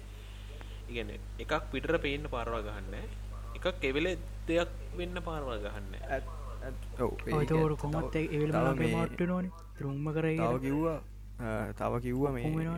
ඉගැන 0.90 1.10
එකක් 1.38 1.52
පිටර 1.72 1.94
පේන්න 1.98 2.26
පාරවා 2.32 2.62
ගහන්න 2.62 2.94
එකක් 3.56 3.66
කෙවෙල 3.82 4.06
දෙයක් 4.48 4.72
වෙන්න 4.98 5.16
පාරවා 5.28 5.58
ගහන්න 5.64 5.94
තවර 7.48 7.72
කොමත් 7.76 8.16
මට 8.16 9.28
නොන 9.30 9.46
රුම්ම 9.80 10.06
කර 10.16 10.26
තව 10.32 10.60
කිව්වා 10.64 10.98
තව 11.72 11.92
කිව්වා 12.04 12.32
මේ 12.32 12.76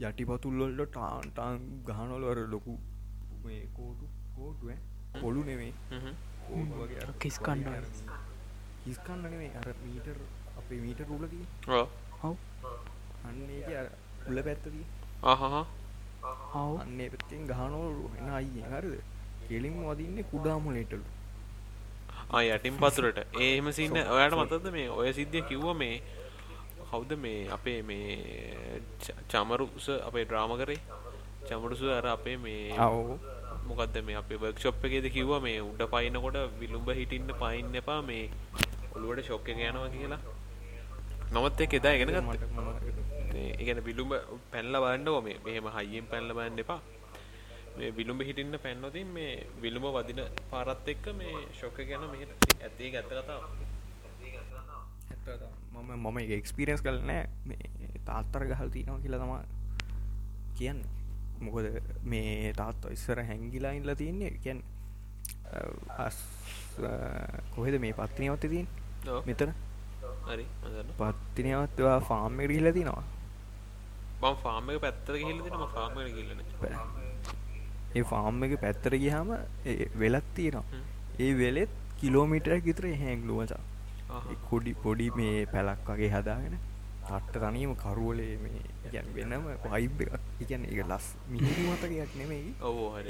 යටිපතුල්ලොල්ට 0.00 0.84
ටාන්ටාන් 0.88 1.58
ගහනොලවර 1.88 2.40
ලොකු 2.54 2.74
මේ 3.44 3.62
කෝටු 3.76 4.06
කෝටුව 4.38 4.70
පොලු 5.20 5.40
නෙවේ 5.48 5.72
කිස්කන්න 7.22 7.64
හිස්කන්න 8.86 9.22
නෙවේ 9.24 9.50
අර 9.60 9.68
මීටර් 9.84 10.18
අපේ 10.60 10.80
මීට 10.84 11.00
රුලදී 11.10 11.46
අන්න 13.24 13.38
උල 14.30 14.38
පැත්තදී 14.46 14.86
ආහා 15.24 15.64
අන්නේ 16.82 17.08
පැත්තෙන් 17.12 17.46
ගහනෝලු 17.50 18.10
එන 18.18 18.28
අයි 18.30 18.62
හරිද? 18.64 18.94
කෙලින් 19.48 19.76
වදින්නේ 19.82 20.24
කුඩාමුලේටලු 20.32 21.04
ආ 22.30 22.42
යටින් 22.46 22.76
පතුරට. 22.76 23.18
ඒම 23.40 23.72
සින්න 23.72 23.96
ඔයාට 24.04 24.38
මතද 24.38 24.72
මේ 24.72 24.88
ඔය 24.92 25.12
සිද්ධිය 25.18 25.44
කිව්ව 25.50 25.68
මේ 25.82 25.96
කවුද 26.90 27.12
මේ 27.24 27.40
අපේ 27.56 27.80
මේ 27.82 28.80
චමරුස 29.30 29.88
අපේ 30.08 30.24
ඩ්‍රාම 30.24 30.52
කරේ? 30.60 30.80
චමරුසු 31.48 31.86
අර 31.92 32.06
අපේ 32.06 32.36
මේ 32.38 32.62
අව් 32.78 32.96
මොකක්ද 33.70 33.96
මේ 34.08 34.18
අපේ 34.20 34.38
වර්ක්ෂොප් 34.42 34.84
එකේද 34.88 35.06
කිව්ව? 35.16 35.32
මේ 35.46 35.60
උඩ 35.70 35.82
පයින්නකොට 35.94 36.38
විලුම්ඹ 36.62 36.90
හිටින්න 37.00 37.30
පයින්න 37.42 37.80
එපා 37.80 38.00
මේ 38.10 38.24
ඔළුවට 38.94 39.24
ෂොක් 39.24 39.48
එක 39.54 39.62
යනවා 39.68 39.88
කියලා. 39.94 40.20
නමත් 41.32 41.60
එක 41.66 41.74
එදා 41.78 41.94
ඉගෙන 41.96 42.12
ගත්තා. 42.12 42.26
මට 42.28 42.52
මොනවද 42.56 42.86
ඒ 43.38 43.64
කියන්නේ 43.66 43.88
විලුඹ 43.88 44.12
පැනලා 44.52 44.82
බලන්නකො 44.84 45.20
මේ 45.26 45.38
මෙහෙම 45.46 45.66
හයියෙන් 45.76 46.06
පැනලා 46.12 46.38
බලන්න 46.38 46.62
එපා. 46.64 46.80
මේ 47.78 47.90
විලුඹ 47.98 48.22
හිටින්න 48.28 48.58
පැන්නොතින් 48.66 49.08
මේ 49.16 49.32
විලුඹ 49.64 49.88
වදින 49.96 50.20
පාරත් 50.52 50.88
එක්ක 50.94 51.10
මේ 51.20 51.34
ෂොක් 51.58 51.78
එක 51.84 51.96
යනවා. 51.96 52.12
මෙහෙට 52.14 52.32
ඇත්තේ 52.62 52.94
ඇත්ත 52.96 53.10
කතාව 53.10 53.42
මම 55.74 55.90
මම 56.02 56.18
එක 56.24 56.30
එක්ස්පිරස් 56.40 56.80
කල 56.84 57.00
නෑ 57.10 57.24
මේ 57.48 58.00
තාත්තර 58.08 58.42
ගහල් 58.50 58.70
තියෙනවා 58.76 59.02
කියලා 59.04 59.20
තමා 59.24 59.42
කියන්න. 60.58 60.80
මොකද 61.46 61.66
මේ 62.12 62.52
තාත්ත 62.60 62.82
ඉස්සර 62.96 63.18
හැංගිලා 63.30 63.72
ඉල්ල 63.78 63.94
තියන්නේ? 64.02 64.56
අස් 66.04 66.16
කොහෙද 67.54 67.74
මේ 67.84 67.94
පත්තිනවත්ත 68.00 68.44
තින් 68.54 68.66
පත්තිනවත්වා 70.98 71.98
ෆාර්ම් 72.08 72.40
එරිහිල 72.46 72.68
තිනවා. 72.78 73.04
මම 74.22 74.36
ෆාර්ම් 74.44 74.70
එක 74.70 74.80
තියෙනවා 75.06 75.58
මම 75.58 75.66
ෆාර්ම් 75.74 75.94
නැහැ. 76.60 76.86
ඒ 77.96 78.04
ෆාර්ම් 78.12 78.44
එක 78.44 78.54
පැත්තර 78.64 78.92
ගිහාම 79.04 79.28
වෙලත් 80.02 80.26
තියෙනවා. 80.36 80.80
ඒ 81.24 81.32
වෙලෙත් 81.42 81.72
කිලෝමිටර් 82.00 82.52
ගිතර 82.66 82.84
හැංගලුවචා 83.02 83.62
ආහා. 84.10 84.34
කොඩි 84.50 84.72
පොඩි 84.82 85.06
මේ 85.18 85.46
පැලක් 85.52 85.88
වගේ 85.90 86.10
හදාගෙන 86.14 86.54
තට්ට 87.08 87.36
තනීම 87.44 87.72
කරුවලේ 87.82 88.34
මේ 88.44 88.60
ගැන් 88.92 89.06
වෙනම 89.16 89.44
වයිබ් 89.72 89.98
එකක්. 90.04 90.14
ඉගැන 90.42 90.62
එක 90.72 90.80
ලස් 90.86 91.06
මිහිරි 91.32 91.62
මතකයක් 91.70 92.12
නෙමෙයි. 92.20 92.50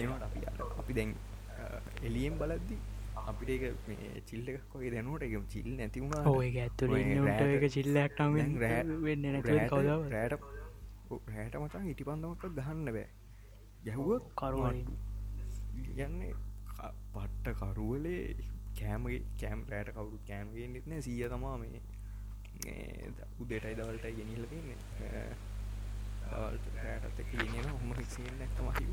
ඒවට 0.02 0.22
අපි 0.28 0.40
අපි 0.80 0.92
දැන් 0.98 1.10
එලියෙන් 2.08 2.34
බලද්දි 2.40 2.76
අපිට 3.30 3.50
ඒක 3.54 3.64
මේ 3.88 4.06
චිල්ල 4.28 4.46
එකක් 4.52 4.70
වගේ 4.74 4.92
දැනුවට 4.94 5.22
එක 5.26 5.32
චිල් 5.54 5.68
නැති 5.78 5.98
වුණා 6.02 6.22
ඕ 6.30 6.40
එක 6.48 6.56
එක 6.60 6.66
කවදාව 9.72 10.00
රෑට 10.14 10.34
රෑට 11.34 11.54
මචන් 11.62 11.84
හිටි 11.90 12.04
පන්දමක් 12.08 12.42
ගහන්න 12.58 12.88
බෑ. 12.96 13.08
ගැහුව 13.84 14.10
කරුවලින්. 14.40 14.88
ගන්නේ 15.98 16.32
පට්ට 17.14 17.46
කරුවලේ 17.60 18.22
කෑමගේ 18.78 19.20
කෑම් 19.40 19.60
රෑට 19.72 19.90
කවුරු 19.96 20.18
කෑම්ගේ 20.28 20.66
නිත්න 20.74 20.92
සිය 21.06 21.22
තමා 21.32 21.56
මේ 21.62 21.80
උදේටයි 23.38 23.74
දවල්ටයි 23.74 24.14
ගෙනහිල 24.14 24.46
තින්නේ 24.46 24.78
දවල්ට 26.24 26.66
රෑටත් 26.78 27.20
එක 27.20 27.32
ගෙන 27.34 27.68
හොම 27.70 27.92
රික්සිෙන් 27.94 28.38
නැත්තම 28.38 28.70
හිව 28.74 28.92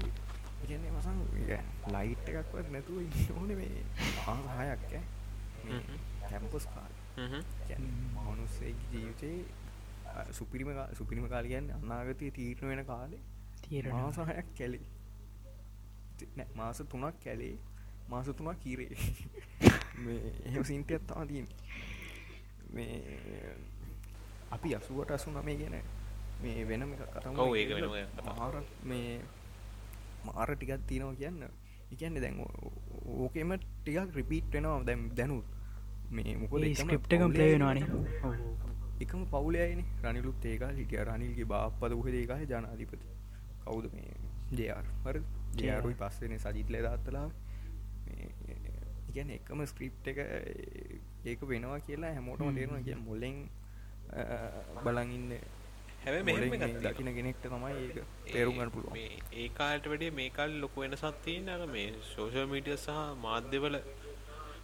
කියන්නේ 0.61 0.91
මසන් 0.91 1.19
ලයිට් 1.93 2.29
එකක්වත් 2.31 2.71
නැතුව 2.71 2.97
ඕන 3.35 3.51
මේ 3.53 3.85
ආහයක් 4.27 4.89
කැම්පස් 6.29 6.67
කාල්. 6.67 6.93
මනුස්සේ 8.17 8.75
ජීවිතේ 8.91 9.37
සුපිරිම 10.31 10.69
සුපිරිම 10.93 11.29
කාලියන් 11.29 11.71
අනාගතය 11.73 12.31
තීරණ 12.31 12.69
වෙන 12.69 12.85
කාලේ 12.85 13.21
තීරණ. 13.61 13.95
මාසහයක් 13.95 14.53
කැලේ. 14.57 14.85
මාස 16.55 16.83
තුනක් 16.89 17.19
කැලේ 17.23 17.57
මාස 18.09 18.27
තුනක් 18.27 18.59
කීරේ 18.59 18.89
මේ 20.03 20.33
එහෙම 20.45 20.63
සින්ටියත් 20.63 21.07
තම 21.07 21.27
තින් 21.27 21.47
මේ 22.75 23.53
අපි 24.51 24.75
අසුවට 24.75 25.11
අසු 25.11 25.31
නමේ 25.31 25.57
ගැන 25.57 25.75
මේ 26.41 26.65
වෙනම 26.65 26.95
කතම. 26.95 27.35
මාර 28.29 28.55
මේ 28.83 29.19
මාර 30.25 30.49
ටිකක් 30.51 30.87
තියෙනවා 30.87 31.15
කියන්න. 31.15 31.43
එකන්න 31.91 32.21
දැන් 32.21 32.39
ඕකෙම 33.17 33.57
ටිකක් 33.57 34.15
රිපීට් 34.15 34.51
වෙනවා 34.51 34.83
දැම් 34.83 35.09
දැනුත්. 35.13 35.45
මේ 36.11 36.37
මොකද 36.37 36.63
එකම 36.63 36.85
ස්ක්‍රප් 36.85 37.09
එකම් 37.09 37.31
ප්ලේවෙනවානේ 37.31 37.87
එකම 38.99 39.25
පවුලයන 39.27 39.81
රනිලුත් 40.03 40.45
ඒකා 40.45 40.71
හිටිය 40.73 41.03
රනිල්ගේ 41.03 41.47
බාප්පද 41.47 41.91
උහෙද 41.93 42.15
ඒකාහ 42.15 42.41
ජනාධිපති. 42.45 43.05
කවුද 43.63 43.91
මේ? 43.93 44.13
ජයාර් 44.51 44.85
හර 45.03 45.17
ජයාරුයි 45.57 45.95
පස්සෙන 45.95 46.37
සජිත්ලය 46.37 46.79
දත්තලා 46.79 47.27
ඉගැන 49.09 49.29
එකම 49.31 49.65
ස්ක්‍රිප් 49.65 50.07
එක 50.07 50.19
ඒක 51.25 51.41
වෙනවා 51.51 51.79
කියලා 51.87 52.11
හැමෝටම 52.17 52.57
තේරවා 52.57 52.81
කිය 52.87 52.97
මොල්ලෙන් 53.07 53.37
එකක් 56.05 56.65
තියෙනවා. 56.65 56.83
දකින 56.85 57.09
කෙනෙක්ට 57.17 57.45
තමයි 57.45 57.73
ඒක 57.83 57.97
තේරුම්ගන්න 58.33 58.71
පුළුවන්. 58.75 58.93
මේ 58.97 59.11
ඒ 59.41 59.47
කාලට 59.59 59.85
වැඩිය 59.91 60.11
මේ 60.19 60.29
කාලේ 60.37 60.61
ලොකු 60.65 60.77
වෙනසක් 60.83 61.17
තියෙන 61.25 61.49
අර 61.49 61.61
මේ 61.75 61.87
සෝෂල් 62.13 62.47
මීඩියා 62.53 62.83
සහ 62.85 62.89
මාධ්‍යවල 63.25 63.75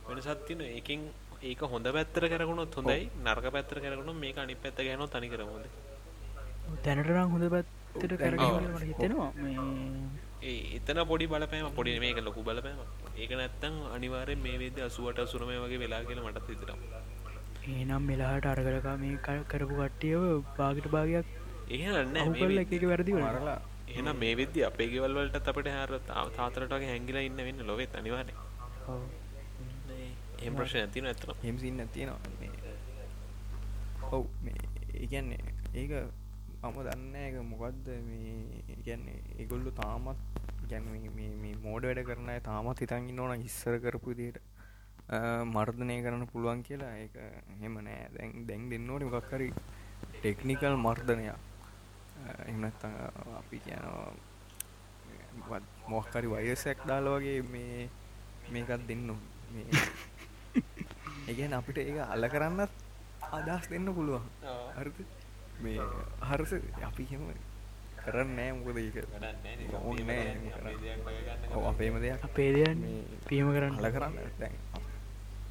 වෙනසක් 0.07 0.41
තියෙන 0.47 0.61
ඒකෙන් 0.69 1.01
ඒක 1.43 1.61
හොඳ 1.73 1.87
පැත්තට 1.97 2.25
කරගුණොත් 2.33 2.75
හොඳයි 2.79 3.03
නරක 3.25 3.45
පැත්තට 3.55 3.79
කරගුණොත් 3.85 4.17
මේක 4.25 4.37
අනිත් 4.37 4.59
පැත්ත 4.65 4.83
ගහනවා 4.87 5.13
තනි 5.15 5.31
කරම 5.33 5.49
හොඳයි. 5.55 5.71
තැනටරම් 6.83 7.31
හොඳ 7.35 7.45
පැත්තට 7.55 8.13
කරග 8.19 8.41
මට 8.65 8.83
හිතෙනවා. 8.89 9.31
මේ 9.37 9.57
ඒ 10.41 10.53
එතන 10.77 10.99
පොඩි 11.07 11.25
බලපෑම 11.27 11.67
පොඩි 11.75 11.91
මේක 11.99 12.19
ලොකු 12.21 12.41
බලපෑම 12.43 12.79
ඒක 13.17 13.31
නැත්තම් 13.33 13.75
අනිවාර්යෙන් 13.95 14.39
මේ 14.39 14.57
වේද 14.57 14.77
80 14.79 15.25
89 15.25 15.65
වගේ 15.65 15.79
වෙලා 15.83 16.01
කියලා 16.03 16.25
මටත් 16.27 16.49
හිතෙනවා. 16.51 17.01
ඒනම් 17.71 18.03
මෙලාට 18.05 18.45
අරගලකා 18.47 18.95
මේ 18.97 19.15
කරපු 19.47 19.73
කට්ටියව 19.73 20.23
බාගට 20.57 20.87
භාගයක් 20.89 21.25
එහෙනම් 21.71 22.13
නෑ 22.13 22.23
අහු 22.23 22.31
මේ 22.31 22.41
කරල 22.41 22.57
වෙද්දි- 22.59 22.77
එක 22.77 22.85
වැරදි 22.91 23.11
වල 23.13 23.25
මරලා 23.25 23.57
එහෙනම් 23.89 24.17
මේ 24.19 24.33
වෙද්දි 24.35 24.59
අපේ 24.69 24.87
ගෙවල් 24.93 25.13
වලටත් 25.17 25.47
අපිට 25.51 25.69
හැර 25.69 25.89
තාතරට 26.37 26.73
වගේ 26.73 26.89
හැංගිලා 26.93 27.23
ඉන්න 27.27 27.39
වෙන්නේ 27.41 27.65
ලොවෙත් 27.65 27.93
අනිවාර්යෙන්. 27.95 28.37
එහෙම 30.39 30.53
ප්‍රශ්නයක් 30.55 30.91
තියෙනවා 30.93 31.13
ඇත්තටම. 31.13 31.37
හෙම්සින්න 31.43 31.79
තියෙනවා 31.89 32.19
ඔව් 34.11 34.23
ඒගැන්නේ 34.95 35.39
ඒක 35.75 35.91
මම 36.63 36.77
දන්න 36.85 37.15
එක 37.17 37.35
මොකක්ද 37.43 37.87
මේ 38.05 38.77
ගැන්නේ 38.85 39.21
ඒගොල්ලු 39.35 39.71
තාමත් 39.73 40.17
ගැන 40.69 40.83
මෝඩ 41.59 41.83
වැඩ 41.83 42.05
කරන 42.05 42.29
තාමත් 42.43 42.79
හිතන්ගන්න 42.79 43.19
ඕන 43.19 43.41
ඉස්සර 43.41 43.79
කරපු 43.79 44.13
දිට 44.13 44.37
මර්ධනය 45.47 46.03
කරන්න 46.03 46.27
පුළුවන් 46.27 46.63
කියලා 46.63 46.95
ඒක 46.95 47.13
හෙම 47.61 47.79
නෑ. 47.79 48.09
දැන් 48.13 48.47
දැන් 48.47 48.69
දෙන්නෝට 48.69 49.03
මොකක්කරි 49.05 49.53
ටෙක්නිකල් 50.13 50.75
මර්ධනයක්. 50.77 51.35
එමනත් 52.45 52.85
අපි 53.39 53.59
කියනවා 53.59 54.13
මොක්කරි 55.87 56.27
වයසැක් 56.29 56.85
දාල 56.85 57.07
වගේ 57.07 57.43
මේ 57.43 57.89
මේකත් 58.51 58.87
දෙන්න 58.87 59.11
ඒගැන 61.27 61.53
අපිට 61.53 61.77
ඒක 61.79 61.97
අල්ල 62.05 62.29
කරන්නත් 62.29 62.71
අදහස් 63.31 63.67
දෙන්න 63.67 63.91
පුළුවන්. 63.91 64.21
හරිද 64.77 65.20
මේ 65.63 65.79
හරස 66.21 66.53
අපි 66.83 67.03
හෙම 67.03 67.29
කරන්න 68.05 68.35
නෑ 68.35 68.51
මොකද 68.51 68.77
ඒක? 68.77 68.97
ඕන්නෑ 69.73 70.37
අපේම 71.67 71.99
දෙයක්. 71.99 72.23
අපේ 72.23 72.53
දෙයන් 72.53 72.77
මේ 72.77 73.03
පියම 73.27 73.51
කරන්න. 73.51 73.77
අල 73.77 73.91
කරන්න. 73.91 74.15
දැන් 74.39 74.51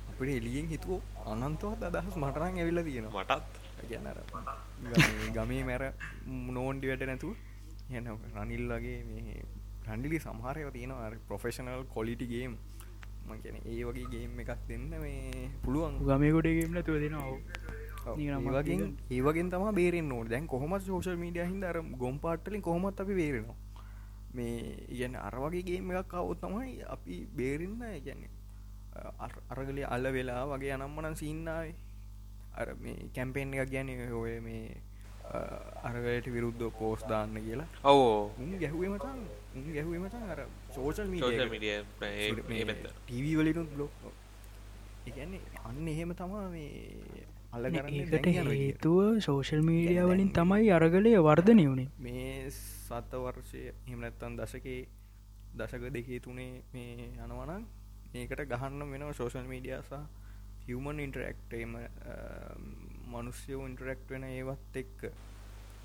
අපිට 0.09 0.31
එලියෙන් 0.31 0.67
හිතුව 0.67 1.01
අනන්තවත් 1.27 1.85
අදහස් 1.85 2.17
මටරං 2.17 2.59
ඇවිල්ල 2.59 2.83
තියෙනවා. 2.83 3.23
මටත්. 3.23 3.43
ගැන 3.91 4.03
ගමේ- 4.83 5.33
ගමේ 5.35 5.63
මැර 5.65 5.93
නෝන්ඩි 6.27 6.89
වැඩ 6.89 7.03
නැතුව. 7.03 7.35
යන 7.91 8.09
රනිල් 8.37 8.73
වගේ 8.73 9.03
මේ 9.03 9.43
රන්ඩිලි 9.91 10.19
සමහරය 10.19 10.71
තියෙනවා. 10.71 11.11
ප්‍රොෆෙෂනල් 11.29 11.83
කොලිටිගේම් 11.83 12.57
මගැන 13.27 13.57
ඒ 13.67 13.85
වගේ 13.85 14.05
ගේම් 14.05 14.41
එකක් 14.41 14.51
දෙන්න 14.69 14.91
මේ 15.01 15.49
පුළුවන්. 15.65 15.99
ගමයකොටගේම 15.99 16.81
තුව 16.81 16.99
දෙනවා 16.99 17.39
වගේ. 18.05 18.93
ඒවගෙන් 19.11 19.51
තම 19.51 19.65
බේරෙන් 19.81 20.13
ඕ 20.13 20.23
දැන් 20.25 20.47
කොහොමත් 20.47 20.83
සෝෂල් 20.83 21.17
මීඩිය 21.25 21.47
හිද 21.53 21.65
අර 21.65 21.79
ගොම් 22.03 22.17
පාට්ටලින් 22.19 22.63
කොහොමත් 22.63 23.01
අපි 23.01 23.15
බේරෙනවා. 23.23 23.59
මේ 24.35 24.57
ඉගැන 24.95 25.15
අරවගේ 25.19 25.63
ගේම 25.69 25.91
එකක් 25.93 26.13
අවුත් 26.15 26.39
තමයි 26.41 26.75
අපි 26.95 27.15
බේරන්න 27.39 27.81
ගැන්නේ 28.05 28.31
අරගලි 29.53 29.83
අල්ල 29.95 30.07
වෙලා 30.17 30.43
වගේ 30.51 30.73
අනම්මනන් 30.77 31.17
සින්නාවේ 31.23 31.75
අර 32.61 32.69
මේ 32.83 33.11
කැම්පෙන් 33.17 33.55
එකක් 33.55 33.71
ගැන 33.73 33.89
ඔය 34.21 34.35
මේ 34.41 34.65
අරගලට 35.89 36.27
විරුද්ධ 36.35 36.65
පෝස් 36.79 37.03
දාන්න 37.11 37.35
කියලා. 37.47 37.69
ඔව්. 37.85 38.31
උන් 38.43 38.51
ගැහුවමතන් 39.75 40.25
අර 40.33 40.41
සෝෂල් 40.75 41.11
සෝෂල් 41.19 41.51
මීඩිය 41.53 41.79
ටීවී 43.07 43.37
වලිනුත් 43.41 43.71
බ්ලොක් 43.75 43.93
එකන්නේ 45.07 45.43
අන්න 45.69 45.89
එහෙම 45.89 46.11
තමා 46.15 46.47
මේ 46.55 46.71
ඒකට 47.53 48.31
හේතුව 48.53 49.21
සෝෂල් 49.21 49.63
මීඩිය 49.63 50.05
වලින් 50.05 50.31
තමයි 50.33 50.71
අරගලය 50.73 51.17
වර්ධනය 51.21 51.67
වුණේ 51.67 51.89
මේ 51.99 52.51
සත්ත 52.51 53.13
වර්ෂය 53.17 53.67
හිමනැත්තන් 53.87 54.39
දශකේ 54.39 54.81
දශක 55.57 55.85
දෙකේ 55.91 56.21
තුනේ 56.21 56.63
මේ 56.73 57.11
යනවනන් 57.19 57.67
ඒකට 58.15 58.47
ගහන්න 58.49 58.91
වෙනවා 58.93 59.13
සෝෂල් 59.15 59.47
මීඩියසා 59.47 60.05
හිවමන් 60.67 61.01
ඉන්ටරක්ටේම 61.01 61.73
මනුස්්‍යයෝ 63.09 63.67
ඉන්ටරක්ට් 63.67 64.11
වෙන 64.11 64.25
ඒවත් 64.27 64.77
එක්ක. 64.77 65.01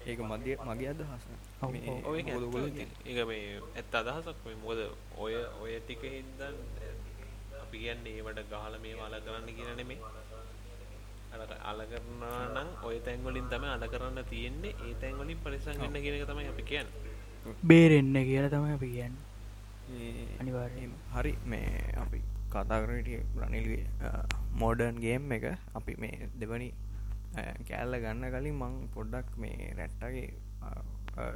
ඒක 0.05 0.19
මධ්‍ය 0.21 0.55
මගේ 0.61 0.89
අදහස. 0.89 1.23
ඔව්, 1.61 1.71
මේ 3.25 3.45
ඇත්ත. 3.75 3.95
අදහසක් 3.95 4.45
මේ 4.45 4.57
මොකද 4.57 4.81
ඔය 5.17 5.33
ඔය 5.61 5.79
ටික 5.79 6.03
හින්දා 6.07 6.51
අපි 7.61 7.77
කියන්නේ 7.79 8.15
ඒවට 8.17 8.43
ගහලා 8.51 8.79
මේ 8.79 8.99
අල 9.01 9.17
කරන්න 9.21 9.49
කියන 9.51 9.71
නෙමෙයි. 9.77 9.99
අර 10.03 10.44
අල 11.71 11.81
කරනවා 11.91 12.43
නම් 12.55 12.69
ඔය 12.87 12.99
තැන් 13.05 13.23
වලින් 13.25 13.47
තමයි 13.53 13.69
අල 13.75 13.83
කරන්න 13.93 14.19
තියෙන්නේ. 14.31 14.73
ඒ 14.85 14.93
තැන් 15.01 15.17
වලින් 15.19 15.39
පරිස්සම් 15.43 15.81
වෙන්න 15.83 15.97
කියන 16.03 16.15
එක 16.19 16.27
තමයි 16.31 16.47
අපි 16.53 16.63
කියන්නේ. 16.71 17.13
බේරෙන්න 17.69 18.15
කියලා 18.29 18.53
තමයි 18.53 18.73
අපි 18.77 18.89
කියන්න. 18.95 19.15
ඒ 19.95 20.25
අනිවාර්යයෙන්ම. 20.41 20.93
හරි 21.15 21.33
මේ 21.45 21.69
අපි 22.03 22.21
කතාකරට 22.53 23.09
රනිල්ගේ 23.41 23.83
මෝඩර්න් 24.61 24.97
ගේම් 25.05 25.31
එක 25.37 25.45
අපි 25.79 25.93
මේ 26.03 26.29
දෙවනි 26.41 26.69
කෑල්ල 27.69 27.95
ගන්න 28.03 28.25
කලින් 28.33 28.55
මං 28.61 28.75
පොඩ්ඩක් 28.95 29.37
මේ 29.37 29.71
රැට්ටගේ 29.79 30.27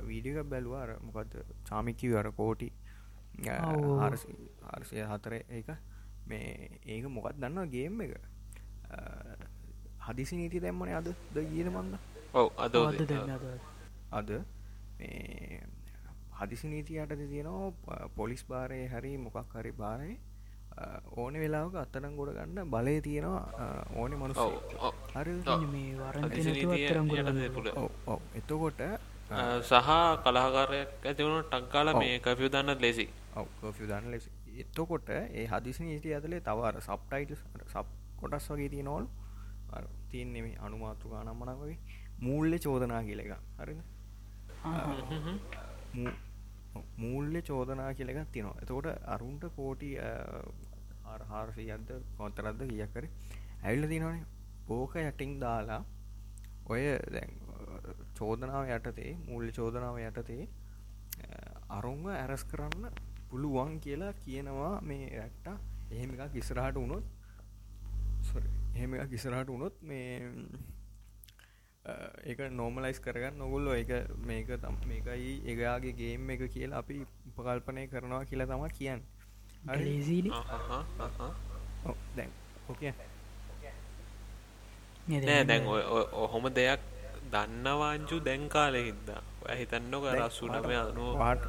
වීඩික 0.07 0.37
බැලුවාර 0.51 0.89
මොකද 1.07 1.35
චාමිකිව 1.69 2.17
අර 2.21 2.31
කෝටි 2.39 2.69
ඔව්. 3.67 4.01
ආර්සය 4.71 5.03
හතර 5.11 5.33
ඒක 5.35 5.69
මේ 6.29 6.79
ඒක 6.85 7.05
මොකත් 7.17 7.37
දන්නවා 7.43 7.71
ගේම් 7.75 8.01
එක 8.05 8.13
හදිසි 9.99 10.35
නීති 10.35 10.59
දැම්මන 10.59 10.93
අද? 10.93 11.09
ද 11.33 11.37
ගීන 11.45 11.69
මන්ද? 11.69 11.93
ඔව් 12.33 12.47
අද 12.57 12.75
අද 12.75 13.01
දෙන්න 13.03 13.29
අද 13.29 13.45
අද 14.11 14.29
මේ 14.99 15.61
හදිසි 16.39 16.67
නීති 16.67 16.97
යටද 16.97 17.21
තියෙනවා 17.25 18.09
පොලිස් 18.15 18.43
භාරය 18.45 18.81
හරි 18.87 19.13
මොකක් 19.17 19.55
හරි 19.55 19.71
භාරය 19.73 20.11
ඕන 21.15 21.33
වෙලාවක 21.35 21.75
අත්තනම් 21.75 22.15
ගොඩ 22.15 22.33
ගන්න 22.35 22.71
බලය 22.71 22.95
තියෙනවා 23.01 23.75
ඕනෙ 23.95 24.15
මනුස 24.15 24.37
ඔව් 24.37 24.53
ඔව්. 24.79 24.93
හරි. 25.13 25.37
ඉන්න 25.47 25.69
මේ 25.69 25.93
වරන්ති 25.97 26.27
හදිසි 26.27 26.49
නැතුව 26.49 26.71
නීතිය 26.71 26.87
අත්තරම් 26.87 27.07
යටතේ 27.07 27.29
ගොඩ 27.29 27.55
පුළුවන්. 27.55 27.77
ඔව් 27.77 27.91
ඔව්. 28.07 28.21
එතකොට 28.35 28.81
සහ 29.63 29.89
කලාකාරයක් 30.23 31.05
ඇතිවුණු 31.05 31.41
ටක්කාල. 31.45 31.93
මේ 31.95 32.19
කැපියු 32.19 32.49
දන්න 32.49 32.81
ලෙසි 32.81 33.07
ඔව 33.35 33.47
දන්න 33.81 34.11
ලෙස 34.11 34.29
එතකොට 34.57 35.09
ඒ 35.09 35.45
හදිසි 35.47 35.83
නීති 35.83 36.13
ඇතලේ 36.13 36.41
තවර 36.41 36.79
සබ්ටයිට 36.81 37.31
සබ් 37.65 37.85
කොටස් 38.19 38.49
වගේ 38.51 38.69
තියනෝල් 38.69 39.05
තියන්නේ 40.11 40.41
මේ 40.41 40.55
අනුමාතු 40.57 41.09
ගානම්මන 41.09 41.51
වගේ? 41.61 41.77
මූල්්‍ය 42.21 42.57
චෝදනා 42.59 43.01
කියල 43.03 43.19
එක 43.19 43.31
හරිද? 43.59 43.79
මූ- 45.93 46.17
මූල්‍ය 46.97 47.41
චෝදනා 47.41 47.93
කියලගත් 47.93 48.31
තිනවා 48.31 48.57
එතකොට 48.61 48.87
අරුන්ට 49.05 49.43
කෝටි 49.55 49.89
ආරහාරසියද්ද 51.05 51.89
කොතරද්ද 52.17 52.61
කියකර 52.69 53.05
ඇල්ල 53.63 53.83
තිනවනේ 53.87 54.25
ඕක 54.69 54.95
යටින් 54.95 55.39
දාලා 55.39 55.81
ඔය 56.65 56.81
දැන් 57.11 57.31
චෝදනාව 58.19 58.65
යටතේ 58.69 59.11
මූල්‍ය 59.27 59.51
චෝදනාව 59.51 59.97
යටතේ 59.99 60.43
අරුන්ව 61.69 62.05
ඇරස් 62.13 62.43
කරන්න 62.43 62.85
පුළුවන් 63.29 63.79
කියලා 63.79 64.13
කියනවා 64.25 64.81
මේ 64.81 65.09
රැට්ට. 65.17 65.47
එහෙම 65.91 66.11
එකක් 66.15 66.35
ඉස්රහට 66.35 66.75
වුණොත් 66.75 67.03
sorry, 68.69 68.79
එහෙම 68.79 68.93
එකක් 68.93 69.13
ඉස්රහට 69.13 69.47
වුණොත් 69.47 69.75
මේ 69.81 70.31
ඒක 72.25 72.39
නෝමලයිස් 72.51 72.99
කරගන්න 72.99 73.37
නොගොල්ලො 73.37 73.71
එක 73.73 73.91
මේක 74.25 74.47
තම් 74.47 74.75
මේකයි 74.87 75.31
ඒගයාගේ 75.45 75.93
ගේම් 75.93 76.29
එක 76.29 76.41
කියලා 76.53 76.79
අපි 76.79 77.05
උපකල්පනය 77.29 77.87
කරනවා 77.87 78.25
කියලා 78.25 78.47
තම 78.47 78.65
කියන්න. 78.77 79.01
දැන්. 82.15 82.31
ඕකේ 82.69 82.93
නෑ 85.07 85.43
දැන් 85.49 85.63
ඔහොම 86.13 86.45
දෙයක් 86.53 86.81
දන්නවාංචු 87.31 88.19
දැන් 88.19 88.49
කාලෙ 88.49 88.81
හින්දා 88.85 89.21
ඔය 89.45 89.55
හිතන්නක 89.57 90.05
රස්සුනම 90.19 90.69
අනුව 90.69 91.17
වාට 91.17 91.43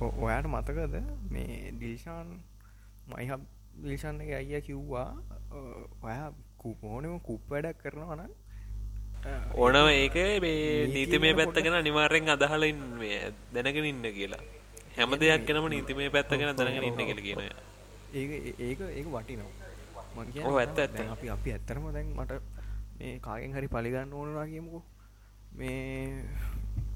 ඔයාට 0.00 0.46
මතකද? 0.46 0.94
මේ 1.30 1.72
දිල්ශාන් 1.80 2.28
මයිහ 3.08 3.30
දිල්ශන් 3.82 4.20
එක 4.20 4.30
අයිය 4.40 4.60
කිව්වා 4.60 5.10
ඔයා 6.02 6.32
කුපෝනම 6.66 7.16
කුප් 7.22 7.42
වැඩක් 7.48 7.82
කරනවන 7.82 8.26
ඕනව 9.56 9.88
ඒක 9.92 10.16
මේ 10.42 10.86
නීතිමේ 10.88 11.32
ගැන 11.32 11.38
පැත්තගෙන 11.40 11.74
අනිවාර්යෙන් 11.74 12.32
අදහලින් 12.34 12.80
මේ 13.00 13.20
දැනගෙන 13.54 13.86
ඉන්න 13.86 14.06
කියලා. 14.16 14.42
හැම 14.96 15.14
දෙයක් 15.20 15.46
කෙනම 15.46 15.68
නීතිමේ 15.68 16.10
පැත්තගෙන 16.10 16.56
දැනගෙන 16.56 16.84
ඉන්න 16.84 17.00
කියල 17.00 17.20
කියන 17.26 17.40
ඒක 18.14 18.30
ඒක 18.58 18.80
ඒක 18.90 19.06
වටිනවා. 19.08 19.50
මං 20.16 20.32
කියන්නේ 20.32 20.50
ඔව්, 20.50 20.58
ඇත්ත, 20.58 20.78
ඇත්ත. 20.78 20.98
අපි 21.14 21.30
අපි 21.30 21.52
ඇත්තරම 21.52 21.88
දැන් 21.92 22.12
මට 22.14 22.32
මේ 22.98 23.18
කාගෙන් 23.20 23.56
හරි 23.56 23.68
පලිගන්න 23.68 24.12
ඕනවා 24.12 24.46
කියමුකෝ. 24.46 24.82
මේ 25.52 26.24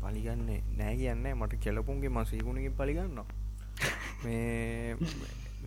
පලිගන්නේ 0.02 0.60
නෑ 0.78 0.94
කියන්න 0.96 1.26
මට 1.34 1.60
කෙලපුන්ගේ 1.60 2.10
මසීකුණකින් 2.10 2.74
පලිගන්නවා 2.74 3.26
මේ 4.24 4.96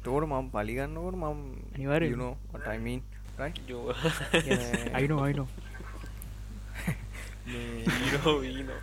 තෝට 0.03 0.25
මම 0.25 0.49
පලිගන්නවට 0.51 1.15
මම 1.15 1.41
අනිවාර්යෙන්. 1.75 2.11
යුනෝ 2.11 2.33
ටයිමීන් 2.55 3.03
ජෝ 3.67 3.93
අයිනෝ 4.93 5.19
අයිනෝ 5.23 5.47
ඊනෝ 7.51 8.33
ඊනෝ 8.41 8.79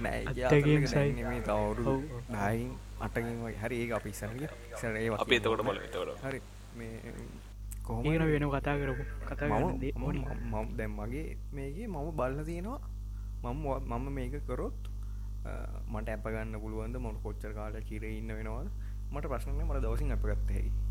නෑ 0.00 0.24
අත්තගෙන් 0.24 0.86
සයි. 0.86 1.12
මේ 1.14 1.40
තවරු. 1.40 1.94
නායින් 2.28 2.72
අටකින් 3.00 3.38
වගේ 3.42 3.58
හරි 3.58 3.76
ඒ 3.82 3.92
අපි 3.92 4.12
සරග 4.12 4.42
සරේ 4.74 5.04
අපි 5.16 5.36
එතකොට 5.36 5.62
බල 5.62 5.78
තවට 5.86 6.24
හරි 6.24 6.40
මේ 6.74 7.14
කොහොම 7.82 8.04
වෙන 8.04 8.48
කතා 8.50 8.76
කරපු 8.80 9.04
කතා 9.24 9.48
මම 9.52 10.76
දැම් 10.76 10.98
මගේ 11.00 11.24
මේගේ 11.52 11.86
මම 11.86 12.10
බල්ල 12.12 12.42
තියෙනවා 12.44 12.80
මම 13.44 13.66
මම 13.92 14.10
මේක 14.10 14.36
කරොත් 14.46 14.90
මට 15.88 16.08
ඇපගන්න 16.08 16.58
පුළුවන්ද 16.58 16.98
මොට 16.98 17.22
කොච්චර 17.22 17.54
කාල 17.54 17.78
කිර 17.82 18.04
ඉන්න 18.04 18.36
වෙනවාද 18.40 18.68
මට 19.12 19.24
ප්‍රශ්නය 19.32 19.64
මට 19.64 19.80
දවසින් 19.84 20.12
අපගත්ත 20.12 20.50
හැකි 20.50 20.85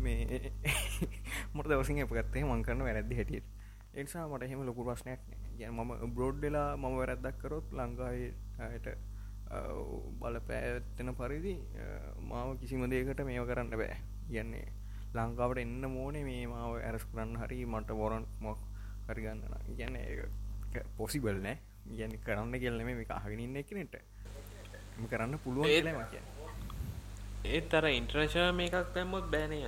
මේ 0.00 0.52
මොට 1.54 1.68
දවසින් 1.68 2.02
අපගත්තේ 2.02 2.44
මංකරන්න 2.44 2.82
වැරැදි 2.82 3.14
හැටියට. 3.14 3.46
එනිසා 3.94 4.28
මට 4.28 4.42
එහෙම 4.42 4.66
ලොකු 4.66 4.84
ප්‍රශ්නයක් 4.84 5.20
ගැන 5.58 5.72
මම 5.74 6.14
බ්‍රෝඩ්ඩලා 6.14 6.76
මම 6.76 6.96
වැරැද්දක් 6.96 7.38
කරොත් 7.38 7.66
ලංකායට 7.72 8.86
බල 10.20 10.36
පැත්තෙන 10.48 11.10
පරිදි 11.14 11.54
මාව 12.22 12.56
කිසිම 12.60 12.84
දේකට 12.90 13.24
මේව 13.24 13.46
කරන්න 13.46 13.70
බෑ. 13.72 13.96
කියන්නේ 14.28 14.66
ලංකාවට 15.14 15.58
එන්න 15.58 15.84
මෝනේ 15.88 16.24
මේ 16.24 16.46
මාව 16.46 16.78
ඇරස් 16.78 17.04
කරන්න 17.04 17.36
හරි 17.36 17.64
මට 17.66 17.90
බොරන් 17.92 18.24
මොක් 18.40 18.58
හරිගන්න 19.08 19.42
ගැන්න 19.76 19.96
පොසිබල් 20.96 21.42
නෑ. 21.42 21.58
ගැන 21.96 22.12
කරන්න 22.20 22.58
කියල්ලම 22.58 22.86
මේ 22.90 23.06
අහගෙනන්න 23.10 23.56
එකනෙට. 23.56 23.94
කරන්න 25.10 25.38
පුළුවන් 25.38 25.66
ඒත්- 27.44 27.74
අර 27.74 27.84
ඉන්ට්‍රේශන 27.90 28.54
මේකක් 28.54 28.94
දැම්මොත් 28.94 29.26
බෑනේ 29.30 29.60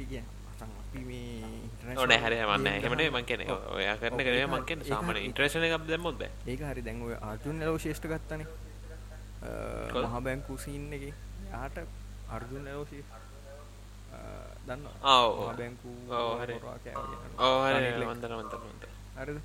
අජුයි 0.00 0.22
අපි 0.60 1.00
මේ 1.08 1.96
ඕන 1.96 2.12
හැර 2.22 2.34
මන්න 2.48 2.66
එහමට 2.68 3.02
මං 3.14 3.24
කියන 3.28 3.42
ඔය 3.76 3.86
කරන 4.00 4.20
කරේ 4.26 4.46
මංකෙන් 4.46 4.80
සාමන 4.88 5.10
හරි. 5.10 5.20
ඉන්ට්‍රේශන 5.28 5.64
එකක් 5.66 5.86
දැම්මොත් 5.88 6.16
බෑ 6.20 6.30
ඒක 6.46 6.62
හරි 6.68 6.82
දැන්ව 6.88 7.12
අර්ජුන් 7.30 7.58
ලෝ 7.62 7.78
ශේෂ්ට 7.84 8.06
ගත්තන? 8.12 8.42
මහ 10.02 10.16
බැංකු 10.26 10.58
සින්න 10.64 10.92
එක 10.92 11.04
ආට 11.60 11.76
අර්ජුන් 12.30 12.66
ලෝෂී 12.68 13.04
දන්න 14.66 14.82
බැංකු 15.58 15.90
ඔව්, 16.10 16.32
හරි. 16.42 16.54
හොරා. 16.56 16.78
ඕහර. 17.46 17.74
වන්දර 18.02 18.32
වන්තර 18.36 18.60
වන්ත 18.64 18.84
හරිද 19.18 19.38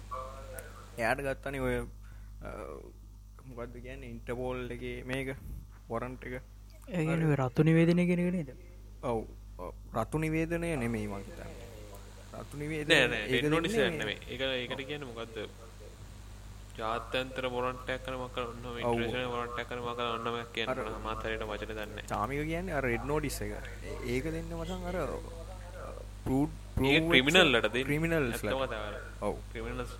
එයාට 0.98 1.24
ගත්තන 1.28 1.56
ඔය 1.62 1.78
මොකක්ද 3.48 3.76
කියන්න 3.86 4.04
ඉන්ටපෝල් 4.12 4.60
එක 4.76 4.86
මේක 5.06 5.34
පොරන්ට 5.88 6.24
එක 6.28 6.36
ඒගෙන 6.90 7.26
රත්තු 7.40 7.62
නිවේදනය 7.64 8.04
කෙනගෙනද 8.10 8.52
ඔව්. 9.04 9.20
රතු 9.96 10.18
නිවේදනය 10.18 10.72
නෙමෙයි 10.78 11.08
මංත 11.10 11.40
රතු 12.36 12.58
නිවේද 12.58 12.90
නෑ 12.90 13.42
නොනිස 13.50 13.78
නෙේ 13.94 14.18
එක 14.30 14.42
ඒකට 14.44 14.82
කියන්න 14.84 15.06
මොකක්ද 15.06 15.38
ජාතන්තර 16.78 17.46
බොරන්ටක් 17.50 18.04
කන 18.06 18.18
මක 18.18 18.38
ඔන්න 18.44 18.66
ඉන්ට්‍රේෂන 18.74 19.30
බොරන්ටක් 19.32 19.70
කන 19.70 19.82
මක 19.82 20.00
ඔන්නම 20.08 20.40
කියන 20.52 20.68
මාතරයට 21.04 21.46
වචන 21.46 21.72
දන්න 21.72 22.02
චාමික 22.06 22.42
කියන්න 22.44 22.74
රෙඩ් 22.82 23.06
නෝඩිස් 23.06 23.38
එක. 23.42 23.54
ඒක 24.06 24.26
දෙන්න 24.30 24.52
මසන් 24.54 24.84
අර 24.86 24.98
ඒ 26.84 27.00
ක්‍රිමිනල්ලට 27.08 27.72
ක්‍රිමිනල් 27.80 28.28
ඔව්. 29.22 29.38
ක්‍රිමිනස් 29.52 29.96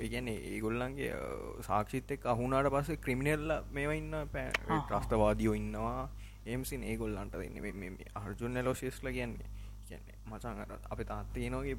ඒගැන 0.00 0.28
ඒගොල්ලන්ගේ 0.28 1.16
සාක්ෂිත 1.62 2.10
එක් 2.10 2.26
අහුනාට 2.26 2.70
පස්සේ 2.70 2.96
ක්‍රිමිනල්ල 2.98 3.56
මේවා 3.70 3.96
ඉන්න 3.96 4.14
පෑ 4.32 4.80
ත්‍රස්තවාදියෝ 4.88 5.54
ඉන්නවා 5.54 6.08
ඒම්සින් 6.46 6.82
ඒගොල්ලන්ට 6.84 7.32
දෙන්න. 7.34 7.98
අර්ජුන්න 8.14 8.64
ලෝශේස්ල 8.64 9.08
කියන්නේ. 9.08 9.48
කියන්නේ 9.84 10.14
මචන් 10.26 10.60
අර 10.60 10.78
අප 10.90 11.00
තාත්තයනෝගේ 11.04 11.76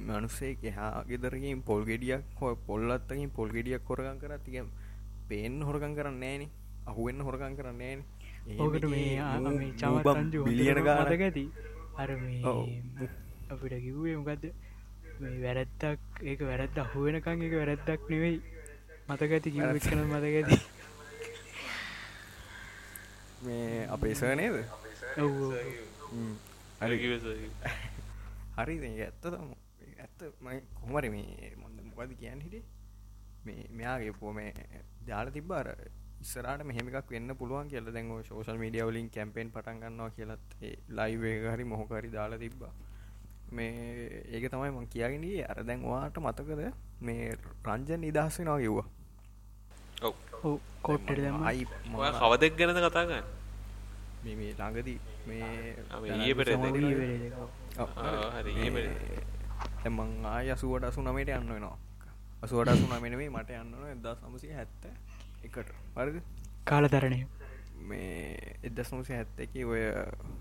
මනුස්සේ 0.00 0.56
එහා 0.64 1.04
ගෙදරකින් 1.04 1.62
පොල් 1.62 1.84
ගෙඩියක් 1.84 2.22
හො 2.36 2.54
පොල්ලත්තකින් 2.58 3.30
පොල් 3.30 3.48
ගෙඩියක් 3.50 3.84
කොරගන් 3.84 4.18
කර 4.18 4.38
තිය 4.40 4.62
පේෙන් 5.28 5.62
හොරකන් 5.62 5.94
කරන්න 5.94 6.18
නෑන 6.20 6.42
අහුවෙන්න 6.86 7.20
හොරකන් 7.20 7.56
කරන්න 7.56 7.78
නෑන 7.78 8.00
ඕකට 8.58 8.84
මේ 8.86 9.18
ආ- 9.20 9.40
මේ 9.40 9.72
චමත් 9.74 10.06
අංජු 10.14 10.44
බිලියන 10.44 10.78
මතක 10.78 11.20
ඇති? 11.20 11.44
අර. 11.96 12.10
අපිට 13.50 13.74
කිව්වේ 13.80 14.16
මොකක්ද 14.18 14.44
මේ 15.20 15.38
වැරැත්තක් 15.42 16.22
ඒක 16.24 16.40
වැරැද්ද 16.42 16.78
අහුවෙනකං 16.78 17.42
එක 17.42 17.54
වැරැද්දක් 17.54 18.10
නෙවෙයි. 18.10 18.38
මතක 19.08 19.30
ඇති 19.32 19.50
කිව්වෙක් 19.52 19.82
කන 19.84 20.00
මතක 20.06 20.34
ඇති 20.34 20.56
මේ 23.42 23.86
අපේ 23.86 24.14
සර් 24.14 24.36
නේද? 24.36 24.56
ඔව් 25.18 25.42
ඔව්. 25.42 25.54
හ්ම්. 26.12 26.34
හරි. 26.80 28.76
ඇත්ත 29.02 29.24
ඇත්ත 30.00 30.42
මයි 30.42 30.60
කොහමරි 30.74 31.08
මේ 31.08 31.54
මොද 31.56 31.80
මොකද 31.84 32.12
කියන්න 32.18 32.40
හිටේ 32.40 32.62
මේ 33.44 33.66
මෙයාගේ 33.70 34.10
පෝ 34.10 34.32
මේ 34.32 34.52
ජාල 35.06 35.30
තිබ්බාර 35.30 35.66
ඉස්සරට 36.20 36.64
මෙහෙමක් 36.64 37.10
වෙන්න 37.10 37.34
පුළුවන් 37.34 37.68
කියල 37.68 37.90
දැන් 37.92 38.12
ශෝෂල් 38.22 38.58
මීඩිය 38.58 38.82
වලින් 38.82 39.10
කැම්පෙන් 39.10 39.50
පටන් 39.50 39.80
ගන්නවා 39.80 40.10
කියලත් 40.10 40.56
ලයිවේ 40.88 41.36
හරි 41.52 41.64
මොහොකරි 41.64 42.10
දාලා 42.10 42.38
තිබ්බා. 42.38 42.72
මේ 43.52 43.72
ඒක 44.28 44.50
තමයි 44.50 44.70
මං 44.70 44.86
කියගෙනගේ 44.86 45.44
අර 45.44 45.64
දැන් 45.64 45.82
වාට 45.82 46.18
මතකද? 46.18 46.72
මේ 47.02 47.32
රංජන් 47.66 48.00
නිදහස්සෙනවා 48.00 48.58
කිව්වා 48.58 48.88
අයි 51.44 51.66
ඔය 51.94 52.10
කවදෙක් 52.14 52.56
ගැනද 52.56 52.78
කතා 52.78 53.04
ගන්න 53.04 53.24
මේ 54.22 54.34
මේ 54.36 54.52
ළඟදී 54.52 54.98
මේ 55.26 55.76
ආ, 55.90 56.00
මේ 56.00 56.10
ඊයේ 56.14 56.34
පෙරේද? 56.34 56.60
ඔව්. 57.78 57.88
ආ, 57.98 58.30
හරි, 58.36 58.50
ඊයේ 58.52 58.72
පෙරේද? 58.72 58.98
දැන් 59.82 59.94
මං 59.94 60.26
ආය 60.26 60.50
අසුවට 60.50 60.84
අසු 60.84 61.02
නමට 61.02 61.32
යන්න 61.36 61.50
වෙනවා. 61.50 61.76
අසුවට 62.42 62.68
අසු 62.68 62.84
නමෙනවේ 62.90 63.30
මට 63.30 63.50
යන්න 63.56 63.74
එදා 63.90 64.14
සමසය 64.16 64.52
හැත්ත 64.52 64.88
එකට. 65.44 65.70
පරිද 65.94 66.20
කාලතරණය. 66.66 67.20
මේ 67.84 68.56
එදස් 68.62 68.92
නමසය 68.92 69.12
හැත්ත 69.14 69.40
එක 69.40 69.56
ඔය 69.66 69.84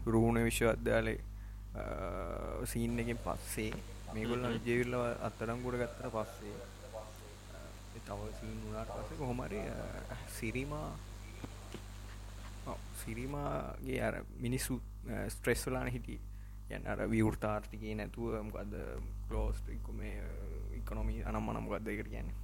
රූණ 0.07 0.43
විශ්වවිද්‍යාලය 0.43 1.15
සීන් 2.65 2.99
එකින් 2.99 3.19
පස්සේ 3.19 3.71
මේගොල්ල 4.13 4.45
ජෙවිල්ල 4.65 4.95
අත්තරංගුඩ 5.21 5.79
ගත්තර 5.81 6.11
පස්සේ 6.11 6.55
තව 8.09 8.31
සීන් 8.39 8.57
වුණාට 8.63 8.91
පස්සේ 8.95 9.17
කොහොමරි 9.17 9.61
සිරිමා 10.39 10.89
ඔව්, 12.67 12.77
සිරිමාගේ 13.05 13.99
අර 14.01 14.15
මිනිස්සු 14.39 14.81
ස්ට්‍රෙස්වලාන 15.29 15.87
හිටි 15.87 16.19
යන් 16.69 16.87
අර 16.87 16.99
විවෘතාර්ථිකය 17.07 17.95
නැතුව 17.95 18.35
මොකද 18.43 18.73
කලෝස් 19.27 19.61
මේ 19.93 20.23
ඉකොනොමී 20.75 21.23
අනම් 21.23 21.43
මනම් 21.43 21.69
ගත්ද 21.69 21.87
එකට 21.87 22.09
කියන්නේ? 22.09 22.37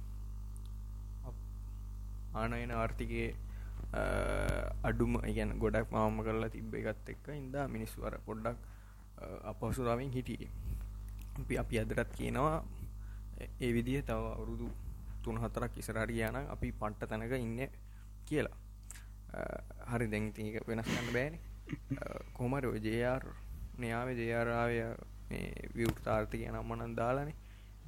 ආනයන 2.34 2.72
ආර්ථිකය 2.72 3.34
අඩුම 4.82 5.18
ඉගැන 5.24 5.58
ගොඩක් 5.58 5.92
මාම 5.92 6.18
කරලා 6.22 6.48
තිබ්බ 6.48 6.74
එකත් 6.74 7.08
එක්ක 7.08 7.28
ඉන්දා 7.34 7.68
මිනිස්සු 7.68 8.04
අර 8.04 8.18
පොඩ්ඩක් 8.26 8.58
අපහසුරාවෙන් 9.44 10.10
හිටියේ. 10.10 10.50
අපි 11.40 11.58
අපි 11.58 11.78
අදරත් 11.78 12.10
කියනවා 12.16 12.58
එ- 13.40 13.50
ඒ 13.60 13.72
විදිහ 13.72 14.02
තව 14.02 14.26
අවුරුදු 14.32 14.68
තුන් 15.26 15.38
හතරක් 15.38 15.76
ඉසරහට 15.76 16.14
යන 16.20 16.38
අපි 16.46 16.72
පට්ට 16.74 17.10
තැනක 17.10 17.34
ඉන්න 17.38 17.60
කියලා. 18.26 18.56
හරි 19.90 20.06
දැන්තික 20.06 20.56
වෙනස් 20.66 20.88
කන්න 20.88 21.12
බෑන. 21.12 21.34
කොමර 22.34 22.64
ජයාර් 22.80 23.22
නයාව 23.78 24.08
ජයාරාවය 24.16 24.78
මේ 25.30 25.46
විවෘතාර්ථය 25.74 26.42
නම්මනන් 26.48 26.96
දාලානේ. 26.96 27.36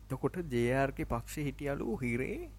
එතකොට 0.04 0.38
ජයාර්ක 0.50 0.98
පක්ෂ 1.06 1.46
හිටියලු 1.46 1.98
හිරේ. 1.98 2.50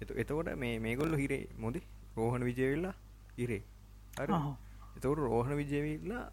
එත 0.00 0.10
එතකොට 0.16 0.54
මේ 0.56 0.78
මේගොල්ල 0.80 1.16
හිරේ. 1.16 1.44
මොද? 1.58 1.76
රෝහණ 2.16 2.44
විජයවෙල්ලා 2.44 2.94
ඉරේ 3.38 3.62
හරි? 4.16 4.32
ආහ්. 4.32 4.54
එතකොට 4.96 5.20
රෝහණ 5.20 5.56
විජයවිල්ලා 5.56 6.24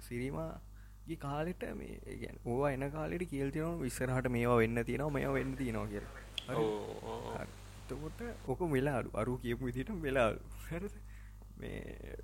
සිරීමගේ 0.00 1.16
කාලෙට 1.18 1.62
මේ 1.74 2.18
ගැන් 2.18 2.38
ඕවා 2.44 2.70
එන 2.70 2.84
කාලෙට 2.90 3.24
කියල්තියනවා 3.28 3.80
විස්සරහට 3.80 4.28
මේවා 4.28 4.58
වෙන්න 4.58 4.84
තියෙනවා 4.84 5.10
මේ 5.10 5.32
වෙන්න 5.34 5.56
තියෙනවා 5.56 5.86
කිය 5.86 6.04
එතකොට 6.48 8.20
ඕක 8.48 8.60
වෙලාඩු 8.74 9.10
අරු 9.14 9.38
කියපු 9.38 9.64
විදිට 9.66 9.90
වෙලාලු 10.02 10.40
හරිද? 10.68 10.94
මේ 11.58 12.16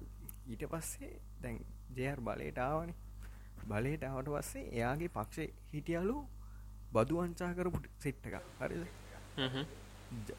ඊට 0.46 0.64
පස්සේ 0.72 1.20
දැන් 1.42 1.58
ජයර් 1.96 2.20
බලයට 2.20 2.58
ආවනි. 2.58 2.94
බලයට 3.66 4.02
ආවට 4.04 4.30
පස්සේ 4.34 4.64
එයාගේ 4.72 5.08
පක්ෂ 5.08 5.52
හිටියලු 5.72 6.16
බදු 6.92 7.20
අංචා 7.20 7.52
කරපු 7.54 7.78
සෙට්ට 7.98 8.26
එක 8.26 8.36
හරිද? 8.60 8.84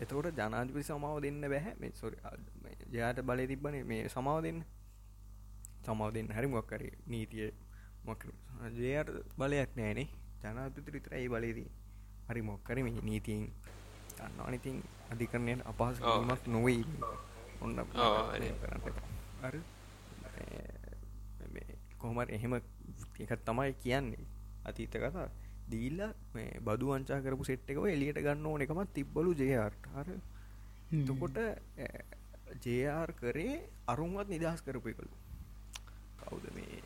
එතකොට 0.02 0.34
ජනාධිපති 0.34 0.84
සමාව 0.84 1.22
දෙන්න 1.22 1.42
බැහැ. 1.42 1.74
මේ 1.80 1.92
සොරි 1.92 2.18
ජයාට 2.92 3.22
බලය 3.22 3.48
තිබ්බන. 3.48 3.76
මේ 3.86 4.10
සමාව 4.10 4.40
දෙන්න. 4.44 4.64
සමාව 5.86 6.10
දෙන්න. 6.14 6.32
හැරි 6.36 6.48
මොක්කර 6.48 6.82
නීතිය 7.08 7.52
මොක 8.06 8.22
ජයට 8.80 9.10
බලයක් 9.38 9.72
නෑනේ. 9.78 10.10
ජනාධපති 10.42 10.92
විතර 10.92 11.14
ඒ 11.14 11.28
බලයදී 11.28 11.70
හරි 12.30 12.42
මොක්කර 12.42 12.78
මේ 12.86 13.02
නීතියෙන්? 13.10 13.46
ගන්න 14.18 14.40
අනිතින් 14.48 14.78
අධිකරණයෙන් 15.12 15.62
අපහස 15.66 16.02
ඔව්. 16.02 16.26
මක් 16.30 16.44
නොවයි 16.48 16.82
ඔන්න 17.62 17.80
ඔව්, 17.80 17.88
හරි. 18.34 18.50
හරි 19.44 19.62
කොහමර 22.02 22.28
එහෙම 22.32 22.54
එකත් 23.20 23.42
තමයි 23.46 23.74
කියන්නේ. 23.84 24.26
අතීත 24.66 24.94
කතා. 24.94 25.30
දීල්ල 25.72 26.00
මේ 26.34 26.60
බදු 26.66 26.92
අංචා 26.96 27.20
කරපු 27.24 27.44
සෙට් 27.46 27.70
එකව 27.70 27.86
එලියට 27.88 28.20
ගන්න 28.26 28.46
ඕන 28.46 28.62
එකමත් 28.62 28.94
තිබ්බලු 28.94 29.32
ජයාර්ට 29.34 29.84
හර 29.96 30.08
තකොට 31.08 31.38
ජයාර් 32.64 33.10
කරේ 33.14 33.56
අරුන්වත් 33.88 34.28
නිදහස් 34.30 34.62
කරපු 34.66 34.88
එකලු. 34.94 35.12
කවුද 36.22 36.46
මේ? 36.56 36.82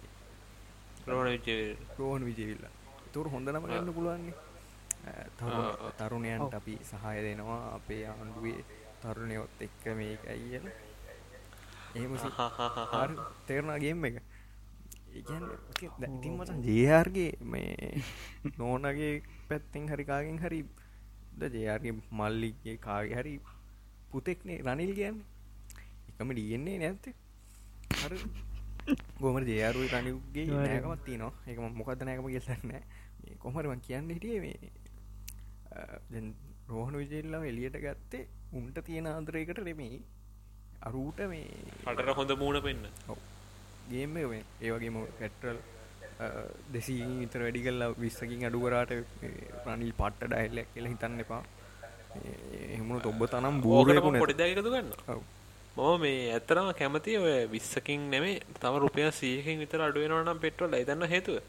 රෝණ 1.08 1.30
විජය 1.36 1.78
රෝහන් 2.00 2.24
විජවිල්ල. 2.26 2.66
තුර 3.14 3.28
හොඳ 3.28 3.48
නම 3.50 3.66
ගන්න 3.68 3.94
පුළුවන්නේ. 3.94 4.34
ආ, 4.34 4.39
ආ. 4.39 4.53
තරුණයන්ට 5.99 6.54
අපි 6.60 6.74
සහය 6.89 7.18
දෙනවා 7.26 7.62
අපේ 7.78 8.04
ආණ්ඩුවේ 8.08 8.60
තරුණයොත් 9.01 9.64
එක්ක 9.66 9.84
මේක 9.99 10.22
ඇයිල 10.34 10.66
එහෙම 11.95 12.14
හරි 12.18 13.16
තේරනාගේම 13.47 14.06
එක. 14.10 14.16
ඉතින් 15.20 15.43
මචන් 16.36 16.62
ජයාර්ගේ 16.68 17.32
මේ 17.54 18.01
නෝනගේ 18.58 19.12
පැත්තිෙන් 19.49 19.91
හරිකාගෙන් 19.91 20.39
හරි 20.43 20.62
ජයාර්ගේ 21.58 21.93
මල්ලිගේ 22.20 22.78
කාගේ 22.88 23.20
හරි 23.20 23.34
පුතෙක්නේ 24.12 24.60
රනිල් 24.68 24.93
කියන්න. 24.99 25.20
එකම 26.10 26.30
ඩියෙන්නේ 26.32 26.78
නැත්ත 26.84 27.06
හර. 28.01 28.14
ගොමර 29.22 29.43
ජයාරුව 29.51 29.84
රනිල්ගේ 29.93 30.45
හරි. 30.45 30.56
නෑකමත් 30.56 31.04
තිනවා 31.06 31.34
එක 31.51 31.58
මොකද 31.80 31.99
නෑකම 32.08 32.28
ගෙල්ලන්න 32.36 32.64
මේ 32.70 32.84
කොහරම 33.43 33.84
කියන්න 33.88 34.10
හිටිය 34.16 34.39
මේ 34.45 34.72
රෝහණ 36.71 36.97
විජල්ලා 37.01 37.43
එලියට 37.51 37.78
ගත්තේ 37.86 38.24
උන්ට 38.59 38.78
තියෙන 38.88 39.07
ආන්දරයකට 39.11 39.59
රෙමේ 39.67 39.95
අරූට 40.88 41.19
මේ 41.32 41.45
අටර 41.91 42.09
හොඳ 42.19 42.34
මූුණ 42.41 42.61
පෙන්න්න 42.67 42.86
ගේම 43.91 44.17
ඒවගේම 44.21 44.97
පැට්‍රල් 45.19 45.59
දෙසී 46.76 47.01
විතර 47.21 47.43
වැඩි 47.45 47.65
කල්ලා 47.65 47.91
විස්සකින් 48.03 48.47
අඩුවරාට 48.49 48.91
ප්‍රනිල් 49.63 49.93
පට්ට 49.99 50.32
ඩයිල්ලක් 50.32 50.74
කියල 50.74 50.89
හිතන්න 50.91 51.24
එපා. 51.26 51.43
එහමුණු 52.74 53.09
ඔබ 53.11 53.24
තනම් 53.32 53.55
බෝරක 53.63 54.03
පොඩිදකතු 54.24 54.74
ගන්න 54.76 54.91
මම 55.78 56.01
මේ 56.01 56.19
ඇත්තරම 56.36 56.67
කැමති 56.80 57.17
ඔය 57.21 57.36
විස්සකින් 57.55 58.01
නෙමේ 58.13 58.36
තම 58.61 58.76
රුපිය 58.84 59.09
සීහකින් 59.21 59.61
විතර 59.63 59.82
අඩුවෙනවනම් 59.88 60.43
පෙට්වල් 60.45 60.76
ඉදන්න 60.82 61.05
හේතුව. 61.13 61.39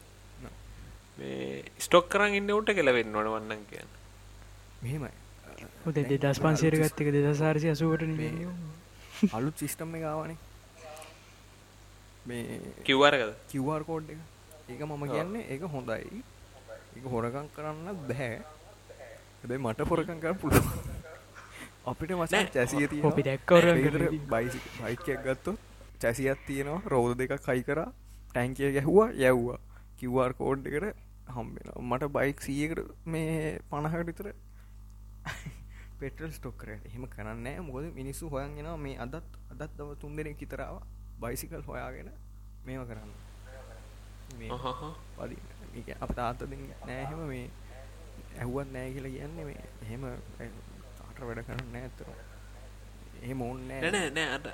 මේ 1.19 1.63
ස්ටොක් 1.85 2.09
කරන් 2.13 2.33
ඉන්න 2.39 2.55
උට 2.57 2.71
කෙලවෙන්න 2.79 3.15
ඕන 3.15 3.29
වන්නන් 3.33 3.61
කියන්න 3.69 3.91
මෙහෙමයි. 4.85 5.13
හොද 5.83 5.97
දෙදස් 6.05 6.39
පන්සේර 6.39 6.75
ගත්තක 6.77 7.11
දෙදසාරසය 7.15 7.69
අසුවට 7.69 9.33
අලුත් 9.33 9.55
සිිස්ටම් 9.57 9.95
එක 9.95 10.05
ආවනේ. 10.05 10.37
මේ 12.25 12.59
කිව්වාරකද 12.83 13.33
කිවර් 13.49 13.83
කෝඩ් 13.83 14.09
එක. 14.09 14.19
ඒක 14.67 14.81
මම 14.81 15.05
කියන්නේ 15.05 15.45
ඒක 15.49 15.63
හොඳයි. 15.69 16.21
එක 16.95 17.05
හොරකං 17.07 17.47
කරන්න 17.55 18.01
බැහැ 18.03 18.39
හැබැයි 19.39 19.61
මට 19.61 19.89
හොරකං 19.89 20.19
කර 20.19 20.35
පුළුව 20.35 20.65
අපිට 21.85 22.11
මචන් 22.13 22.51
චැසිය 22.51 22.87
තිය 22.87 23.05
අපි 23.05 23.23
දැක්කවර 23.23 23.65
බයිසි 24.27 24.59
බයිකයක් 24.77 25.21
ගත්තු 25.23 25.57
චැසියක් 26.01 26.39
තියෙනවා. 26.47 26.81
රෝධ 26.87 27.15
දෙක 27.15 27.33
කයි 27.41 27.63
කර. 27.63 27.81
ටැන්කිය 28.29 28.71
ගැහ්වා 28.71 29.09
යැව්වා. 29.15 29.59
කිවර් 29.97 30.33
කෝඩ් 30.33 30.67
එකට 30.69 31.03
හම්බෙන 31.29 31.71
මට 31.83 32.11
බයික් 32.11 32.41
සියකට 32.41 32.79
මේ 33.07 33.59
පණහට 33.69 34.07
විතර 34.07 34.27
පෙටල් 35.99 36.31
ස්ටොක්කර 36.31 36.69
එහෙම 36.71 37.05
කරන්න 37.07 37.47
මොකද 37.61 37.85
මිනිස්සු 37.93 38.29
හොයන්ගෙන 38.29 38.69
මේ 38.79 38.97
අදත් 38.97 39.15
අදත් 39.53 39.71
දව 39.77 39.89
තුන් 39.97 40.15
දෙනෙ 40.15 40.33
කිතරාව 40.35 40.81
බයිසිකල් 41.19 41.63
හොයාගෙන 41.63 42.09
මේම 42.65 42.83
කරන්න. 42.85 43.11
පදි 45.17 45.37
අප 45.99 46.11
තාත්ත 46.15 46.39
දෙ 46.43 46.57
නෑහෙම 46.85 47.21
මේ 47.27 47.47
ඇහුවත් 48.39 48.69
නෑ 48.71 48.93
කියලා 48.93 49.11
කියන්නේ 49.11 49.45
මේ 49.45 49.65
එහෙම 49.83 50.03
අට 50.05 51.19
වැඩ 51.21 51.43
කරන්න 51.47 51.75
ඇත්තර 51.75 52.07
එහෙම 53.21 53.41
ඕන්න 53.41 53.67
නැනෑ 53.69 54.09
නෑ 54.11 54.29
අට 54.35 54.47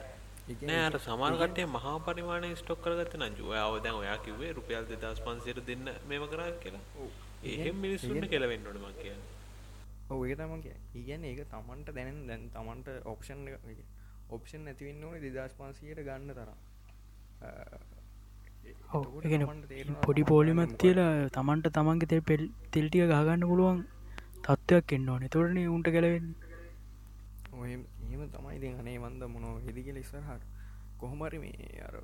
නෑ 0.61 0.81
අර 0.85 0.99
සමාර්ගටය 0.99 1.65
මහා 1.67 1.97
පරිමාණය 2.05 2.53
ස්ටොක් 2.55 2.81
කරගත 2.85 3.13
නංජුව 3.19 3.51
අවදැන් 3.57 3.95
ඔයා 3.95 4.17
කිවේ 4.25 4.53
රුපියල් 4.53 4.85
දෙදස් 4.93 5.21
පන්සිර 5.25 5.57
දෙන්න 5.63 5.85
මෙම 6.07 6.23
කරා 6.27 6.51
කියලා. 6.63 6.85
එහෙම 7.43 7.75
මිනිස්සුන්න 7.77 8.27
කෙලවෙන්නට 8.29 8.73
මක් 8.75 8.97
කියන්න 9.01 9.21
ඔය 10.11 10.35
තම 10.39 10.53
ඉගැන 10.99 11.23
ඒක 11.29 11.41
තමන්ට 11.53 11.89
දැනෙන් 11.97 12.19
දැන් 12.29 12.43
තමන්ට 12.55 12.87
ඔප්ෂන් 13.11 13.39
ඔප්ෂන් 14.35 14.61
නැතිවන්න 14.67 15.03
ඕන 15.05 15.15
දෙදස් 15.25 15.55
පන්සියට 15.59 16.01
ගන්න 16.07 16.31
තරම්. 16.37 16.59
පොඩි 20.05 20.23
පෝලිමත් 20.31 20.75
කියලා 20.83 21.13
තමන්ට 21.37 21.73
තමන්ගේ 21.77 22.11
තෙල් 22.11 22.23
පෙල් 22.29 22.43
තෙල්ටිය 22.73 23.05
ගහගන්න 23.11 23.49
පුළුවන් 23.51 23.79
තත්ත්වයක් 24.45 24.95
එන්න 24.97 25.09
ඕන. 25.09 25.27
තොරණ 25.35 25.59
උන්ට 25.75 25.87
ගැලවෙන්න. 25.95 26.29
ඔය 27.53 27.71
එහෙම 27.71 28.21
තමයි 28.35 28.55
ඉතින් 28.59 28.79
අනේ 28.81 28.97
මන්ද 28.99 29.23
මොනෝ 29.35 29.55
හෙදි 29.65 29.81
කියල 29.87 29.97
ඉස්සරහට. 30.03 30.43
කොහොමරි 30.99 31.37
මේ 31.43 31.83
අර 31.87 31.95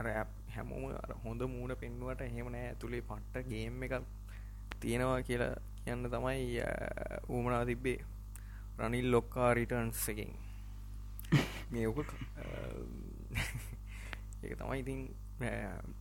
අර 0.00 0.06
හැමෝම 0.54 0.84
හොඳ 1.24 1.42
මූුණ 1.54 1.74
පෙන්නුවට 1.82 2.22
එහෙම 2.26 2.46
නෑ 2.54 2.66
ඇතුළේ 2.68 3.02
පට්ට 3.10 3.48
ගේම් 3.50 3.82
එක 3.86 3.94
තියෙනවා 4.84 5.20
කියලා 5.28 5.54
කියන්න 5.84 6.10
තමයි 6.14 6.62
ඌමනා 7.28 7.64
තිබ්බේ. 7.70 7.98
රනිල් 8.78 9.10
ලොක්කා 9.12 9.50
රිටර්න්ස් 9.54 10.08
එකින්. 10.12 10.32
මේ 11.70 11.86
ඕක 11.88 12.10
ඒක 14.42 14.56
තමයි 14.58 14.80
ඉතින් 14.84 15.00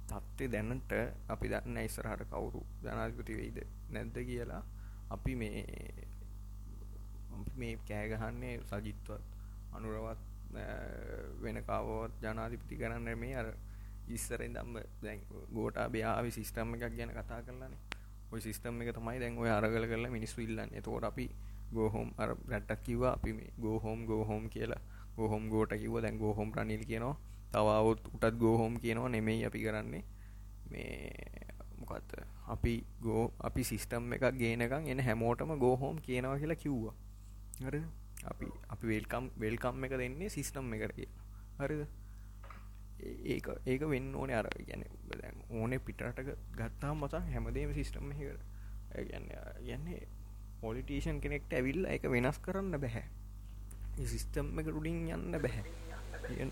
තත්ත්ේ 0.10 0.48
දැන්නට 0.54 0.92
අපි 1.34 1.52
දන්න 1.52 1.78
ඉස්සරහට 1.84 2.26
කවුරු 2.32 2.62
ජනාධිපති 2.84 3.38
වෙයිද 3.40 3.60
නැද්ද 3.90 4.18
කියලා. 4.30 4.64
අපි 5.10 5.36
මේ 5.36 5.64
මේ 7.56 7.74
කෑගහන්නේ 7.88 8.56
සජිත්වත් 8.72 9.22
අනුරවත් 9.78 10.22
වෙන 11.44 11.58
කවවත් 11.70 12.22
ජනාධිපති 12.22 12.80
කරන්න 12.82 13.20
මේ 13.20 13.36
අර 13.42 13.50
ඉස්සරෙන් 14.08 14.54
දම්ම 14.54 14.76
දැන් 15.04 15.20
ගෝටා 15.56 15.88
බ්‍යාවි 15.90 16.32
සිිස්ටම්ම 16.32 16.74
එකක් 16.76 16.96
ගැන 16.98 17.14
කතා 17.18 17.42
කරලානේ. 17.42 17.82
ඔය 18.34 18.42
සිිස්ටම් 18.42 18.82
එක 18.82 18.96
තමයි 18.98 19.20
දැන් 19.22 19.38
ඔය 19.38 19.50
අරගල 19.50 19.86
කරලා 19.92 20.12
මිනිස්සු 20.12 20.42
ඉල්ලන්න. 20.42 20.74
එතකොට 20.74 21.06
අපි 21.06 21.26
ගෝහෝම් 21.76 22.10
අර 22.18 22.30
රැට්ටක් 22.52 22.84
කිවා 22.84 23.14
අපි 23.18 23.34
මේ 23.34 23.54
ගෝහෝම් 23.60 24.06
ගෝහෝම් 24.06 24.50
කියලා. 24.50 24.82
ගෝහොම් 25.18 25.50
ගෝට 25.50 25.74
කිව 25.82 25.96
දැන් 26.02 26.18
ගෝහොම් 26.18 26.50
රනිල් 26.58 26.84
කියනවා. 26.90 27.16
තවවුත් 27.54 28.02
උටත් 28.14 28.36
ගෝහෝම් 28.44 28.74
කියනවා 28.80 29.10
නෙමෙයි 29.10 29.46
අපි 29.46 29.64
කරන්නේ. 29.66 30.04
මේ 30.72 31.14
මොකත් 31.80 32.14
අපි 32.48 32.74
ගෝ 33.02 33.24
අපි 33.40 33.64
සිිස්ටම් 33.64 34.14
එකක් 34.14 34.26
ගේනකම් 34.42 34.88
එන 34.88 35.00
හැමෝටම 35.00 35.52
ගෝහෝම් 35.60 35.98
කියනවා 36.02 36.38
කියලා 36.38 36.62
කිව්වා. 36.64 36.96
හර 37.62 37.76
අපි 38.26 38.48
අපි 38.70 38.86
වෙල්කම් 38.88 39.26
වෙල්කම් 39.40 39.84
එක 39.86 39.94
දෙන්නේ 40.02 40.30
සිිස්ටම් 40.30 40.74
එකට 40.74 40.96
කියලා. 40.96 41.24
හරිද 41.60 41.82
ඒක 43.26 43.47
ඒක 43.66 43.86
වෙන්න 43.89 44.16
ඕනේ 44.16 44.36
අර 44.36 44.49
ගැන 44.68 44.84
ඕනේ 45.51 45.80
පිටරට 45.80 46.22
ගත්තාම් 46.58 47.04
මතා 47.04 47.24
හැමදේම 47.28 47.74
සිිස්ටම් 47.74 48.12
එකට 48.12 48.43
ගැන්න 49.10 49.30
යන්නේ 49.68 50.01
පොලිටීෂන් 50.62 51.22
කෙනෙක්ට 51.22 51.54
ඇවිල්ල 51.54 51.88
එක 51.88 52.10
වෙනස් 52.10 52.39
කරන්න 52.39 52.80
බැහැ 52.80 53.06
සිිස්ටම් 54.06 54.60
එක 54.60 54.70
රුඩින් 54.70 55.08
යන්න 55.10 55.41
බැහැ 55.41 56.47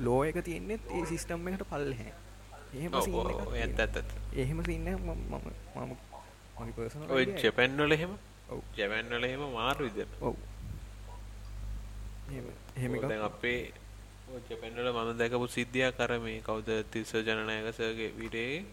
ලෝ 0.00 0.20
එක 0.24 0.42
තියෙන්නෙත් 0.44 0.90
ඒ 0.90 1.06
සිිස්ටම් 1.06 1.48
එකට 1.48 1.66
පල්ලහැ 1.68 2.12
එහෙම 2.74 2.94
එහෙම 4.36 4.64
සින්න 4.64 4.88
මම 4.96 5.10
මම 5.76 6.72
පර්සන 6.72 7.10
ඔය 7.10 7.24
ජපැන්වල 7.36 7.92
එහෙම? 7.92 8.16
ජැවැන්වල 8.76 9.24
එහෙම 9.24 9.44
මාරු 9.52 9.88
විද 9.88 10.16
ඔව්. 10.20 10.36
එහෙම 12.30 12.94
අපේ 13.22 13.60
ජපැන්වල 14.40 14.88
මම 14.92 15.10
දැකපු 15.18 15.46
සිද්ධියක් 15.48 16.00
අර 16.00 16.12
මේ 16.18 16.40
කවුද 16.40 16.68
තිස්ස 16.90 17.12
ජනනායකසගේ 17.26 18.10
විඩේ 18.18 18.64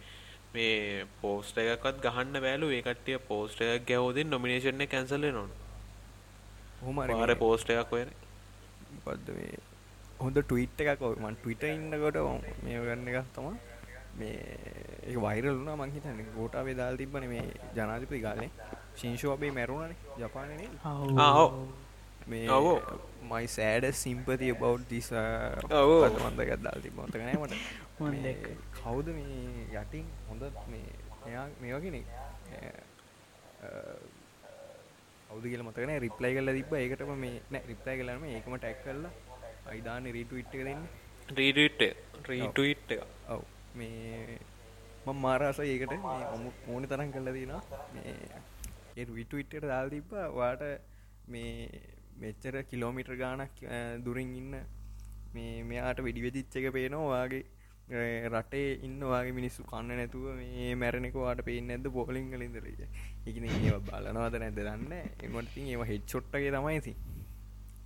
මේ 0.54 1.06
පෝස්ට 1.22 1.58
එකක්වත් 1.58 1.98
ගහන්න 2.06 2.42
බෑලු. 2.46 2.68
ඒ 2.70 2.82
කට්ටිය 2.82 3.18
පෝස්ට 3.30 3.62
එකක් 3.64 3.88
ගැවෝදින් 3.90 4.30
නොමිනේෂන් 4.30 4.82
එක 4.82 4.92
කැන්සල් 4.92 5.22
වෙනවා. 5.22 5.50
හොම 6.82 6.96
පෝස්ට 7.38 7.70
එකක් 7.70 7.92
වෙන 7.92 8.14
පද 9.06 9.28
මේ? 9.38 9.58
හොඳ 10.20 10.38
ටවිට් 10.42 10.86
එකක් 10.86 11.04
මන් 11.18 11.36
ටවිට 11.36 11.64
ඉන්නකොට 11.66 12.18
මේ 12.64 12.80
ගන්න 12.80 13.08
එකක් 13.12 13.30
තම 13.36 13.48
මේ 14.20 15.18
වයිරලුනා 15.18 15.76
මංහිතන්න 15.76 16.26
ගෝටා 16.38 16.64
වෙදාල් 16.66 16.98
තිබන 16.98 17.30
මේ 17.34 17.46
ජනාධිපති 17.76 18.22
ගාලේ 18.22 18.50
ශිංශෝබේ 18.96 19.52
මැරුණන 19.52 19.96
ජපානනේ. 20.18 20.70
මේ 22.28 22.48
මයි 23.32 23.48
සෑඩ 23.58 23.86
සිම්පති 24.04 24.52
බව් 24.62 24.74
දිස 24.92 25.10
මන්දගත් 26.26 26.60
දාල් 26.66 26.80
ති 26.86 26.92
මොතකනෑමට 27.00 27.56
කවුද 28.80 29.08
මේ 29.18 29.68
යටින් 29.82 30.06
හොඳ 30.30 30.44
මේ 30.74 30.88
එයා 31.30 31.48
මේ 31.62 31.74
වගෙන 31.78 31.98
අවුද 35.32 35.44
කියල 35.52 35.64
මතකන 35.66 35.92
රිප්ලයි 36.06 36.34
කල්ල 36.38 36.52
තිබ 36.60 36.72
ඒකටම 36.82 37.12
මේ 37.26 37.36
නෑ 37.56 37.64
රිප්ලයි 37.72 37.98
කලම 38.02 38.24
ඒකම 38.36 38.56
ටැක් 38.58 38.80
කල්ලා 38.86 39.14
අයිදාන 39.72 40.06
රීටවිට් 40.18 40.54
එක 40.58 40.64
දෙන්න. 40.70 40.82
රීඩට 41.40 41.82
රීටවිට් 42.30 42.90
ඔව්. 43.34 43.42
මේ 43.80 44.40
මං 45.06 45.18
මාරාස 45.26 45.60
ඒකට. 45.66 45.94
ඕන 46.72 46.88
තරන් 46.92 47.12
කල්ල 47.16 47.30
දිනා 47.38 47.62
ඒ 48.98 49.06
විටවිට්ට 49.18 49.68
දාල් 49.72 49.88
තිබ්බා. 49.96 50.28
වාට 50.40 50.64
මේ 51.28 51.54
මෙච්චර 52.20 52.58
කිලෝමිටර් 52.72 53.16
ගානක් 53.16 53.64
දුරින් 54.06 54.34
ඉන්න 54.36 54.58
මේ 55.34 55.64
මෙයාට 55.64 56.04
වෙඩිවෙදිච්ච 56.08 56.60
එක 56.60 56.68
පේනවාගේ 56.78 57.44
රටේ 58.32 58.68
ඉන්නවාගේ 58.88 59.38
මිනිස්සු 59.40 59.64
කන්න 59.64 59.98
නැතුව 60.00 60.26
මේ 60.40 60.74
මැරණෙකවාට 60.76 61.42
පේන්න 61.44 61.74
ඇද 61.76 61.88
පෝලිං 61.92 62.30
කලින්දරද 62.34 62.84
එකන 63.26 63.50
ඒ 63.50 63.80
බලනවාද 63.88 64.40
නැද 64.44 64.60
දන්න 64.60 64.94
එමටින් 64.98 65.74
ඒම 65.74 65.88
හෙච් 65.92 66.06
චොට්ටගේ 66.14 66.54
තමයිති 66.56 66.96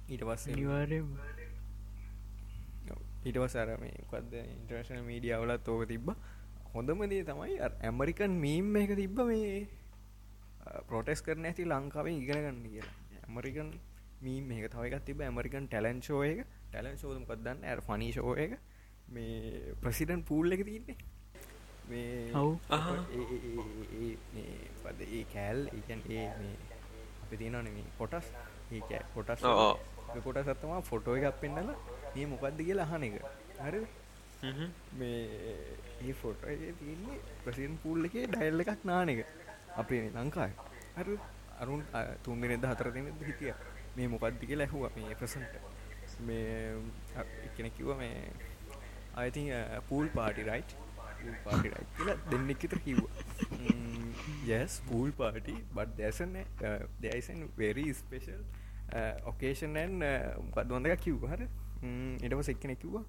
ඊට 0.09 0.23
නිවාරය 0.53 0.99
ඊටවස් 3.23 3.55
අර 3.55 3.69
මේ 3.79 4.03
කද 4.11 4.33
ඉන්ටර්ශන 4.45 4.99
මීඩියවලත් 5.01 5.67
ඕක 5.67 5.83
තිබ්බ. 5.87 6.09
හොඳමදේ 6.73 7.23
තමයි 7.23 7.55
ඇමරිකන් 7.61 8.33
මීම් 8.35 8.75
එක 8.75 8.91
තිබ්බ 8.95 9.17
මේ 9.23 9.53
පොටෙස් 10.89 11.21
කරන 11.21 11.47
ඇති 11.47 11.63
ලංකාවෙන් 11.65 12.19
ඉගෙන 12.19 12.41
ගන්න 12.43 12.59
කියලා. 12.65 12.95
ඇමරිකන් 13.23 13.69
මීම් 14.25 14.43
මේක 14.49 14.65
තවයිකත් 14.73 15.05
තිබ 15.07 15.21
ඇමරිකන් 15.27 15.65
ටැලන් 15.67 15.99
ෂෝ 16.05 16.21
එක. 16.31 16.39
ටැලන් 16.71 16.97
ශෝදම 17.01 17.23
කදන්න 17.29 17.59
ඇ 17.69 17.75
ෆනි 17.87 18.07
ෂෝ 18.15 18.33
එක. 18.45 18.53
මේ 19.13 19.75
ප්‍රසිඩන් 19.81 20.21
පූල් 20.29 20.47
එක 20.55 20.61
තින්නේ 20.69 20.97
මේ 21.89 22.31
පද 24.83 24.99
ඒ 25.17 25.23
කෑල් 25.33 25.59
ඒකන් 25.77 26.01
ඒ 26.17 26.27
මේ 26.39 26.55
අපි 27.23 27.35
තියනන 27.41 27.57
මේ 27.77 27.85
කොටස්. 27.99 28.27
ඒ 28.71 29.01
කොටස්. 29.15 29.43
කොට 30.23 30.39
සත්තමා 30.47 30.81
ෆොටෝ 30.89 31.15
එකක් 31.19 31.37
පෙන්නල 31.41 31.69
මේ 32.15 32.25
මොකක්ද 32.31 32.59
කියලා 32.67 32.87
අහන 32.87 33.03
එක. 33.09 33.15
හර 33.59 33.75
මේ 34.99 35.19
ඒ 36.07 36.13
ෆොට 36.21 36.41
තියන්නේ 36.79 37.17
ප්‍රසින් 37.43 37.73
පූල් 37.83 38.05
එක 38.07 38.15
ඩයිල් 38.31 38.63
එකක් 38.65 38.81
නාන 38.89 39.09
එක. 39.13 39.21
අපේ 39.81 40.01
ලංකායි 40.15 40.53
හර 40.97 41.07
අරුන් 41.61 41.81
තුන් 42.23 42.41
දෙනෙද 42.41 42.65
හතර 42.71 42.87
දෙනෙද 42.95 43.21
හිටිය 43.29 43.53
මේ 43.95 44.07
මොකක්දි 44.07 44.47
කියලා 44.47 44.67
ඇහුව 44.67 44.97
මේ 44.97 45.15
ප්‍රසන්ට 45.15 45.55
මේ 46.21 46.47
එකන 47.45 47.69
කිව 47.71 47.93
මේ 47.97 48.15
අයිති 49.15 49.43
pool 49.89 50.07
party 50.09 50.45
right 50.45 50.75
party 51.43 51.69
right 51.69 51.87
කියලා 51.97 52.17
දෙන්නෙක්කිත 52.31 52.75
කිව්වා. 52.79 53.11
Mm, 53.59 54.13
yes 54.45 54.79
පූල් 54.87 55.11
පාටි 55.13 55.57
බට 55.73 55.97
දැසන 55.97 56.33
දැයිසන් 57.01 57.43
වෙරි 57.57 57.85
ස්පේෂල් 57.93 58.41
ඔකේෂන්න් 59.25 59.99
මොකක්දොඳක 60.47 60.97
කිව් 60.99 61.27
හර. 61.27 61.45
එටම 62.21 62.43
සෙක්කන 62.43 62.75
කිව්වා 62.77 63.05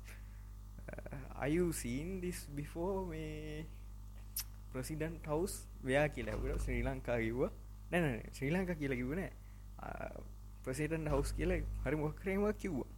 අයුසීන් 1.39 2.21
දිස් 2.21 2.45
බිෆෝ 2.51 3.07
මේ 3.07 3.67
ප්‍රසිඩන්ට 4.73 5.27
හවස් 5.29 5.57
වයා 5.85 6.09
කියලා 6.11 6.59
ශ්‍රී 6.59 6.83
ලංකා 6.83 7.19
කිව්වා. 7.19 7.53
නැන 7.91 8.23
ශ්‍රී 8.33 8.51
ලංකා 8.51 8.75
කියලා 8.75 8.97
කිව්වනෑ 8.97 9.31
uh, 9.81 10.34
ප්‍රසිටන් 10.65 11.09
හවස් 11.09 11.33
කියල 11.39 11.55
හරි 11.85 11.97
මොක්‍රේම 11.97 12.47
කිව්වා. 12.59 12.91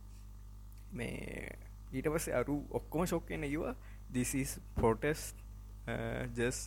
මේ 0.93 1.51
ඊට 1.93 2.09
පස්සේ 2.15 2.35
අරු 2.35 2.57
ඔක්කොම 2.71 3.07
ශොක්කෙන 3.07 3.47
කිවා 3.47 3.75
this is 4.13 4.59
POTUS 4.81 5.23
just 6.37 6.59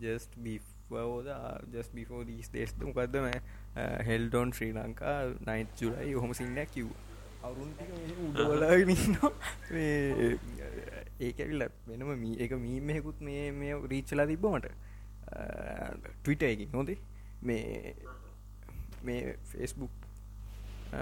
just 0.00 0.30
before 0.42 1.22
the 1.22 1.36
just 1.72 1.94
before 1.94 2.24
these 2.24 2.48
days. 2.48 2.74
මොකක්ද 2.80 3.16
මේ 3.26 3.38
held 4.08 4.34
on 4.34 4.52
Sri 4.52 4.72
Lanka 4.72 5.16
9th 5.46 5.82
ජුලයි 5.82 6.14
ඔහොම 6.14 6.34
සින්නයක් 6.34 6.72
කිව්වා. 6.76 7.00
අවුරුන් 7.42 7.70
ටික 7.74 7.90
උඩවලාගෙන 8.26 8.90
ඉන්නවා. 8.96 9.32
මේ 9.70 10.38
ඒක 11.26 11.40
ඇවිල්ලා 11.40 11.70
වෙනම 11.86 12.12
මී 12.24 12.34
එක 12.46 12.56
මීමෙකුත් 12.66 13.20
මේ 13.20 13.44
මේ 13.52 13.78
රීච්චලා 13.94 14.26
තිබ්බ 14.26 14.46
මට. 14.52 14.74
ට්විට 16.22 16.42
එක 16.50 16.68
නොදේ 16.72 16.98
මේ 17.42 17.94
මේ 19.02 19.36
ෆෙස්බුක් 19.44 19.94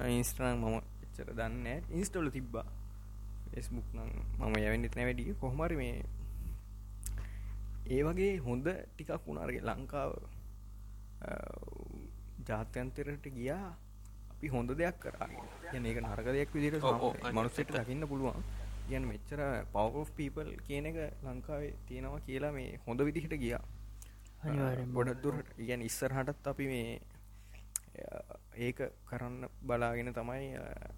ඉන්ස්ටනම් 0.09 0.63
මම 0.63 0.77
එච්චර 1.05 1.33
දන්න 1.35 1.67
ඉන්ස්ටෝල 1.91 2.31
තිබ්බා. 2.31 2.67
ෆෙස්බුක් 3.53 3.87
නම් 3.95 4.11
මම 4.39 4.57
යවැනිත් 4.59 4.97
නැවැඩිය 4.97 5.35
කොහමරි 5.35 5.77
මේ 5.77 5.97
ඒ 7.89 8.03
වගේ 8.03 8.33
හොඳ 8.39 8.67
ටිකක් 8.69 9.27
වුණාරගේ 9.27 9.63
ලංකාව. 9.63 10.13
ජාත්‍යන්තරට 12.49 13.27
ගියා. 13.37 13.69
අපි 14.33 14.49
හොඳ 14.49 14.71
දෙයක් 14.81 14.97
කරා. 15.03 15.29
යන 15.75 15.87
ඒක 15.87 16.01
නරක 16.03 16.29
දෙයක් 16.37 16.55
විදිට 16.55 16.89
මනුස්සට. 17.33 17.77
දකින්න 17.77 18.09
පුළුවන්. 18.09 18.41
යන 18.91 19.05
මෙච්චර 19.07 19.41
පව 19.75 20.07
පීපල් 20.17 20.49
කියන 20.67 20.87
එක 20.87 20.97
ලංකාවේ 21.27 21.75
තියෙනවා 21.89 22.25
කියලා 22.27 22.53
මේ 22.53 22.81
හොඳ 22.87 23.01
විදිහට 23.09 23.37
ගියා 23.45 23.63
ගොඩක් 24.95 25.23
දුරට 25.23 25.49
ඉගැන 25.59 25.83
ඉස්සරහටත් 25.83 26.47
අපි 26.53 26.67
මේ 26.67 27.01
ඒක 28.57 28.79
කරන්න 29.09 29.49
බලාගෙන 29.63 30.13
තමයි 30.15 30.47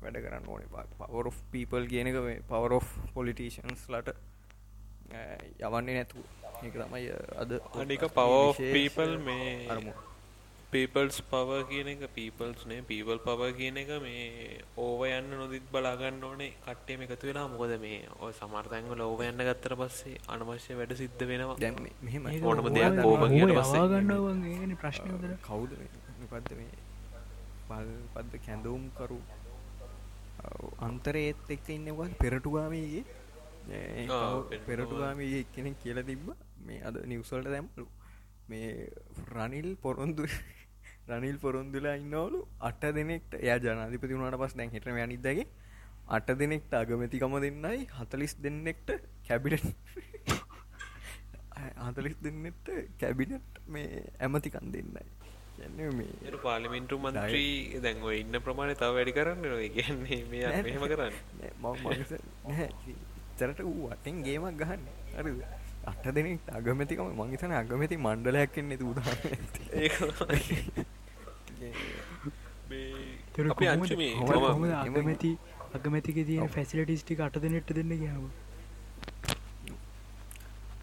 වැඩ 0.03 0.19
කරන්න 0.25 0.47
ඕනේ. 0.49 0.69
පවර් 0.99 1.33
පීපල් 1.53 1.89
කියනක 1.93 2.19
පවර් 2.49 2.79
පොලිටීෂන්ස් 3.15 3.89
ලට 3.89 4.15
යවන්නේ 5.61 5.95
නැතු 5.99 6.25
ඒක 6.63 6.75
තමයි 6.79 7.11
අද 7.43 7.59
අනික 7.83 8.07
පව 8.17 8.33
පීපල් 8.59 9.19
මේ 9.27 9.69
අරමුණ. 9.69 10.12
පීපල්ස් 10.73 11.23
පව 11.31 11.63
කියන 11.69 11.89
එක 11.89 12.03
පීපල්ස්නේ 12.15 12.81
පීපල් 12.81 13.17
පව 13.17 13.51
කියන 13.51 13.77
එක 13.77 13.91
මේ 14.03 14.61
ඕව 14.77 15.07
යන්න 15.07 15.29
නොදිත් 15.31 15.63
බලාගන්න 15.73 16.25
ඕනේ. 16.25 16.53
කට්ටේ 16.65 16.97
එකතු 16.97 17.27
වෙලා 17.27 17.47
මොකද 17.47 17.75
මේ 17.81 18.09
ඔය 18.21 18.33
සමර්තැන්වල 18.33 19.01
ඕව 19.01 19.21
යන්න 19.23 19.45
ගත්තර 19.45 19.75
පස්සේ 19.75 20.17
අනවශ්‍ය 20.29 20.75
වැඩ 20.75 20.93
සිද්ධ 20.93 21.25
වෙනවා. 21.25 21.57
දැන් 21.61 21.77
මේ- 21.83 21.99
මෙහෙම. 22.03 22.29
ඒක 22.29 22.45
ඕනම 22.45 22.73
දෙයක් 22.75 23.05
ඕවා 23.05 23.29
කියන 23.29 23.51
ඕවා 23.51 23.63
පස්සේ. 23.63 23.79
යවාගන්නවන් 23.79 24.45
ඒන 24.45 24.77
ප්‍රශ්නය 24.77 25.13
දර 25.19 25.37
කවුද 25.43 25.77
පද්ද 26.31 26.53
මේ? 26.53 26.71
පල් 27.69 27.93
පද්ද 28.15 28.41
කැඳවුම් 28.47 28.89
කරු? 28.89 29.21
අන්තරේත් 30.79 31.51
එක්ක 31.51 31.69
ඉන්නවත් 31.71 32.19
පෙරටුගාමයේ. 32.19 33.05
පෙරටුගාමයේ 34.67 35.45
කෙනෙක් 35.55 35.77
කියල 35.83 36.03
තිබ්බ. 36.03 36.33
මේ 36.67 36.81
අද 36.81 36.97
නිවසල්ට 37.07 37.49
දැම්මලු. 37.49 37.87
මේ 38.49 38.89
රනිල් 39.33 39.75
පොරොන්දු 39.75 40.25
රනිල් 41.09 41.39
පොරොන්දුලා 41.39 41.97
ඉන්නවලු. 41.97 42.41
අට 42.61 42.83
දෙනෙක්ට 42.95 43.35
එය 43.37 43.51
ජනාධිපති 43.59 44.15
වුණට 44.15 44.39
පස් 44.39 44.55
දැන් 44.55 44.71
හිට 44.71 44.87
යනිදගේ 44.87 45.47
අට 46.09 46.29
දෙනෙක්ට 46.39 46.73
අගමැතිකම 46.75 47.35
දෙන්නයි 47.41 47.87
හතලිස් 47.99 48.35
දෙන්නෙක්ට 48.39 48.91
කැබිට 49.29 49.65
හතලිස් 51.87 52.17
දෙන්නෙට 52.21 52.67
කැබිනට් 53.01 53.61
මේ 53.69 54.03
ඇමතිකන් 54.21 54.73
දෙන්නයි. 54.73 55.05
පාලිමින්ටු 56.43 56.99
මන්ත්‍රී 56.99 57.81
දැන්ව 57.81 58.07
ඉන්න 58.13 58.41
ප්‍රමාණය 58.41 58.75
තව 58.75 58.93
වැඩි 58.97 59.13
කරන්න 59.13 59.43
නො 59.45 59.59
කියන්නේ 59.69 60.21
මේ 60.31 60.45
නෑ, 60.45 60.63
මෙහෙම 60.63 60.87
කරන්න. 60.93 61.15
චරට 63.39 63.61
වූ 63.65 63.91
අටෙන් 63.91 64.23
ගේමක් 64.23 64.57
ගහන්න. 64.59 64.83
අර 65.17 65.27
අට 65.85 66.05
දෙනෙක් 66.15 66.51
අගමතිකම 66.53 67.13
මංගේතන 67.21 67.55
අගමැති 67.55 67.97
මණ්ඩලයක් 67.99 68.59
එන්නේ 68.59 68.83
උදා 68.85 69.15
අගමැති 74.83 75.39
අගමැතික 75.75 76.17
තියෙන 76.27 76.43
ඔව්. 76.43 76.49
ෆැසිලිටිස්ටික 76.49 77.21
අට 77.21 77.37
දෙනෙට 77.39 77.73
දෙන්න 77.73 77.93
ගාව 78.01 78.25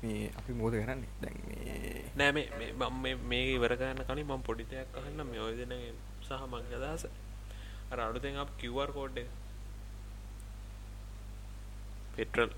මේ 0.04 0.30
අපි 0.38 0.54
මෝද 0.54 0.74
කරන්නේ? 0.74 1.10
දැන් 1.22 1.36
මේ 1.48 2.04
නෑ 2.18 2.32
මේ 2.32 2.50
මේ- 2.60 2.74
මම 2.74 3.02
මේ- 3.02 3.18
මේ 3.24 3.54
ඉවර 3.54 3.76
කරන්න 3.76 4.06
කලින් 4.06 4.26
මම 4.26 4.42
පොඩි 4.42 4.64
දෙයක් 4.64 4.96
අහන්න 4.96 5.26
මේ 5.26 5.40
ඔය 5.40 5.56
දෙන 5.58 5.74
සහ 6.24 6.32
මගේ 6.48 6.76
අදහස. 6.76 7.06
අර 7.92 8.00
අලුතෙන් 8.00 8.38
අප 8.38 8.50
QR 8.60 8.92
කෝඩ් 8.92 9.18
එක. 9.18 9.28
පෙට්‍රල් 12.16 12.50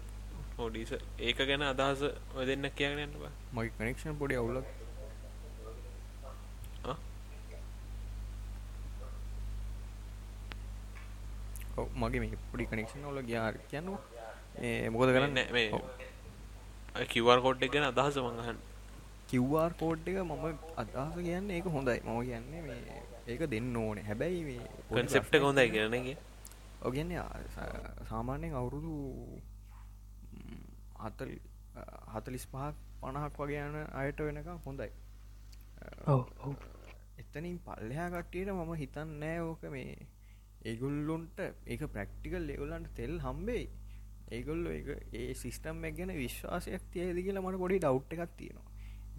හෝඩීස 0.57 0.91
ඒක 1.19 1.37
ගැන 1.37 1.61
අදහස 1.63 2.01
ඔය 2.35 2.45
දෙන්න 2.45 2.69
කියගෙන 2.69 2.99
යන්න 2.99 3.19
බා. 3.19 3.31
මගේ 3.53 3.69
කනෙක්ෂන් 3.77 4.17
පොඩි 4.17 4.35
අවුලක් 4.35 4.65
ආ? 6.85 6.95
ඔව්, 11.70 11.70
මගේ 11.95 12.19
මේ 12.19 12.37
පොඩි 12.51 12.65
කනෙක්ෂන් 12.67 13.05
ඔල 13.05 13.21
ගියා 13.23 13.51
කියන්න 13.69 13.89
ඒ 14.59 14.89
මොකද 14.89 15.09
කරන්න? 15.09 15.33
නෑ 15.33 15.51
මේ 15.51 15.69
QR 17.07 17.39
කෝඩ් 17.41 17.63
එක 17.63 17.71
ගැන 17.71 17.85
අදහස 17.85 18.17
මං 18.17 18.39
අහන්න. 18.39 18.59
කිව්වාර් 19.29 19.73
කෝඩ් 19.75 20.07
එක 20.07 20.17
මම 20.23 20.45
අදහස 20.77 21.15
කියන්නේ 21.17 21.55
ඒක 21.57 21.65
හොඳයි. 21.67 21.99
මම 22.01 22.19
කියන්නේ 22.23 22.61
මේ 22.61 23.01
ඒක 23.27 23.41
දෙන්න 23.49 23.75
ඕනේ. 23.77 24.03
හැබැයි 24.03 24.43
මේ 24.43 24.67
කන්සෙප්ට 24.91 25.35
එක 25.35 25.43
හොඳයි 25.43 25.69
කියන 25.69 25.93
එක 25.95 26.17
ඔව් 26.81 26.91
කියන්නේ 26.93 27.17
ආ, 27.19 27.39
සා- 27.55 28.05
සාමාන්‍යයෙන් 28.09 28.53
අවුරුදු 28.55 28.93
හතල් 30.99 31.31
හතලිස් 32.13 32.45
පහක් 32.47 32.75
පණහක් 33.01 33.37
වගේ 33.39 33.61
යන 33.67 33.77
අයට 33.93 34.19
වෙනකම් 34.21 34.57
හොඳයි. 34.65 34.89
ඔව 36.07 36.25
ඔව. 36.41 36.55
එතනින් 37.17 37.57
පල්ලහා 37.59 38.09
කට්ටියට 38.11 38.51
මම 38.51 38.73
හිතන් 38.75 39.09
නෑ 39.19 39.39
ඕක 39.41 39.63
මේ 39.69 39.95
ඒගුල්ලුන්ට 40.61 41.39
ඒක 41.65 41.85
ප්‍රක්ටිකල් 41.87 42.49
ඒගොල්ලන්ට 42.49 42.91
තෙල් 42.95 43.15
හම්බෙයි. 43.19 43.69
ඒගොල්ල 44.31 44.67
ඒ 44.67 45.33
සිිස්ටම් 45.33 45.85
එක් 45.85 45.95
ගැන 45.97 46.13
විශ්වාසයක් 46.15 46.83
තියද 46.91 47.17
කියලා 47.17 47.43
මට 47.43 47.61
පොඩි 47.63 47.79
ඩව් 47.79 48.17
එකක් 48.17 48.37
තියෙනවා. 48.37 48.67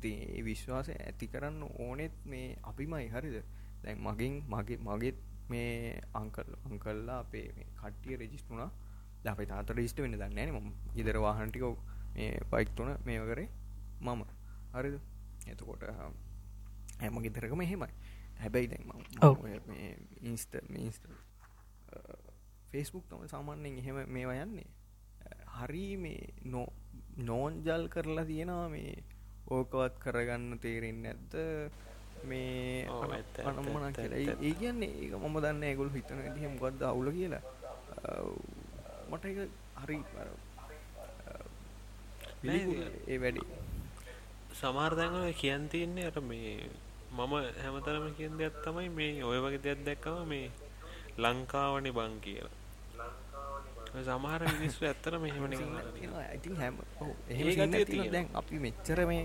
ඒ 0.05 0.45
විශ්වාසය 0.45 0.95
ඇති 0.99 1.29
කරන්න 1.29 1.63
ඕනෙත් 1.79 2.15
මේ 2.25 2.57
අපිමයි 2.63 3.09
හරිද? 3.09 3.43
දැන් 3.83 3.99
මගින් 4.01 4.39
මගේ 4.49 4.79
මගෙත් 4.81 5.19
මේ 5.49 6.01
අංකල් 6.15 6.55
අංකල්ලා 6.65 7.19
අපේ 7.19 7.47
කට්ටිය 7.77 8.17
රෙජිස්ටුනා 8.17 8.71
අපේ 9.25 9.47
තාත 9.47 9.71
රිස්ට 9.71 9.99
වෙන්න 9.99 10.19
දන්න 10.19 10.55
ම 10.57 10.71
ඉදර 10.97 11.19
වාහන්ටික 11.19 11.65
මේ 12.15 12.31
පයික්තුන 12.51 12.97
මේ 13.05 13.19
කරේ 13.25 13.49
මම. 14.01 14.23
හරිද? 14.75 14.97
එතකොට 15.47 15.83
හැම 17.01 17.23
ගෙදරකම 17.23 17.61
එහෙමයි. 17.61 17.93
හැබැයි 18.41 18.69
දැන්. 18.69 18.85
ඉන්ස්ට 20.23 20.57
මින්ස්ට 20.71 21.07
ෆෙස්බුක් 22.73 23.05
තම 23.09 23.25
සාමාන්‍යෙන් 23.29 23.79
එහෙම 23.79 23.97
මේවා 24.09 24.43
යන්නේ. 24.45 24.69
හරි 25.57 25.87
මේ 25.97 26.21
නෝ 26.45 26.69
නෝන්ජල් 27.21 27.85
කරලා 27.95 28.25
තියෙනවා 28.25 28.69
මේ 28.69 28.93
ඕකවත් 29.49 29.99
කරගන්න 30.05 30.61
තේරෙන්න 30.63 31.05
ඇත්ත 31.07 31.35
මේ 32.25 32.87
අනම්මන 33.49 33.93
කියලා. 33.93 34.37
ඒ 34.41 34.55
කියන්නේ 34.61 34.93
ඒක 35.03 35.19
මම 35.19 35.37
දන්න 35.45 35.67
ඒගොල් 35.71 35.91
හිතන 35.97 36.23
දිහම 36.37 36.55
ගොද්ද 36.63 36.87
අවුල 36.91 37.11
කියලා. 37.19 37.45
මට 39.11 39.25
එක 39.25 39.39
හරි 39.83 39.99
ඒ 43.09 43.19
වැඩි. 43.19 43.45
සමහර 44.55 44.93
තැන්වල 44.95 45.29
කියන් 45.35 45.69
තියන්නේ 45.69 46.09
අර 46.09 46.19
මේ 46.23 46.57
මම 47.13 47.33
හැමතරම 47.63 48.09
කියන 48.17 48.41
දෙයක් 48.41 48.57
තමයි 48.65 48.89
මේ 48.99 49.25
ඔය 49.25 49.39
වගේ 49.45 49.63
දෙයක් 49.67 49.81
දැක්කම 49.87 50.19
මේ 50.29 50.49
ලංකාවනි 51.19 51.91
බං 51.93 52.15
කියලා 52.25 52.62
සමහර 53.93 54.43
මිනිස්සු 54.59 54.87
ඇත්තට 54.89 55.17
මෙහෙම 55.21 55.45
නිකන් 55.53 55.69
ඉතින් 56.37 56.55
හැම 56.57 56.75
එහෙම. 57.29 57.73
දැන් 58.13 58.27
අපි 58.41 58.57
මෙච්චර 58.67 58.99
මේ 59.11 59.25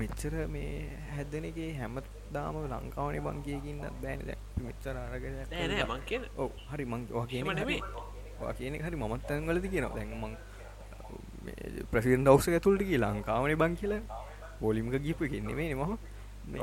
මෙච්චර 0.00 0.34
මේ 0.54 0.72
හැදෙනගේ 1.14 1.70
හැමදාම 1.80 2.58
ලංකාවනේ 2.72 3.22
බං 3.26 3.40
කියකින්නත් 3.46 3.84
බෑනේ 4.02 4.26
දැන් 4.30 4.40
මෙච්චර 4.66 4.94
අරගෙන 5.04 5.34
නෑ 5.40 5.66
නෑ 5.72 5.88
මං 5.88 6.04
කියන 6.10 6.28
ඔව් 6.36 6.50
හරි 6.72 6.84
මං 6.84 7.08
ඔයා 7.16 7.26
කියන 7.32 7.42
එහෙම 7.46 7.52
එක. 7.52 7.58
නෙමෙයි. 7.60 7.80
ඔයා 8.42 8.54
කියන 8.60 8.76
එක 8.76 8.84
හරි 8.88 8.96
මමත් 9.00 9.22
තැන්වලදී 9.30 9.72
කියනවා 9.74 9.96
දැන් 9.96 10.10
මං 10.22 10.32
ප්‍රසිඩන්ට් 11.90 12.28
හවුස් 12.28 12.48
එක 12.48 12.60
ඇතුළට 12.60 12.88
ගිහලා 12.92 13.12
ලංකාවනේ 13.16 13.60
බං 13.64 13.76
කියලා 13.80 14.02
වොලියම් 14.60 14.92
එක 14.92 15.02
ගිහපු 15.08 15.22
එකක් 15.28 15.40
නෙමෙයි 15.50 15.74
මම 15.74 15.96
මේ. 16.52 16.60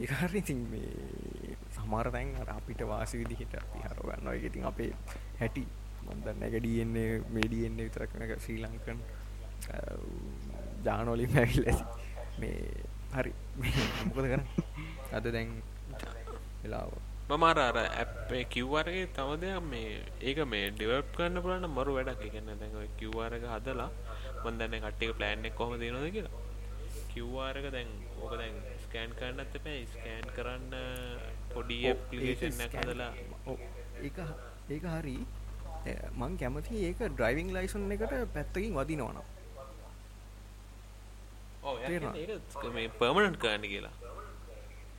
ඒක 0.00 0.12
හරි 0.20 0.38
ඉතින් 0.44 0.60
මේ 0.72 1.56
සමහර 1.76 2.06
තැන් 2.14 2.36
අර 2.42 2.48
අපිට 2.60 2.80
වාසි 2.92 3.14
විදිහට 3.22 3.54
අපි 3.62 3.78
හරව 3.86 4.04
ගන්නවා 4.10 4.34
ඒක 4.36 4.50
ඉතින් 4.50 4.68
අපේ 4.72 4.90
හැටි 5.40 5.64
මම 6.04 6.20
දන්නේ 6.26 6.48
ඒක 6.50 6.62
DNA 6.66 7.04
මේ 7.34 7.46
DNA 7.52 7.82
විතරක් 7.88 8.12
නෙවෙයි 8.14 8.40
ශ්‍රී 8.44 8.60
ලංකන් 8.64 8.98
ජානවලින් 10.86 11.32
ඇවිල්ලා 11.38 11.74
ඇති. 11.74 11.84
මේ 12.40 12.58
හරි. 13.16 13.32
මොකද 14.06 14.26
කරන්නේ? 14.30 14.46
අද 15.12 15.26
දැන් 15.36 15.50
වෙලාව. 16.62 16.92
මම 17.30 17.44
අර 17.50 17.58
ඇප් 17.80 18.30
කිව්වරගේ 18.54 19.04
තව 19.16 19.28
දෙයක් 19.42 19.62
මේ 19.72 19.90
ඒක 20.20 20.38
මේ 20.52 20.70
ඩෙවලොප් 20.70 21.10
කරන්න 21.16 21.42
පුළුවන් 21.42 21.62
නම් 21.64 21.74
මරු 21.78 21.92
වැඩක්. 21.98 22.22
ඒ 22.26 22.32
කියන්නේ 22.34 22.56
දැන් 22.62 22.74
ඔය 22.80 22.88
QR 22.98 23.32
එක 23.38 23.44
හදලා 23.54 23.90
මම 24.44 24.56
දන්නේ 24.58 24.80
කට්ටිය 24.84 25.10
එක 25.10 25.16
ප්ලෑන් 25.18 25.46
එක 25.48 25.54
කොහොමද 25.60 25.80
දෙනවද 25.82 26.08
කියලා. 26.16 26.34
එක 27.60 27.66
දැන් 27.76 27.90
ඕක 28.22 28.32
දැන් 28.40 28.54
ස්කෑන් 28.84 29.12
කරන්නත් 29.20 29.54
එපා. 29.58 29.78
ස්කෑන් 29.94 30.26
කරන්න 30.36 30.74
පොඩි 31.54 31.78
ඔව්, 31.84 31.88
ඇප්ලිකේෂන් 31.90 32.44
ඒක 32.46 32.60
එකක් 32.60 32.72
scan- 32.72 32.90
හදලා 32.90 33.12
ඒක 34.02 34.18
ඒක 34.74 34.84
හරි 34.96 35.16
මං 35.84 36.36
කැමති 36.36 36.84
ඒක 36.84 36.98
ඩ්‍රයිවිං 37.08 37.52
ලයිසන් 37.52 37.92
එකට 37.92 38.12
පැත්තකින් 38.34 38.74
වදිනවනම්. 38.74 39.22
පර්මනන්ට් 42.98 43.38
කරන්න 43.38 43.62
කියලා. 43.64 43.94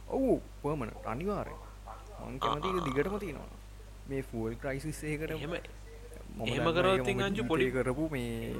ඔවු 0.10 0.42
පර්මන 0.62 0.92
අනිවාරය 1.06 1.56
මං 2.22 2.40
කැමති 2.40 2.70
දිගටම 2.88 3.18
තියෙනවා. 3.20 3.50
මේ 4.10 4.22
ෆූල් 4.24 4.56
ක්‍රයිසිස් 4.56 5.04
ඒකට 5.04 5.32
දන්නවා 5.32 6.74
කරොත් 6.74 7.08
අංජු 7.22 7.44
පොඩි- 7.46 7.72
කරපු 7.72 8.10
මේ 8.12 8.56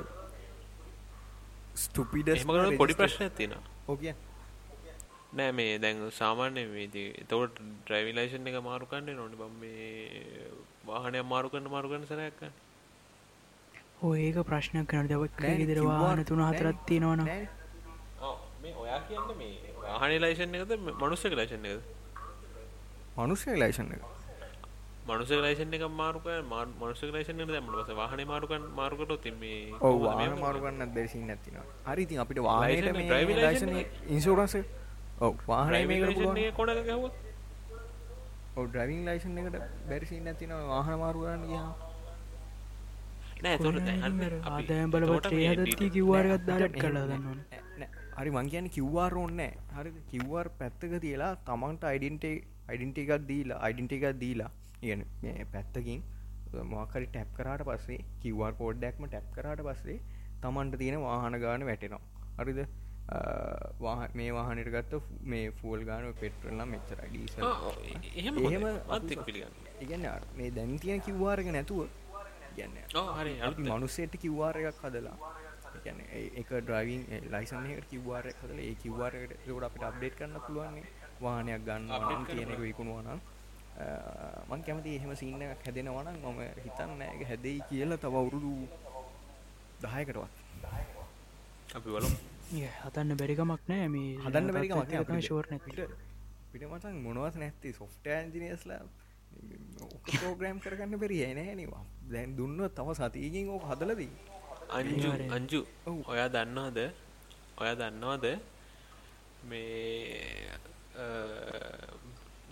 ස්ටුපිඩ 1.76 2.28
එහෙම 2.30 2.48
කරොත් 2.50 2.78
පොඩි 2.78 2.94
ප්‍රශ්නයක් 2.94 3.36
තියෙනවා. 3.36 3.64
ඕකිය 3.88 4.14
නෑ 5.34 5.52
මේ 5.52 5.80
දැන් 5.80 6.04
සාමාන්‍ය 6.12 6.66
මේ 6.68 6.88
තවට 7.28 7.58
ඩ්‍රයිවි 7.80 8.12
ලයිසන් 8.14 8.48
එක 8.48 8.60
මාරු 8.64 8.86
කන්නේ 8.86 9.16
නොන 9.16 9.36
බම් 9.36 9.54
මේ 9.60 10.52
වාහනය 10.84 11.24
මාරු 11.24 11.50
කරන්න 11.50 11.70
මාරු 11.70 11.88
කරන්න 11.90 12.06
සරයක් 12.06 12.40
ගන්න. 12.40 12.54
ඒක 14.22 14.38
ප්‍රශ්නයක් 14.50 14.88
කන 14.88 15.08
දවත් 15.08 15.54
ගෙදර 15.60 15.80
වාහන 15.84 16.24
තුන. 16.26 16.42
හතරත් 16.44 16.80
තියෙනවන. 16.88 17.22
මේ 18.64 18.74
ඔයා 18.78 19.00
කියන්න 19.08 19.38
මේ 19.38 19.76
වාහන 19.84 20.18
ලයිසන් 20.26 20.56
එකද 20.56 20.74
මනුස්සක 20.96 21.38
ලයිසන් 21.40 21.70
එකද? 21.72 21.82
මනුෂ්‍ය 23.18 23.56
ලයිසන් 23.56 23.96
එක. 23.96 24.04
මනුසක 25.08 25.34
ලයිසන් 25.46 25.74
එක 25.74 25.84
මාරුක 25.94 26.28
මනුසක 26.80 27.10
ලයිසන් 27.16 27.42
එක 27.42 27.50
දැම්මට 27.50 27.76
පස්සේ 27.80 27.98
වාහනේ 27.98 28.26
මාරුකන් 28.26 28.70
මාරුකට 28.78 29.18
තින් 29.24 29.36
මේ 29.42 29.58
ඔව් 29.72 29.80
කොහොමද 29.82 30.06
වාහන 30.06 30.22
මේක 30.22 30.40
මාරු 30.46 30.60
කරන්නේ? 30.60 30.78
ගන්නත් 30.78 30.96
බැරි 30.96 31.10
සීන් 31.10 31.30
එකක් 31.30 31.44
තියෙනවා. 31.46 31.68
හරි 31.90 32.02
ඉතින් 32.04 32.20
අපිට 32.24 32.40
මේ 33.72 33.86
ඉන්ෂුරන්ස් 34.10 34.56
එක 34.56 34.66
ඔව් 35.20 35.34
වාහනේ 35.48 35.84
Driving 35.84 36.02
මේකට 36.04 36.66
license 36.68 37.23
ඩ්‍රයිවිං 38.56 39.06
ලයිසන් 39.06 39.38
එකට 39.40 39.58
බැරි 39.90 40.06
සීන් 40.06 40.28
එකක් 40.28 40.40
තියෙනවා 40.40 40.68
වාහන 40.72 41.00
මාරු 41.00 41.20
කරන්න 41.22 41.46
ගියාම 41.48 41.74
නෑ 43.44 43.54
එතකොට 43.56 43.80
දැන් 43.82 44.04
අන්න 44.04 44.22
අපි- 44.22 44.42
ආදායම් 44.52 44.90
එතකොට 44.90 45.06
බලපත්‍රේ 45.06 45.40
මේ 45.40 45.50
හදත්ති 45.52 45.72
ඩීට- 45.72 45.94
කිව්වාරගත් 45.94 46.46
දාලට් 46.48 46.64
එහෙම 46.68 46.82
කලා 46.84 46.94
නෑ. 46.94 47.08
දන්නවන 47.12 47.40
නෑ. 47.80 47.90
හරි 48.18 48.32
මං 48.32 48.50
කියන්න 48.50 48.70
කිව්වාර 48.70 49.14
ඕන්නෑ 49.16 49.52
හරි 49.76 49.92
කිව්වර් 50.12 50.50
පැත්තක 50.60 50.94
තියලා 51.02 51.32
තමන්ට 51.46 51.84
අයිඩන්ට 51.84 52.26
අයිඩන්ට 52.70 52.98
එකක් 53.00 53.12
දීලා 53.28 53.60
අයිඩන්ට 53.62 53.92
එකක් 53.94 54.06
දීලා 54.20 54.52
ඉගන 54.84 55.02
මේ 55.22 55.46
පැත්තකින් 55.52 56.04
මොකරි 56.72 57.08
ටැප් 57.08 57.30
කරාට 57.36 57.64
පස්සේ 57.66 58.00
කිව්වාර් 58.22 58.54
කෝඩ්ඩක්ම 58.54 59.04
ටැප් 59.08 59.28
කරාට 59.36 59.62
පස්සේ 59.64 60.00
තමන්ට 60.42 60.78
තියෙන 60.78 61.02
වාහන 61.02 61.40
ගාන 61.40 61.66
වැටෙනවා 61.66 62.02
හරිද 62.40 62.60
වාහ 63.80 64.08
මේ 64.14 64.32
වාහනට 64.32 64.70
ගත්ත 64.70 65.02
මේ 65.24 65.52
ෆූල් 65.52 65.84
ගාන 65.84 66.14
පෙටරල්ලා 66.16 66.66
මෙච්චර 66.66 67.00
ඩීස 67.04 67.36
එහෙම 68.16 68.38
ඉගන්න 69.82 70.08
මේ 70.36 70.52
දැන් 70.52 70.80
තියෙන 70.80 71.02
කිව්වාරක 71.02 71.48
නැතුව 71.48 71.88
ගන්න 72.56 73.70
මනුස්සේට 73.70 74.16
කිව්වාර 74.18 74.58
එකක් 74.58 74.84
හදලා 74.84 75.18
ගැන 75.84 76.00
එක 76.42 76.50
ඩ්‍රයිවින් 76.50 77.30
ලයිසන්හකට 77.32 77.88
කිව්වාරයක් 77.90 78.42
හදල 78.42 78.60
ඒ 78.62 78.76
කිව්වාරයට 78.84 79.32
ලට 79.48 79.64
අපිට 79.64 79.84
අප්ඩේට් 79.84 80.18
කරන්න 80.18 80.44
පුළුවන්නේ 80.48 80.86
වාහනයක් 81.22 81.66
ගන්න 81.66 82.26
කියන 82.28 82.54
විකුණුවනම් 82.62 83.20
මං 84.50 84.64
කැමති 84.64 84.96
එහෙම 84.98 85.16
සින්න 85.16 85.42
එකක් 85.44 85.66
හැදෙනවනම් 85.66 86.22
මම 86.26 86.42
හිතන්න 86.66 87.02
එක 87.06 87.26
හැදෙයි 87.30 87.66
කියලා 87.70 87.98
තව 87.98 88.16
අවුරුදු 88.16 88.54
දහයකටවත්. 89.82 90.34
අපි 91.76 91.90
බලමු 91.90 92.33
හතන්න 92.52 93.18
බැරිකමක් 93.22 93.64
නෑ 93.68 93.88
මේ 93.96 94.12
හදන්න 94.26 94.54
බැරිකමක් 94.56 94.90
නැ 95.50 95.60
පිට 95.66 95.80
පිට 96.52 96.64
මතන් 96.70 97.02
මොනවත් 97.06 97.36
නැත්ති 97.38 97.74
සොෆ්ට 97.74 98.08
ඇන්ජිනස්ලා 98.10 98.84
ඕක 99.84 100.08
පෝග්‍රෑම් 100.22 100.60
කරගන්න 100.60 101.00
බැරි 101.00 101.18
නෑනවා 101.34 101.84
දැන් 102.12 102.36
දුන්න 102.38 102.60
තම 102.70 102.90
සතියකින් 102.94 103.50
ඕක 103.50 103.66
හදලදී. 103.72 104.12
අංජු 105.30 105.60
ඔව්. 105.86 105.98
ඔයා 106.08 106.30
දන්නවද? 106.30 106.80
ඔයා 107.58 107.76
දන්නවද? 107.76 108.26
මේ 109.44 110.52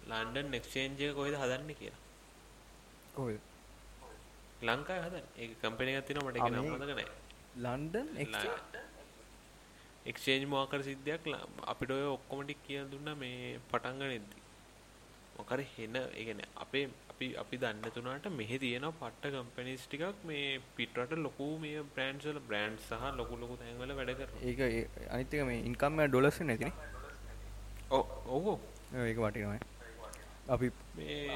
ලන්ඩන් 0.09 0.53
එක්ෂේන්ජය 0.59 1.13
කොහෙද 1.13 1.35
හදන්න 1.35 1.73
කියලා? 1.79 2.01
කොය 3.15 3.35
ලංකායි 4.61 5.01
හදන්න. 5.05 5.27
ඒ 5.37 5.47
කම්පනය 5.61 5.91
තින 6.07 6.17
මට 6.23 6.35
එක 6.35 6.43
අනේ. 6.43 6.61
නම්මදක 6.61 6.91
නෑ. 6.91 7.09
ලන්ඩන් 7.57 8.07
එක්ෂේන්ජ් 10.05 10.45
මෝකර 10.47 10.81
සිද්ධයක් 10.83 11.25
අපිට 11.65 11.91
ඔය 11.91 12.05
ඔක්කොමටික් 12.09 12.59
කිය 12.65 12.81
දුන්න 12.91 13.09
මේ 13.17 13.59
පටන්ග 13.69 14.01
නෙද්දි 14.03 14.39
මොකර 15.37 15.59
හෙන 15.71 15.95
ඒගැන 16.13 16.41
අපේ 16.57 16.83
අපි 17.11 17.27
අපි 17.37 17.55
දන්න 17.57 17.91
තුනාට 17.95 18.25
මෙහෙ 18.31 18.57
තියෙන 18.57 18.87
පට්ට 18.93 19.33
කම්පනිස් 19.35 19.83
ටිකක් 19.85 20.23
මේ 20.25 20.45
පිටරට 20.75 21.13
ලොකු 21.19 21.47
මේ 21.59 21.83
බ්‍රන්ඩ්සල 21.91 22.39
බ්‍රන්ඩ් 22.47 22.79
සහ 22.81 23.05
ලොකු 23.15 23.35
ලොකු 23.37 23.55
තැන්වල 23.57 23.93
වැඩ 23.93 24.13
කර 24.15 24.29
ඒක 24.43 24.59
ඒ- 24.69 24.89
අනිත් 25.09 25.33
එක 25.33 25.45
මේ 25.45 25.59
ඉන්කම්ම 25.63 26.01
ඩොලස් 26.07 26.39
නැතින. 26.41 26.73
ඔහෝ 27.91 28.57
ඒක 29.03 29.17
වටිනොයි 29.19 29.59
අපි 30.47 30.67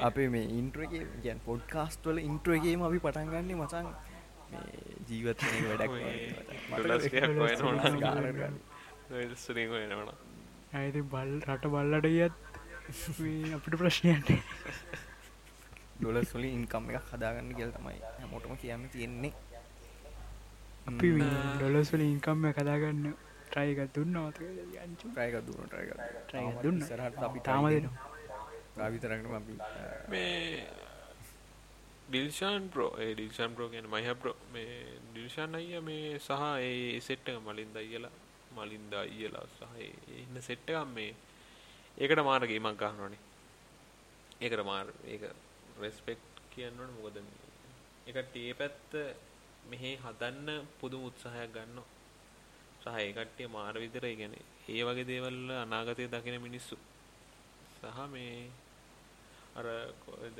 අපේ 0.02 0.28
මේ 0.28 0.44
ඉන්ට්‍රගේ 0.54 1.04
ගැන් 1.24 1.40
පොඩ්කාස්ටවල 1.40 2.18
ඉන්ට්‍රගේම 2.20 2.82
අපි 2.82 2.98
පටන්ගන්නේ 2.98 3.56
මචන් 3.56 3.86
ජීවත් 5.08 5.40
වැඩක් 5.68 5.92
ඇති 10.76 11.00
බල් 11.12 11.32
රට 11.48 11.64
බල්ලට 11.74 12.06
ගියත් 12.14 12.34
අපිට 13.56 13.74
ප්‍රශ්නයන්ට 13.80 14.28
ඩොලස් 16.00 16.30
වලින් 16.34 16.52
ඉන්කම් 16.60 16.84
එකක් 16.92 17.06
හදාගන්න 17.12 17.50
කියල 17.58 17.70
තමයි 17.76 18.00
හැමෝටම 18.20 18.54
කියන්න 18.62 18.88
තියෙන්නේ. 18.92 19.32
අපි 20.86 21.08
ඩොලස්වල 21.58 22.02
ඉන්කම්ම 22.04 22.44
කදාගන්න 22.56 23.14
ට්‍රයික 23.48 23.80
දුන්න 23.94 24.18
ට්‍රයක 24.32 25.34
දුන්න 25.46 25.70
ට්‍රයක 25.70 26.60
දුන්න. 26.62 26.78
සරහට 26.88 27.22
අපි 27.28 27.40
තාම 27.48 27.64
දෙනවා. 27.66 27.96
අපි 28.78 28.98
මේ 30.12 30.66
ඩිල්ෂාන් 32.08 32.68
ප්‍රෝ 32.70 32.90
ඒ 32.98 33.12
ඩිල්ෂන් 33.14 33.54
ප්‍රෝ 33.54 33.68
කියන 33.68 33.86
මහ 33.86 34.12
ප්‍රෝ 34.14 34.36
මේ 34.52 34.74
ඩිල්ෂන් 35.06 35.54
අයිය 35.54 35.80
මේ 35.80 36.18
සහ 36.18 36.42
ඒ 36.60 37.00
සෙට්ට 37.00 37.30
මලින්ද 37.46 37.76
අයියලා 37.76 38.14
මලින්ද 38.56 38.92
අයියලා 38.96 39.46
සහ 39.48 39.72
ඒ 39.78 39.90
ඉන්න 40.16 40.36
සෙට්ටකම් 40.40 40.92
මේ. 40.94 41.12
ඒකට 41.98 42.22
මාර්ගී 42.22 42.60
මක් 42.60 42.82
ගහනනේ 42.92 43.20
ඒකට 44.40 44.62
මාර් 44.64 44.86
ඒක 45.06 45.22
රෙස්පෙක්් 45.80 46.22
කියන්නට 46.52 46.94
මොකද 46.96 47.18
එකට 48.06 48.36
ඒ 48.36 48.54
පැත්ත 48.54 48.92
මෙහි 49.64 49.92
හදන්න 49.96 50.48
පුදුම 50.78 51.08
උත්සාහයක් 51.08 51.50
ගන්න 51.54 51.82
සහ 52.82 52.96
ඒකට්ටිය 52.98 53.48
මාර 53.48 53.74
විතර 53.76 54.06
ගැන 54.14 54.34
ඒ 54.68 54.82
වගේ 54.84 55.06
දේවල්ල 55.06 55.50
අනාගතය 55.56 56.08
දකින 56.08 56.38
මිනිස්සු. 56.40 56.76
සහ 57.76 57.98
මේ 58.12 58.50
අර 59.56 59.66
කොද 60.04 60.38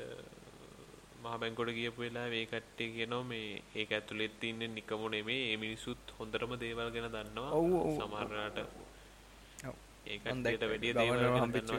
මහ 1.21 1.35
බැංකොට 1.41 1.69
ගියපු 1.77 1.99
වෙලා 2.01 2.27
ඒ 2.29 2.45
කට්ටිය 2.51 2.89
කියනවා 2.95 3.23
මේ 3.23 3.47
ඒක 3.75 3.91
ඇතුළෙත් 3.91 4.33
තින්නේ 4.41 4.67
නිකමු 4.69 5.07
නෙමේ 5.09 5.39
ඒ 5.51 5.57
මිනිසුත් 5.57 6.01
හොඳටම 6.19 6.53
දේවල් 6.63 6.89
ගැන 6.95 7.09
දන්නවා. 7.15 7.51
ඔව්, 7.51 7.71
ඔව්. 7.79 7.95
සමහරලාට 7.99 8.57
ඔව්. 8.59 9.75
ඒ 10.05 10.15
මම 10.15 10.21
කට්ටියට 10.21 10.43
දැක්කා. 10.43 10.69
වැඩිය 10.71 10.93
දේවල් 10.93 11.19
ගැන 11.23 11.41
හම්බෙච්ච 11.43 11.69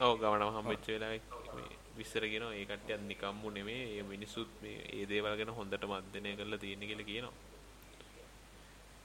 ඔව් 0.00 0.14
ගවනම 0.22 0.50
හම්බෙච්ච 0.56 0.86
වෙලාවේ 0.88 1.20
මේ 1.56 1.68
විස්තර 1.98 2.24
කියනවා. 2.32 2.54
ඒ 2.54 2.64
කට්ටියත් 2.70 3.02
නිකම්මු 3.10 3.48
නෙමේ 3.50 3.82
ඒ 3.96 4.02
මිනිසුත් 4.04 4.50
මේ 4.62 4.78
ඒ 4.96 5.04
දේවල් 5.12 5.34
ගැන 5.38 5.50
හොඳටම 5.58 5.92
අධ්‍යයනය 5.92 6.36
කරලා 6.38 6.60
තියෙන 6.64 6.82
කියලා 6.90 7.08
කියනවා. 7.10 7.34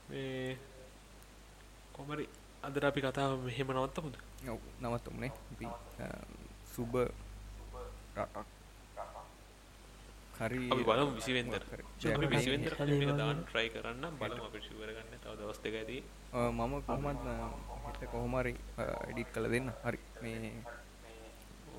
මේ 0.10 0.58
කොමරි 1.94 2.26
අදට 2.64 2.84
අපි 2.90 3.02
කතාව 3.02 3.32
මෙහෙම 3.46 3.70
නවත්තමුද? 3.74 4.16
ඔව්, 4.54 4.60
නවත්තමුණේ 4.82 5.32
අපි 5.54 5.68
සුබ 6.74 6.94
රටක් 6.96 8.48
හරි 10.34 10.60
අපි 10.68 10.84
බලමු 10.84 11.12
විසිවෙන්දර. 11.16 11.64
විසිවෙන්දර 12.30 12.74
දාන්න 13.18 13.40
try 13.46 13.68
කරන්න. 13.70 14.06
බලමු 14.20 14.44
අපි 14.44 14.60
ෂුවර් 14.60 14.90
ගන්න 14.90 15.20
තව 15.20 15.34
දවස් 15.40 15.60
දෙකයි 15.64 16.00
අ, 16.34 16.40
මම 16.52 16.74
කොහොමත් 16.82 17.20
හිට 17.88 18.10
කොහොමරි 18.12 18.54
එඩිට් 19.10 19.30
කළ 19.34 19.48
දෙන්න. 19.50 19.68
හරි. 19.84 20.00
මේ 20.22 20.52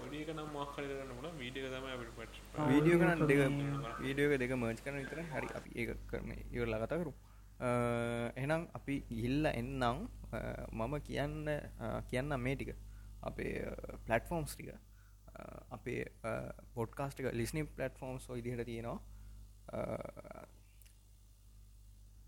ඔඩියක 0.04 0.28
නම් 0.30 0.48
මොකක් 0.52 0.76
හරි 0.76 0.86
කරන්න 0.88 1.12
පුළුවන්. 1.16 1.36
වීඩියෝ 1.38 1.68
එක 1.68 1.74
තමයි 1.74 1.92
අපිට 1.94 2.12
පට් 2.16 2.32
ආ, 2.54 2.66
වීඩියෝ 2.70 2.98
කරන්න 3.00 3.26
දෙක 3.26 3.38
මේ- 3.38 3.94
වීඩියෝ 4.00 4.32
එක 4.32 4.40
දෙක 4.40 4.52
මර්ච් 4.54 4.80
කරන 4.84 4.96
විතර 4.98 5.18
හරි 5.32 5.48
අපි 5.54 5.70
ඒක 5.74 5.90
කරම. 6.06 6.28
ඉවරලා 6.52 6.80
කතා 6.82 6.98
කරු 6.98 7.12
එහෙනම් 8.36 8.62
අපි 8.74 8.94
ගිල්ල 9.12 9.46
එන්නම්. 9.52 9.98
මම 10.72 10.94
කියන්න 11.00 11.48
අ, 11.80 11.86
කියන්නම් 12.10 12.40
මේ 12.40 12.54
ටික. 12.56 12.70
අපේ 13.22 13.52
පලටෆෝම්ස් 14.06 14.52
ටික 14.54 14.70
අපේ 15.70 16.04
පොඩ්කාස්ටික 16.74 17.32
ලිස්නි 17.32 17.62
පලටෆෝම්ස් 17.64 18.28
ඉදිහට 18.36 18.64
තියෙනවා. 18.64 18.98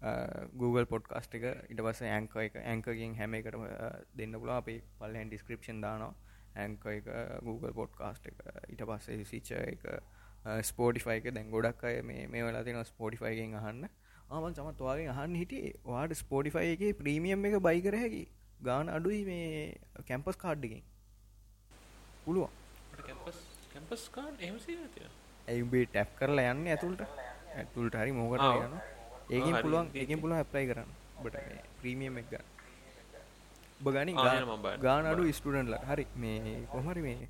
අ, 0.03 0.13
Google 0.55 0.87
පොඩ්කාස්ට 0.87 1.35
එක 1.35 1.45
ඉට 1.71 1.81
පස 1.81 2.03
ඇංක 2.03 2.37
එක 2.37 2.57
ඇංකකින් 2.63 3.15
හැම 3.17 3.35
එකටම 3.35 3.65
අ, 3.65 3.91
දෙන්න 4.15 4.39
පුලා 4.41 4.59
අපේ 4.59 4.83
පල්ලන් 4.99 5.31
ඩිස්ක්‍රපෂන් 5.31 5.81
දානවා. 5.81 6.15
ඇංක 6.57 6.87
එක 6.87 7.07
Google 7.43 7.73
පොඩ්කාස්ට 7.73 8.27
එක 8.27 8.43
ඉට 8.69 8.83
පස්සේ 8.85 9.25
සිච්ච 9.25 9.53
එක 9.53 9.87
ස්පෝටිෆයි 10.63 11.17
එක. 11.21 11.31
දැන් 11.35 11.51
ගොඩක් 11.51 11.85
අය 11.85 12.03
මේ 12.03 12.27
මේ 12.27 12.45
වෙලා 12.45 12.65
තියෙන 12.65 12.85
ස්පෝටිෆයිගෙන් 12.85 13.55
අහන්න. 13.55 13.89
ආමන් 14.31 14.55
සමත් 14.55 14.81
වගේ 14.81 15.09
අහන්න 15.09 15.35
හිටියේ. 15.35 15.73
වාට 15.85 16.15
ස්පෝටිෆයි 16.15 16.75
එක 16.75 16.99
ප්‍රීමියම් 16.99 17.45
එක 17.45 17.59
බයි 17.63 17.83
කර 17.83 17.97
හැකි. 17.97 18.25
ගාන 18.63 18.89
අඩුයි 18.89 19.25
මේ 19.25 19.49
කැම්පස් 20.09 20.37
කාඩ්ඩකින් 20.37 20.83
පුළුවන්. 22.25 22.51
කැම්පස් 23.07 23.39
කැම්පස් 23.73 24.09
කාන් 24.17 24.35
එහෙම 24.41 24.59
තියෙන 24.67 25.11
ඇයිබේ 25.49 25.87
ටැප් 25.87 26.11
කරලා 26.19 26.53
යන්න 26.53 26.67
ඇතුළට? 26.75 27.03
ඇතුළට 27.57 27.95
හරි 28.03 28.13
මෝකට. 28.13 28.45
යන 28.67 28.77
ඒකින්. 29.31 29.55
පුළුවන් 29.63 29.91
ඒකින් 29.95 30.21
පුළුවන් 30.21 30.39
ඇප්ලයි 30.39 30.67
කරන්න. 30.71 30.91
බට 31.23 31.37
ප්‍රීමියම් 31.81 32.19
එක 32.23 32.33
බගනි. 33.81 34.13
ගාන 34.81 35.07
අඩු 35.07 35.33
ස්ටඩන්ල 35.33 35.79
හරි. 35.91 36.07
මේ 36.17 36.67
කොහරි 36.73 37.03
මේ 37.09 37.29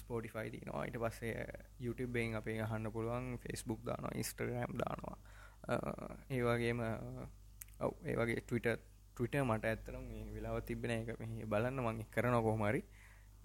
ස්පෝටිෆයි 0.00 0.50
තිනවා 0.50 0.84
ඊට 0.88 0.98
පස්සේ 1.04 1.46
YouTubeෙන් 1.84 2.36
අපේ 2.40 2.60
අහන්න 2.66 2.92
පුළුවන්. 2.92 3.38
ෆෙස්බුක් 3.38 3.80
දානවා. 3.84 4.12
ඉස්ටග්‍රම් 4.14 4.78
දානවා. 4.82 5.16
ඒ 6.30 6.42
වගේම 6.42 6.80
ඔව් 7.80 7.92
ඒ 8.04 8.16
වගේ 8.16 8.40
ටවිට 8.42 8.68
ටවිට 9.14 9.34
මට 9.44 9.64
ඇත්තරම් 9.64 10.04
වෙලාව 10.34 10.62
තිබෙන 10.68 10.90
එක. 10.96 11.18
මෙහි 11.20 11.44
බලන්න 11.44 11.82
මං 11.84 12.04
කරන 12.14 12.36
කොහමරි 12.42 12.82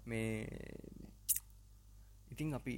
මේ 0.04 0.46
ඉතින් 2.30 2.54
අපි 2.54 2.74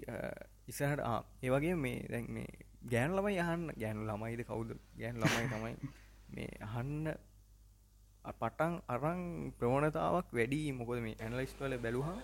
ඉසහට 0.67 1.05
ඒවගේ 1.43 1.75
මේ 1.77 2.03
දැන් 2.09 2.27
මේ 2.31 2.49
ගෑන් 2.87 3.13
ළමයි 3.13 3.39
යහන්න 3.39 3.65
ගෑනු 3.77 4.03
ළමයිද 4.05 4.43
කවුද? 4.45 4.71
ගෑන් 4.97 5.17
ළමයි 5.17 5.47
තමයි 5.49 5.75
මේ 6.31 6.51
අහන්න 6.63 7.15
පටන් 8.33 8.75
අරං 8.89 9.23
ප්‍රවණතාවක් 9.59 10.33
වැඩි. 10.33 10.63
මොකද 10.73 10.99
මේ 11.01 11.17
ඇනලිස්ටල 11.21 11.79
බැලුහා 11.79 12.19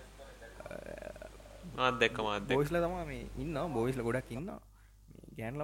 ආත් 1.77 1.95
දැක්ක 1.99 2.17
මාත් 2.19 2.47
බෝයිස්ල 2.47 2.77
තමා 2.77 3.05
මේ 3.05 3.23
ඉන්න 3.37 3.57
බෝයිස්ල 3.69 4.01
ගොඩක් 4.01 4.31
ඉන්න 4.31 4.45
මේ 4.45 4.59
ගෑන් 5.37 5.55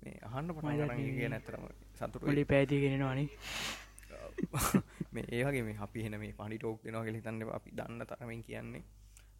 මේ 0.00 0.16
අහන්න 0.22 0.48
පටන් 0.50 0.82
අරන් 0.84 1.02
කිය 1.10 1.28
නැතරම 1.28 1.66
සතුට 1.94 2.22
පොලි 2.22 2.44
පැතිගෙනවානේ 2.46 3.28
මේ 5.12 5.26
ඒවගේ 5.30 5.62
මේ 5.62 5.78
අපි 5.80 6.02
හෙන 6.02 6.18
මේ 6.18 6.32
පඩි 6.34 6.58
ටෝක් 6.58 6.84
දෙනවා 6.84 7.04
කෙලි 7.04 7.20
තන්න 7.20 7.52
අපි 7.52 7.70
දන්න 7.72 8.06
තරමින් 8.06 8.42
කියන්නේ 8.42 8.84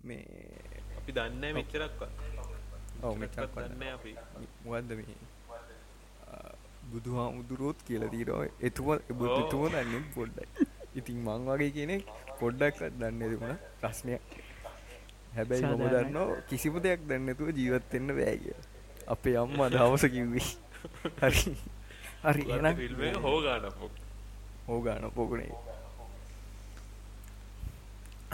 මේ 0.02 0.24
අපි 0.98 1.12
දන්න 1.12 1.54
මෙච්චරක්ව 1.54 2.02
ඔව 3.02 3.14
මෙචක් 3.16 3.36
දන්න 3.54 3.82
අපි. 3.88 4.12
මොකක්ද 4.64 4.92
මේ? 4.92 5.16
බුදු 6.90 7.16
හාමුදුරුවෝත් 7.16 7.78
කියල 7.86 8.04
දීරෝ 8.08 8.42
එතුම 8.60 8.88
බුදුතුම 9.12 9.64
දන්න 9.68 10.04
පොඩ්ඩයි. 10.14 10.66
ඉතින් 10.94 11.18
මං 11.24 11.48
වගේ 11.48 11.70
කෙනෙක් 11.70 12.04
පොඩ්ඩක් 12.40 12.82
දන්න 12.92 13.22
තිබුණ 13.22 13.56
ප්‍රශ්නය 13.80 14.18
හැබැයි 15.34 15.64
මම. 15.66 15.86
දන්න 15.86 16.18
කිසිම 16.48 16.76
දෙයක් 16.80 17.08
දන්නතුව 17.08 17.54
ජීවත්වෙන්න 17.54 18.14
බෑගිය 18.18 18.56
අපේ 19.08 19.36
අම්ම 19.36 19.58
දවස 19.68 20.04
කිව්වී. 20.08 20.48
හරි. 21.22 21.56
හරි 22.24 22.42
එනම් 22.50 22.76
හෝගාන 24.66 25.04
පොකුණේ. 25.18 25.52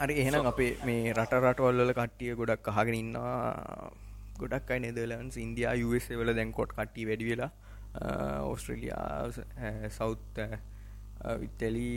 හරි 0.01 0.15
එහෙනම් 0.23 0.49
අපේ 0.51 0.71
මේ 0.87 1.13
රට 1.13 1.39
රටවල්ල 1.43 1.93
කට්ටිය 1.99 2.35
ගොඩක් 2.41 2.67
අහගෙන 2.73 2.97
ඉන්නවා. 3.03 3.91
ගොඩක් 4.41 4.71
අයි 4.71 4.81
නෙදලන්ස් 4.83 5.37
ඉන්දයා 5.45 5.73
US 5.87 6.05
වල 6.19 6.31
දැන්කොට් 6.39 6.75
කට්ටි 6.77 7.07
වැඩි 7.09 7.29
වෙලා 7.31 7.51
ඔස්ට්‍රලියා 8.51 9.89
සෞත් 9.97 10.41
විත්තලි 11.41 11.87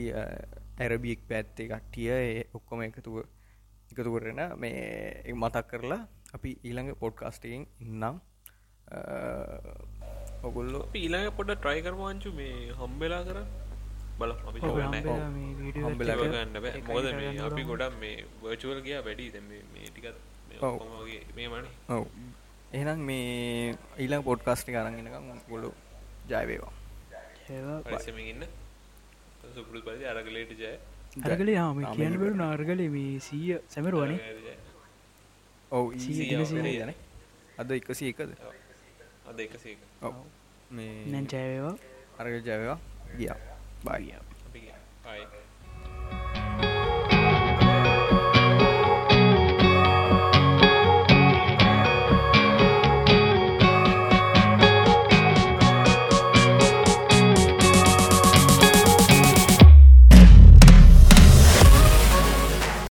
ඇරබියෙක් 0.85 1.21
පැත්තේ 1.31 1.69
කට්ටිය 1.73 2.49
ඔක්කොම 2.59 2.81
එකතුව 2.87 3.17
එකතු 3.91 4.11
කරන 4.17 4.41
මේ 4.63 5.35
මතක් 5.35 5.67
කරලා 5.71 6.03
අපි 6.37 6.51
ඊළඟ 6.65 6.91
පොඩ්කාස්ටයෙන් 7.03 7.67
ඉන්නම්. 7.85 8.21
ඔගොල්ලෝ 10.49 10.85
ඊළඟ 11.01 11.29
පොඩ 11.39 11.51
ට්‍රයි 11.57 11.81
කරවාංචු 11.87 12.31
මේ 12.39 12.55
හම්බෙලා 12.81 13.23
කර 13.29 13.39
බල 14.21 14.33
ගන්න 14.41 15.07
බෑ. 16.57 16.73
එකයි 16.73 16.83
මොකද 16.87 17.07
කරන්න 17.07 17.17
මේ 17.21 17.41
අපි. 17.47 17.63
ගොඩක් 17.65 17.95
මේ 18.01 18.17
වර්චුවල් 18.43 18.81
ගියා 18.87 19.03
වැඩි. 19.07 19.27
දැන් 19.35 19.47
මේ 19.51 19.63
මේ 19.73 19.89
ටිකත් 19.89 20.17
මේ 21.37 21.49
මනේ 21.49 21.73
ඔව්. 21.89 22.05
එහෙනම් 22.73 23.01
මේ 23.03 23.75
ඊළඟ 23.99 24.25
පොඩ්කාස්ටි 24.25 24.71
කරගෙනකම් 24.73 25.27
ගොලු 25.49 25.71
ජයවේවා 26.29 26.73
ඉන්න. 28.25 28.43
සුපුරුදු 29.55 29.85
පරිදි 29.87 30.05
අරගලයට 30.07 30.53
ජය. 30.55 30.73
අරගලේ 31.25 31.57
හම 31.59 31.79
ආ, 31.81 31.95
කියන්න 31.95 32.13
මේක 32.13 32.21
බරු 32.23 32.35
නාර්ගලේ 32.37 32.89
මේ 32.89 33.21
සීය 33.21 33.59
සැමරුවනේ. 33.69 34.19
ඔව්. 35.73 35.93
යන 35.93 36.93
අද 37.59 37.71
එකසි 37.73 38.05
එකද? 38.13 38.31
ඔව්. 38.41 38.55
අද 39.27 39.39
මේ 40.71 40.93
නැන් 41.07 41.27
ජයවේවා 41.27 41.75
අරග 42.19 42.35
ජයවා 42.47 42.79
ගියා 43.17 43.39
බාගිය 43.85 44.30